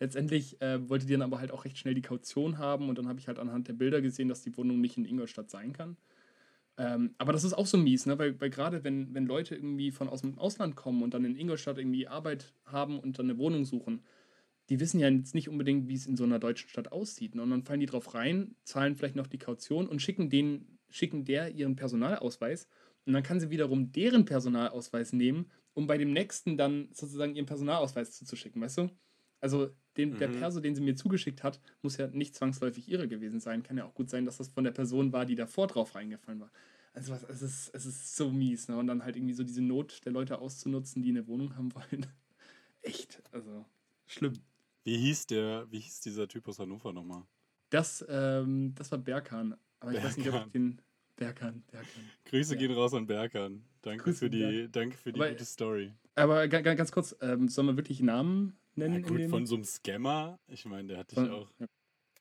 letztendlich 0.00 0.60
äh, 0.60 0.86
wollte 0.88 1.06
die 1.06 1.12
dann 1.14 1.22
aber 1.22 1.40
halt 1.40 1.50
auch 1.50 1.64
recht 1.64 1.78
schnell 1.78 1.94
die 1.94 2.02
Kaution 2.02 2.58
haben 2.58 2.90
und 2.90 2.98
dann 2.98 3.08
habe 3.08 3.18
ich 3.18 3.26
halt 3.26 3.38
anhand 3.38 3.68
der 3.68 3.72
Bilder 3.72 4.02
gesehen, 4.02 4.28
dass 4.28 4.42
die 4.42 4.54
Wohnung 4.56 4.80
nicht 4.82 4.98
in 4.98 5.06
Ingolstadt 5.06 5.50
sein 5.50 5.72
kann. 5.72 5.96
Ähm, 6.78 7.14
aber 7.18 7.32
das 7.32 7.44
ist 7.44 7.54
auch 7.54 7.66
so 7.66 7.78
mies, 7.78 8.06
ne? 8.06 8.18
weil, 8.18 8.38
weil 8.40 8.50
gerade 8.50 8.84
wenn, 8.84 9.14
wenn 9.14 9.26
Leute 9.26 9.54
irgendwie 9.54 9.90
von 9.90 10.08
aus 10.08 10.20
dem 10.20 10.38
Ausland 10.38 10.76
kommen 10.76 11.02
und 11.02 11.14
dann 11.14 11.24
in 11.24 11.36
Ingolstadt 11.36 11.78
irgendwie 11.78 12.06
Arbeit 12.06 12.52
haben 12.64 12.98
und 12.98 13.18
dann 13.18 13.30
eine 13.30 13.38
Wohnung 13.38 13.64
suchen, 13.64 14.04
die 14.68 14.80
wissen 14.80 15.00
ja 15.00 15.08
jetzt 15.08 15.34
nicht 15.34 15.48
unbedingt, 15.48 15.88
wie 15.88 15.94
es 15.94 16.06
in 16.06 16.16
so 16.16 16.24
einer 16.24 16.38
deutschen 16.38 16.68
Stadt 16.68 16.92
aussieht. 16.92 17.34
Ne? 17.34 17.42
Und 17.42 17.50
dann 17.50 17.62
fallen 17.62 17.80
die 17.80 17.86
drauf 17.86 18.14
rein, 18.14 18.56
zahlen 18.64 18.96
vielleicht 18.96 19.16
noch 19.16 19.28
die 19.28 19.38
Kaution 19.38 19.86
und 19.86 20.02
schicken 20.02 20.28
den 20.28 20.76
schicken 20.88 21.24
der 21.24 21.50
ihren 21.54 21.76
Personalausweis 21.76 22.68
und 23.06 23.12
dann 23.12 23.22
kann 23.22 23.40
sie 23.40 23.50
wiederum 23.50 23.92
deren 23.92 24.24
Personalausweis 24.24 25.12
nehmen, 25.12 25.50
um 25.74 25.86
bei 25.86 25.98
dem 25.98 26.12
nächsten 26.12 26.56
dann 26.56 26.88
sozusagen 26.92 27.34
ihren 27.34 27.46
Personalausweis 27.46 28.12
zuzuschicken, 28.12 28.60
weißt 28.60 28.78
du? 28.78 28.90
Also 29.40 29.70
den, 29.96 30.10
mhm. 30.10 30.18
der 30.18 30.28
Perso, 30.28 30.60
den 30.60 30.74
sie 30.74 30.82
mir 30.82 30.96
zugeschickt 30.96 31.42
hat, 31.42 31.60
muss 31.82 31.96
ja 31.96 32.06
nicht 32.08 32.34
zwangsläufig 32.34 32.88
ihre 32.88 33.08
gewesen 33.08 33.40
sein. 33.40 33.62
Kann 33.62 33.76
ja 33.76 33.84
auch 33.84 33.94
gut 33.94 34.10
sein, 34.10 34.24
dass 34.24 34.38
das 34.38 34.48
von 34.48 34.64
der 34.64 34.72
Person 34.72 35.12
war, 35.12 35.24
die 35.26 35.34
davor 35.34 35.66
drauf 35.66 35.94
reingefallen 35.94 36.40
war. 36.40 36.50
Also 36.92 37.12
was, 37.12 37.24
es, 37.24 37.42
ist, 37.42 37.74
es 37.74 37.86
ist 37.86 38.16
so 38.16 38.30
mies, 38.30 38.68
ne? 38.68 38.76
Und 38.78 38.86
dann 38.86 39.04
halt 39.04 39.16
irgendwie 39.16 39.34
so 39.34 39.44
diese 39.44 39.62
Not 39.62 40.04
der 40.04 40.12
Leute 40.12 40.38
auszunutzen, 40.38 41.02
die 41.02 41.10
eine 41.10 41.26
Wohnung 41.26 41.56
haben 41.56 41.74
wollen. 41.74 42.06
Echt, 42.82 43.22
also 43.32 43.66
schlimm. 44.06 44.34
Wie 44.84 44.96
hieß 44.96 45.26
der, 45.26 45.66
wie 45.70 45.80
hieß 45.80 46.00
dieser 46.00 46.28
Typ 46.28 46.48
aus 46.48 46.58
Hannover 46.58 46.92
nochmal? 46.92 47.24
Das, 47.70 48.04
ähm, 48.08 48.74
das 48.76 48.90
war 48.92 48.98
Berkan. 48.98 49.56
Aber 49.80 49.92
ich 49.92 50.02
weiß 50.02 50.16
nicht, 50.16 50.30
ob 50.30 50.46
ich 50.46 50.52
den. 50.52 50.80
Berkan, 51.16 51.62
Berkan. 51.70 52.10
Grüße 52.26 52.54
ja. 52.54 52.60
gehen 52.60 52.72
raus 52.72 52.92
an 52.92 53.06
Berkan. 53.06 53.64
Danke 53.80 54.04
Grüße 54.04 54.18
für 54.18 54.30
die, 54.30 54.68
danke 54.70 54.96
für 54.98 55.12
die 55.12 55.20
aber, 55.20 55.30
gute 55.30 55.46
Story. 55.46 55.94
Aber 56.14 56.46
ganz 56.46 56.92
kurz, 56.92 57.16
ähm, 57.22 57.48
sollen 57.48 57.68
wir 57.68 57.76
wirklich 57.76 58.00
Namen 58.00 58.58
nennen? 58.76 59.02
Ja, 59.02 59.08
gut, 59.08 59.30
von 59.30 59.46
so 59.46 59.54
einem 59.54 59.64
Scammer. 59.64 60.38
Ich 60.48 60.64
meine, 60.64 60.88
der 60.88 60.98
hat 60.98 61.10
dich 61.10 61.18
auch. 61.18 61.50
Ja. 61.58 61.66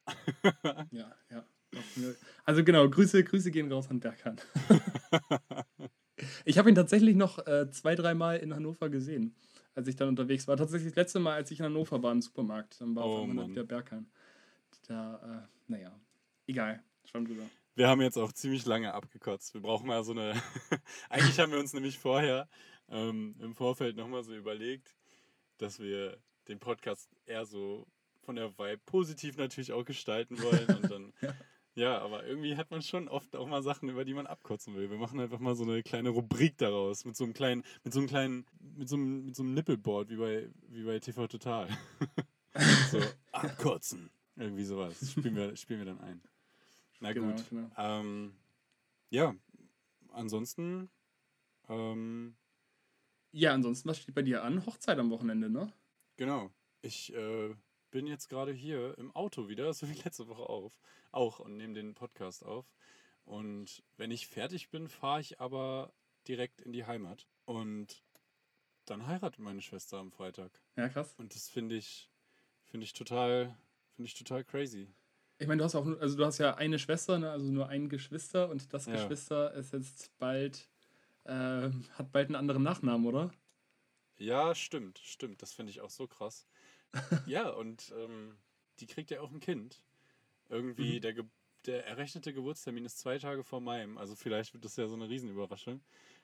ja, 0.91 1.15
ja. 1.31 1.45
Also 2.43 2.63
genau, 2.63 2.89
Grüße, 2.89 3.23
Grüße 3.23 3.51
gehen 3.51 3.71
raus 3.71 3.89
an 3.89 3.99
Berkan. 3.99 4.37
ich 6.45 6.57
habe 6.57 6.69
ihn 6.69 6.75
tatsächlich 6.75 7.15
noch 7.15 7.45
äh, 7.45 7.69
zwei, 7.71 7.95
dreimal 7.95 8.37
in 8.37 8.53
Hannover 8.53 8.89
gesehen, 8.89 9.35
als 9.73 9.87
ich 9.87 9.95
dann 9.95 10.07
unterwegs 10.07 10.47
war. 10.47 10.57
Tatsächlich 10.57 10.91
das 10.91 10.95
letzte 10.95 11.19
Mal, 11.19 11.33
als 11.33 11.51
ich 11.51 11.59
in 11.59 11.65
Hannover 11.65 12.01
war 12.01 12.11
im 12.11 12.21
Supermarkt. 12.21 12.79
Dann 12.79 12.95
war 12.95 13.05
oh, 13.05 13.27
auf 13.39 13.53
der 13.53 13.63
Berkan. 13.63 14.09
Da, 14.87 15.45
äh, 15.45 15.71
naja, 15.71 15.99
egal. 16.47 16.83
Schon 17.05 17.25
drüber. 17.25 17.43
wir 17.75 17.87
haben 17.87 18.01
jetzt 18.01 18.17
auch 18.17 18.31
ziemlich 18.31 18.65
lange 18.65 18.93
abgekotzt. 18.93 19.53
Wir 19.53 19.61
brauchen 19.61 19.87
mal 19.87 20.03
so 20.03 20.11
eine. 20.11 20.33
Eigentlich 21.09 21.39
haben 21.39 21.51
wir 21.51 21.59
uns 21.59 21.73
nämlich 21.73 21.99
vorher 21.99 22.47
ähm, 22.89 23.35
im 23.39 23.53
Vorfeld 23.53 23.95
nochmal 23.95 24.23
so 24.23 24.33
überlegt, 24.35 24.95
dass 25.57 25.79
wir 25.79 26.17
den 26.47 26.59
Podcast 26.59 27.09
eher 27.25 27.45
so 27.45 27.87
von 28.21 28.35
der 28.35 28.57
Vibe 28.57 28.81
positiv 28.85 29.37
natürlich 29.37 29.71
auch 29.71 29.85
gestalten 29.85 30.41
wollen. 30.41 30.65
Und 30.67 30.91
dann, 30.91 31.13
ja. 31.21 31.33
ja. 31.75 31.97
aber 31.99 32.25
irgendwie 32.25 32.55
hat 32.55 32.71
man 32.71 32.81
schon 32.81 33.07
oft 33.07 33.35
auch 33.35 33.47
mal 33.47 33.61
Sachen, 33.63 33.89
über 33.89 34.03
die 34.03 34.13
man 34.13 34.27
abkotzen 34.27 34.75
will. 34.75 34.89
Wir 34.89 34.97
machen 34.97 35.19
einfach 35.19 35.39
mal 35.39 35.55
so 35.55 35.63
eine 35.63 35.83
kleine 35.83 36.09
Rubrik 36.09 36.57
daraus, 36.57 37.05
mit 37.05 37.15
so 37.15 37.23
einem 37.23 37.33
kleinen, 37.33 37.63
mit 37.83 37.93
so 37.93 37.99
einem 37.99 38.07
kleinen, 38.07 38.45
mit 38.59 38.89
so 38.89 38.95
einem, 38.95 39.25
mit 39.25 39.35
so 39.35 39.43
einem 39.43 39.53
Nippelboard 39.53 40.09
wie 40.09 40.17
bei, 40.17 40.49
wie 40.69 40.83
bei 40.83 40.99
TV 40.99 41.27
Total. 41.27 41.67
so, 42.91 42.99
abkotzen. 43.31 44.09
Irgendwie 44.35 44.65
sowas. 44.65 45.11
Spielen 45.11 45.35
wir, 45.35 45.55
spielen 45.55 45.79
wir 45.79 45.85
dann 45.85 46.01
ein. 46.01 46.21
Na 46.99 47.13
genau, 47.13 47.31
gut. 47.31 47.49
Genau. 47.49 47.69
Ähm, 47.77 48.35
ja, 49.09 49.33
ansonsten. 50.11 50.89
Ähm, 51.69 52.35
ja, 53.31 53.53
ansonsten, 53.53 53.89
was 53.89 53.99
steht 53.99 54.15
bei 54.15 54.21
dir 54.21 54.43
an? 54.43 54.65
Hochzeit 54.65 54.97
am 54.97 55.09
Wochenende, 55.09 55.49
ne? 55.49 55.71
Genau. 56.17 56.51
Ich 56.81 57.13
äh, 57.13 57.55
bin 57.91 58.07
jetzt 58.07 58.29
gerade 58.29 58.51
hier 58.51 58.97
im 58.97 59.11
Auto 59.15 59.47
wieder, 59.47 59.73
so 59.73 59.89
wie 59.89 59.93
letzte 60.03 60.27
Woche 60.27 60.49
auf, 60.49 60.79
auch 61.11 61.39
und 61.39 61.57
nehme 61.57 61.73
den 61.73 61.95
Podcast 61.95 62.43
auf. 62.45 62.65
Und 63.23 63.83
wenn 63.97 64.11
ich 64.11 64.27
fertig 64.27 64.69
bin, 64.69 64.87
fahre 64.87 65.21
ich 65.21 65.39
aber 65.39 65.93
direkt 66.27 66.61
in 66.61 66.73
die 66.73 66.85
Heimat. 66.85 67.27
Und 67.45 68.03
dann 68.85 69.07
heiratet 69.07 69.39
meine 69.39 69.61
Schwester 69.61 69.97
am 69.97 70.11
Freitag. 70.11 70.61
Ja, 70.75 70.89
krass. 70.89 71.15
Und 71.17 71.33
das 71.33 71.49
finde 71.49 71.75
ich, 71.75 72.11
finde 72.65 72.85
ich 72.85 72.93
total, 72.93 73.57
finde 73.95 74.07
ich 74.07 74.13
total 74.13 74.43
crazy. 74.43 74.93
Ich 75.37 75.47
meine, 75.47 75.59
du 75.59 75.65
hast 75.65 75.75
auch, 75.75 75.85
also 75.85 76.15
du 76.15 76.25
hast 76.25 76.37
ja 76.37 76.55
eine 76.55 76.79
Schwester, 76.79 77.17
ne? 77.17 77.31
also 77.31 77.51
nur 77.51 77.67
ein 77.67 77.89
Geschwister 77.89 78.49
und 78.49 78.73
das 78.73 78.85
ja. 78.85 78.93
Geschwister 78.93 79.53
ist 79.53 79.73
jetzt 79.73 80.17
bald 80.17 80.69
äh, 81.25 81.69
hat 81.97 82.11
bald 82.11 82.27
einen 82.27 82.35
anderen 82.35 82.63
Nachnamen, 82.63 83.05
oder? 83.05 83.31
Ja, 84.17 84.55
stimmt, 84.55 84.99
stimmt. 84.99 85.41
Das 85.41 85.53
finde 85.53 85.71
ich 85.71 85.81
auch 85.81 85.89
so 85.89 86.07
krass. 86.07 86.47
ja, 87.25 87.49
und 87.49 87.93
ähm, 87.97 88.37
die 88.79 88.87
kriegt 88.87 89.11
ja 89.11 89.21
auch 89.21 89.31
ein 89.31 89.39
Kind. 89.39 89.81
Irgendwie, 90.49 90.97
mhm. 90.97 91.01
der, 91.01 91.13
Ge 91.13 91.23
der 91.65 91.85
errechnete 91.87 92.33
Geburtstermin 92.33 92.85
ist 92.85 92.99
zwei 92.99 93.17
Tage 93.17 93.43
vor 93.43 93.61
meinem. 93.61 93.97
Also 93.97 94.15
vielleicht 94.15 94.53
wird 94.53 94.65
das 94.65 94.75
ja 94.75 94.87
so 94.87 94.95
eine 94.95 95.09
Riesenüberraschung. 95.09 95.81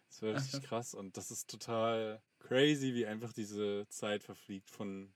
Das 0.08 0.22
wäre 0.22 0.36
richtig 0.38 0.64
krass. 0.64 0.94
Und 0.94 1.18
das 1.18 1.32
ist 1.32 1.50
total 1.50 2.22
crazy, 2.40 2.94
wie 2.94 3.06
einfach 3.06 3.34
diese 3.34 3.88
Zeit 3.90 4.24
verfliegt 4.24 4.70
von, 4.70 5.12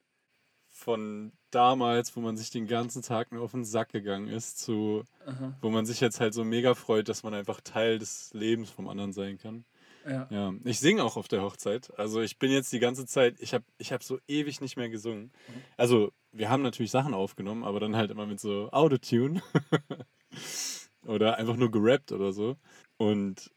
von 0.68 1.32
damals, 1.52 2.16
wo 2.16 2.22
man 2.22 2.38
sich 2.38 2.50
den 2.50 2.68
ganzen 2.68 3.02
Tag 3.02 3.32
nur 3.32 3.44
auf 3.44 3.52
den 3.52 3.66
Sack 3.66 3.92
gegangen 3.92 4.28
ist, 4.28 4.60
zu 4.60 5.04
Aha. 5.26 5.58
wo 5.62 5.70
man 5.70 5.86
sich 5.86 6.00
jetzt 6.00 6.20
halt 6.20 6.34
so 6.34 6.44
mega 6.44 6.74
freut, 6.74 7.08
dass 7.08 7.24
man 7.24 7.34
einfach 7.34 7.62
Teil 7.62 8.00
des 8.00 8.34
Lebens 8.34 8.70
vom 8.70 8.88
anderen 8.88 9.14
sein 9.14 9.38
kann. 9.38 9.66
Ja. 10.08 10.28
ja. 10.30 10.54
Ich 10.64 10.80
singe 10.80 11.04
auch 11.04 11.18
auf 11.18 11.28
der 11.28 11.42
Hochzeit. 11.42 11.92
Also 11.98 12.22
ich 12.22 12.38
bin 12.38 12.52
jetzt 12.52 12.72
die 12.72 12.80
ganze 12.80 13.06
Zeit, 13.06 13.40
ich 13.40 13.54
habe 13.54 13.66
ich 13.78 13.92
hab 13.92 14.04
so 14.04 14.20
ewig 14.28 14.62
nicht 14.62 14.78
mehr 14.78 14.90
gesungen. 14.90 15.32
Also 15.78 16.12
wir 16.32 16.50
haben 16.50 16.64
natürlich 16.64 16.92
Sachen 16.92 17.14
aufgenommen, 17.14 17.64
aber 17.64 17.80
dann 17.80 17.96
halt 17.96 18.12
immer 18.12 18.26
mit 18.26 18.40
so 18.40 18.70
Autotune. 18.72 19.42
oder 21.06 21.38
einfach 21.38 21.56
nur 21.56 21.72
gerappt 21.72 22.12
oder 22.12 22.34
so. 22.34 22.58
Und 22.98 23.52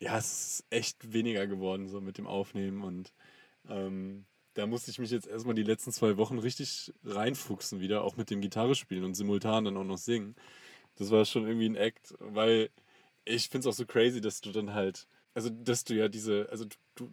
ja, 0.00 0.18
es 0.18 0.60
ist 0.60 0.66
echt 0.70 1.12
weniger 1.12 1.46
geworden 1.46 1.88
so 1.88 2.00
mit 2.00 2.18
dem 2.18 2.26
Aufnehmen 2.26 2.82
und 2.82 3.12
ähm, 3.68 4.26
da 4.54 4.66
musste 4.66 4.90
ich 4.90 4.98
mich 4.98 5.10
jetzt 5.10 5.26
erstmal 5.26 5.54
die 5.54 5.62
letzten 5.62 5.92
zwei 5.92 6.16
Wochen 6.16 6.38
richtig 6.38 6.92
reinfuchsen 7.04 7.80
wieder, 7.80 8.02
auch 8.02 8.16
mit 8.16 8.30
dem 8.30 8.40
Gitarre 8.40 8.74
spielen 8.74 9.04
und 9.04 9.14
simultan 9.14 9.64
dann 9.64 9.76
auch 9.76 9.84
noch 9.84 9.98
singen. 9.98 10.34
Das 10.96 11.10
war 11.10 11.24
schon 11.24 11.46
irgendwie 11.46 11.68
ein 11.68 11.76
Act, 11.76 12.14
weil 12.18 12.70
ich 13.24 13.48
finde 13.48 13.68
es 13.68 13.74
auch 13.74 13.76
so 13.76 13.86
crazy, 13.86 14.20
dass 14.20 14.40
du 14.40 14.50
dann 14.50 14.74
halt 14.74 15.06
also 15.38 15.50
dass 15.50 15.84
du 15.84 15.94
ja 15.94 16.08
diese, 16.08 16.48
also 16.50 16.64
du, 16.96 17.08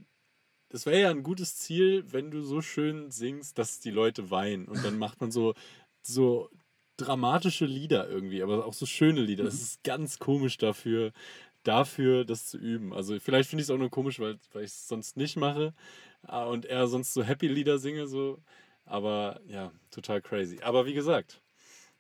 das 0.70 0.88
wäre 0.88 1.00
ja 1.00 1.10
ein 1.12 1.22
gutes 1.22 1.58
Ziel, 1.58 2.04
wenn 2.12 2.32
du 2.32 2.42
so 2.42 2.60
schön 2.60 3.12
singst, 3.12 3.60
dass 3.60 3.82
die 3.82 3.92
Leute 3.92 4.32
weinen. 4.32 4.66
Und 4.66 4.84
dann 4.84 4.98
macht 4.98 5.22
man 5.22 5.30
so, 5.30 5.54
so 6.02 6.50
dramatische 6.98 7.68
Lieder 7.68 8.10
irgendwie, 8.10 8.42
aber 8.42 8.66
auch 8.66 8.74
so 8.74 8.88
schöne 8.88 9.22
Lieder. 9.22 9.44
Das 9.44 9.54
mhm. 9.54 9.62
ist 9.62 9.84
ganz 9.84 10.18
komisch 10.18 10.58
dafür, 10.58 11.14
dafür 11.62 12.26
das 12.26 12.48
zu 12.48 12.58
üben. 12.58 12.94
Also 12.94 13.20
vielleicht 13.20 13.48
finde 13.48 13.62
ich 13.62 13.68
es 13.68 13.70
auch 13.70 13.78
nur 13.78 13.92
komisch, 13.92 14.20
weil, 14.20 14.40
weil 14.54 14.64
ich 14.64 14.72
es 14.72 14.88
sonst 14.88 15.18
nicht 15.18 15.36
mache 15.36 15.76
ah, 16.24 16.46
und 16.46 16.66
eher 16.66 16.88
sonst 16.88 17.14
so 17.14 17.24
Happy-Lieder 17.24 17.78
singe, 17.78 18.08
so. 18.08 18.42
Aber 18.86 19.40
ja, 19.48 19.72
total 19.92 20.20
crazy. 20.20 20.62
Aber 20.64 20.88
wie 20.88 20.96
gesagt, 20.96 21.44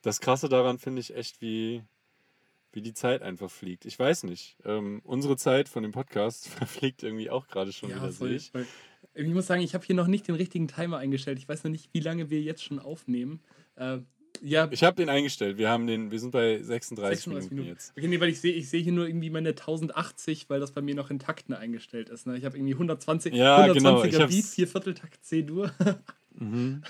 das 0.01 0.21
Krasse 0.21 0.49
daran 0.49 0.79
finde 0.79 1.01
ich 1.01 1.15
echt, 1.15 1.39
wie, 1.39 1.83
wie 2.75 2.81
die 2.81 2.93
Zeit 2.93 3.21
einfach 3.21 3.49
fliegt. 3.49 3.85
Ich 3.85 3.97
weiß 3.97 4.23
nicht. 4.23 4.57
Ähm, 4.65 5.01
unsere 5.03 5.37
Zeit 5.37 5.69
von 5.69 5.83
dem 5.83 5.91
Podcast 5.91 6.47
verfliegt 6.49 7.03
irgendwie 7.03 7.29
auch 7.29 7.47
gerade 7.47 7.71
schon 7.73 7.89
ja, 7.89 7.97
wieder, 7.97 8.11
voll, 8.11 8.29
sehe 8.29 8.37
ich. 8.37 8.51
Voll. 8.51 8.67
Ich 9.13 9.33
muss 9.33 9.47
sagen, 9.47 9.61
ich 9.61 9.73
habe 9.73 9.85
hier 9.85 9.95
noch 9.95 10.07
nicht 10.07 10.27
den 10.27 10.35
richtigen 10.35 10.67
Timer 10.67 10.97
eingestellt. 10.97 11.39
Ich 11.39 11.47
weiß 11.47 11.63
noch 11.63 11.71
nicht, 11.71 11.89
wie 11.93 12.01
lange 12.01 12.29
wir 12.29 12.41
jetzt 12.41 12.63
schon 12.63 12.79
aufnehmen. 12.79 13.39
Äh, 13.77 13.99
ja. 14.41 14.67
Ich 14.71 14.83
habe 14.83 14.97
den 14.97 15.09
eingestellt. 15.09 15.57
Wir, 15.57 15.69
haben 15.69 15.87
den, 15.87 16.11
wir 16.11 16.19
sind 16.19 16.31
bei 16.31 16.61
36, 16.61 17.19
36 17.19 17.27
Minuten, 17.27 17.55
Minuten, 17.55 17.69
jetzt. 17.69 17.93
Okay, 17.97 18.07
nee, 18.07 18.19
weil 18.19 18.29
ich 18.29 18.41
sehe 18.41 18.53
ich 18.53 18.69
seh 18.69 18.81
hier 18.81 18.91
nur 18.91 19.07
irgendwie 19.07 19.29
meine 19.29 19.49
1080, 19.49 20.49
weil 20.49 20.59
das 20.59 20.71
bei 20.71 20.81
mir 20.81 20.95
noch 20.95 21.09
in 21.09 21.19
Takten 21.19 21.53
eingestellt 21.53 22.09
ist. 22.09 22.27
Ne? 22.27 22.37
Ich 22.37 22.45
habe 22.45 22.57
irgendwie 22.57 22.73
120, 22.73 23.33
ja, 23.33 23.63
120er 23.63 23.73
genau. 24.09 24.27
Beat, 24.27 24.45
4 24.45 24.67
Vierteltakt 24.67 25.23
C-Dur. 25.23 25.71
Mhm. 26.37 26.83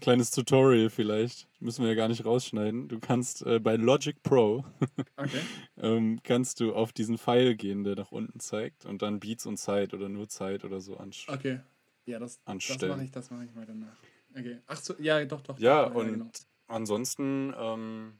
Kleines 0.00 0.30
Tutorial 0.30 0.90
vielleicht. 0.90 1.48
Müssen 1.60 1.82
wir 1.82 1.90
ja 1.90 1.94
gar 1.94 2.08
nicht 2.08 2.24
rausschneiden. 2.24 2.88
Du 2.88 2.98
kannst 3.00 3.44
äh, 3.46 3.58
bei 3.58 3.76
Logic 3.76 4.22
Pro 4.22 4.64
okay. 5.16 5.40
ähm, 5.78 6.20
kannst 6.22 6.60
du 6.60 6.74
auf 6.74 6.92
diesen 6.92 7.18
Pfeil 7.18 7.54
gehen, 7.54 7.84
der 7.84 7.96
nach 7.96 8.12
unten 8.12 8.40
zeigt 8.40 8.84
und 8.84 9.02
dann 9.02 9.20
Beats 9.20 9.46
und 9.46 9.56
Zeit 9.56 9.94
oder 9.94 10.08
nur 10.08 10.28
Zeit 10.28 10.64
oder 10.64 10.80
so 10.80 10.96
anstellen. 10.96 11.38
Okay. 11.38 11.60
Ja, 12.06 12.18
das, 12.18 12.40
das 12.44 12.80
mache 12.82 13.04
ich, 13.04 13.10
das 13.10 13.30
mache 13.30 13.44
ich 13.44 13.54
mal 13.54 13.66
danach. 13.66 13.96
Okay. 14.34 14.58
Ach 14.66 14.76
so, 14.76 14.94
ja, 14.98 15.24
doch, 15.24 15.40
doch. 15.40 15.58
Ja, 15.58 15.88
doch, 15.88 15.94
und 15.94 16.06
ja, 16.06 16.12
genau. 16.12 16.30
ansonsten 16.68 17.54
ähm, 17.56 18.14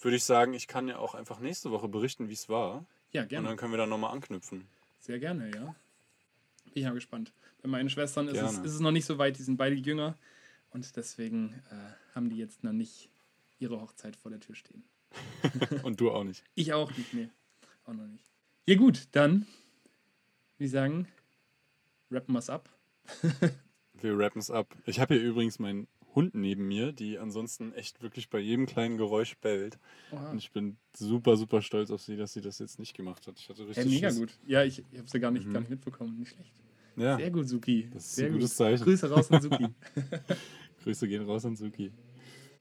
würde 0.00 0.16
ich 0.16 0.24
sagen, 0.24 0.54
ich 0.54 0.68
kann 0.68 0.88
ja 0.88 0.98
auch 0.98 1.14
einfach 1.14 1.40
nächste 1.40 1.70
Woche 1.70 1.88
berichten, 1.88 2.28
wie 2.28 2.34
es 2.34 2.48
war. 2.48 2.84
Ja, 3.12 3.24
gerne. 3.24 3.46
Und 3.46 3.50
dann 3.50 3.56
können 3.56 3.72
wir 3.72 3.78
da 3.78 3.86
nochmal 3.86 4.12
anknüpfen. 4.12 4.66
Sehr 5.00 5.18
gerne, 5.18 5.50
ja. 5.54 5.74
Bin 6.74 6.82
ja 6.84 6.92
gespannt. 6.92 7.32
Bei 7.62 7.68
meinen 7.68 7.90
Schwestern 7.90 8.28
ist 8.28 8.40
es, 8.40 8.58
ist 8.58 8.74
es, 8.74 8.80
noch 8.80 8.90
nicht 8.90 9.04
so 9.04 9.18
weit, 9.18 9.38
die 9.38 9.42
sind 9.42 9.56
beide 9.56 9.76
jünger. 9.76 10.16
Und 10.70 10.96
deswegen 10.96 11.54
äh, 11.70 12.14
haben 12.14 12.30
die 12.30 12.36
jetzt 12.36 12.64
noch 12.64 12.72
nicht 12.72 13.10
ihre 13.58 13.80
Hochzeit 13.80 14.16
vor 14.16 14.30
der 14.30 14.40
Tür 14.40 14.54
stehen. 14.54 14.84
und 15.82 16.00
du 16.00 16.10
auch 16.10 16.24
nicht. 16.24 16.44
Ich 16.54 16.72
auch 16.72 16.96
nicht, 16.96 17.12
nee. 17.12 17.28
Auch 17.84 17.92
noch 17.92 18.06
nicht. 18.06 18.24
Ja, 18.66 18.76
gut, 18.76 19.08
dann, 19.12 19.46
wie 20.58 20.68
sagen, 20.68 21.08
rappen 22.10 22.34
wir 22.34 22.38
es 22.38 22.50
ab. 22.50 22.68
wir 24.00 24.18
rappen 24.18 24.40
es 24.40 24.50
ab. 24.50 24.74
Ich 24.86 25.00
habe 25.00 25.14
hier 25.14 25.22
übrigens 25.22 25.58
meinen 25.58 25.88
Hund 26.14 26.34
neben 26.34 26.66
mir, 26.66 26.92
die 26.92 27.18
ansonsten 27.18 27.72
echt 27.72 28.02
wirklich 28.02 28.30
bei 28.30 28.38
jedem 28.38 28.66
kleinen 28.66 28.96
Geräusch 28.96 29.36
bellt. 29.38 29.78
Oha. 30.12 30.30
Und 30.30 30.38
ich 30.38 30.50
bin 30.50 30.76
super, 30.96 31.36
super 31.36 31.62
stolz 31.62 31.90
auf 31.90 32.02
sie, 32.02 32.16
dass 32.16 32.32
sie 32.32 32.40
das 32.40 32.58
jetzt 32.58 32.78
nicht 32.78 32.96
gemacht 32.96 33.26
hat. 33.26 33.38
Ich 33.38 33.48
hatte 33.48 33.66
richtig 33.66 33.84
hey, 33.84 33.92
mega 33.92 34.08
Schiss. 34.10 34.18
gut. 34.18 34.38
Ja, 34.46 34.64
ich, 34.64 34.84
ich 34.90 34.98
habe 34.98 35.08
sie 35.08 35.20
gar 35.20 35.30
nicht, 35.30 35.46
mhm. 35.46 35.52
gar 35.52 35.60
nicht 35.60 35.70
mitbekommen. 35.70 36.18
Nicht 36.18 36.32
schlecht. 36.32 36.52
Ja. 36.96 37.16
Sehr 37.16 37.30
gut, 37.30 37.48
Suki. 37.48 37.88
Das 37.92 38.04
ist 38.04 38.16
Sehr 38.16 38.26
ein 38.26 38.32
gutes 38.32 38.50
gut. 38.50 38.56
Zeichen. 38.56 38.84
Grüße 38.84 39.10
raus 39.10 39.30
an 39.30 39.42
Suki. 39.42 39.66
Grüße 40.84 41.08
gehen 41.08 41.24
raus 41.24 41.44
an 41.44 41.56
Suki. 41.56 41.92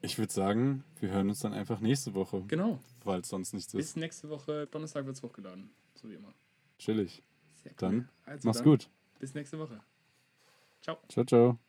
Ich 0.02 0.18
würde 0.18 0.32
sagen, 0.32 0.84
wir 1.00 1.10
hören 1.10 1.30
uns 1.30 1.40
dann 1.40 1.54
einfach 1.54 1.80
nächste 1.82 2.14
Woche. 2.14 2.44
Genau. 2.48 2.80
Weil 3.04 3.22
es 3.22 3.30
sonst 3.30 3.54
nichts 3.54 3.74
ist. 3.74 3.78
Bis 3.78 3.96
nächste 3.96 4.30
Woche, 4.30 4.68
Donnerstag 4.68 5.06
wird 5.06 5.16
es 5.16 5.24
hochgeladen. 5.24 5.70
So 5.96 6.10
wie 6.10 6.16
immer. 6.16 6.34
Chillig. 6.78 7.24
Sehr 7.64 7.72
cool. 7.72 7.76
Dann 7.78 8.10
also 8.26 8.48
mach's 8.48 8.60
dann, 8.60 8.66
gut. 8.66 8.90
Bis 9.20 9.34
nächste 9.34 9.60
Woche. 9.60 9.82
Ciao. 10.82 10.98
Ciao, 11.10 11.26
ciao. 11.26 11.60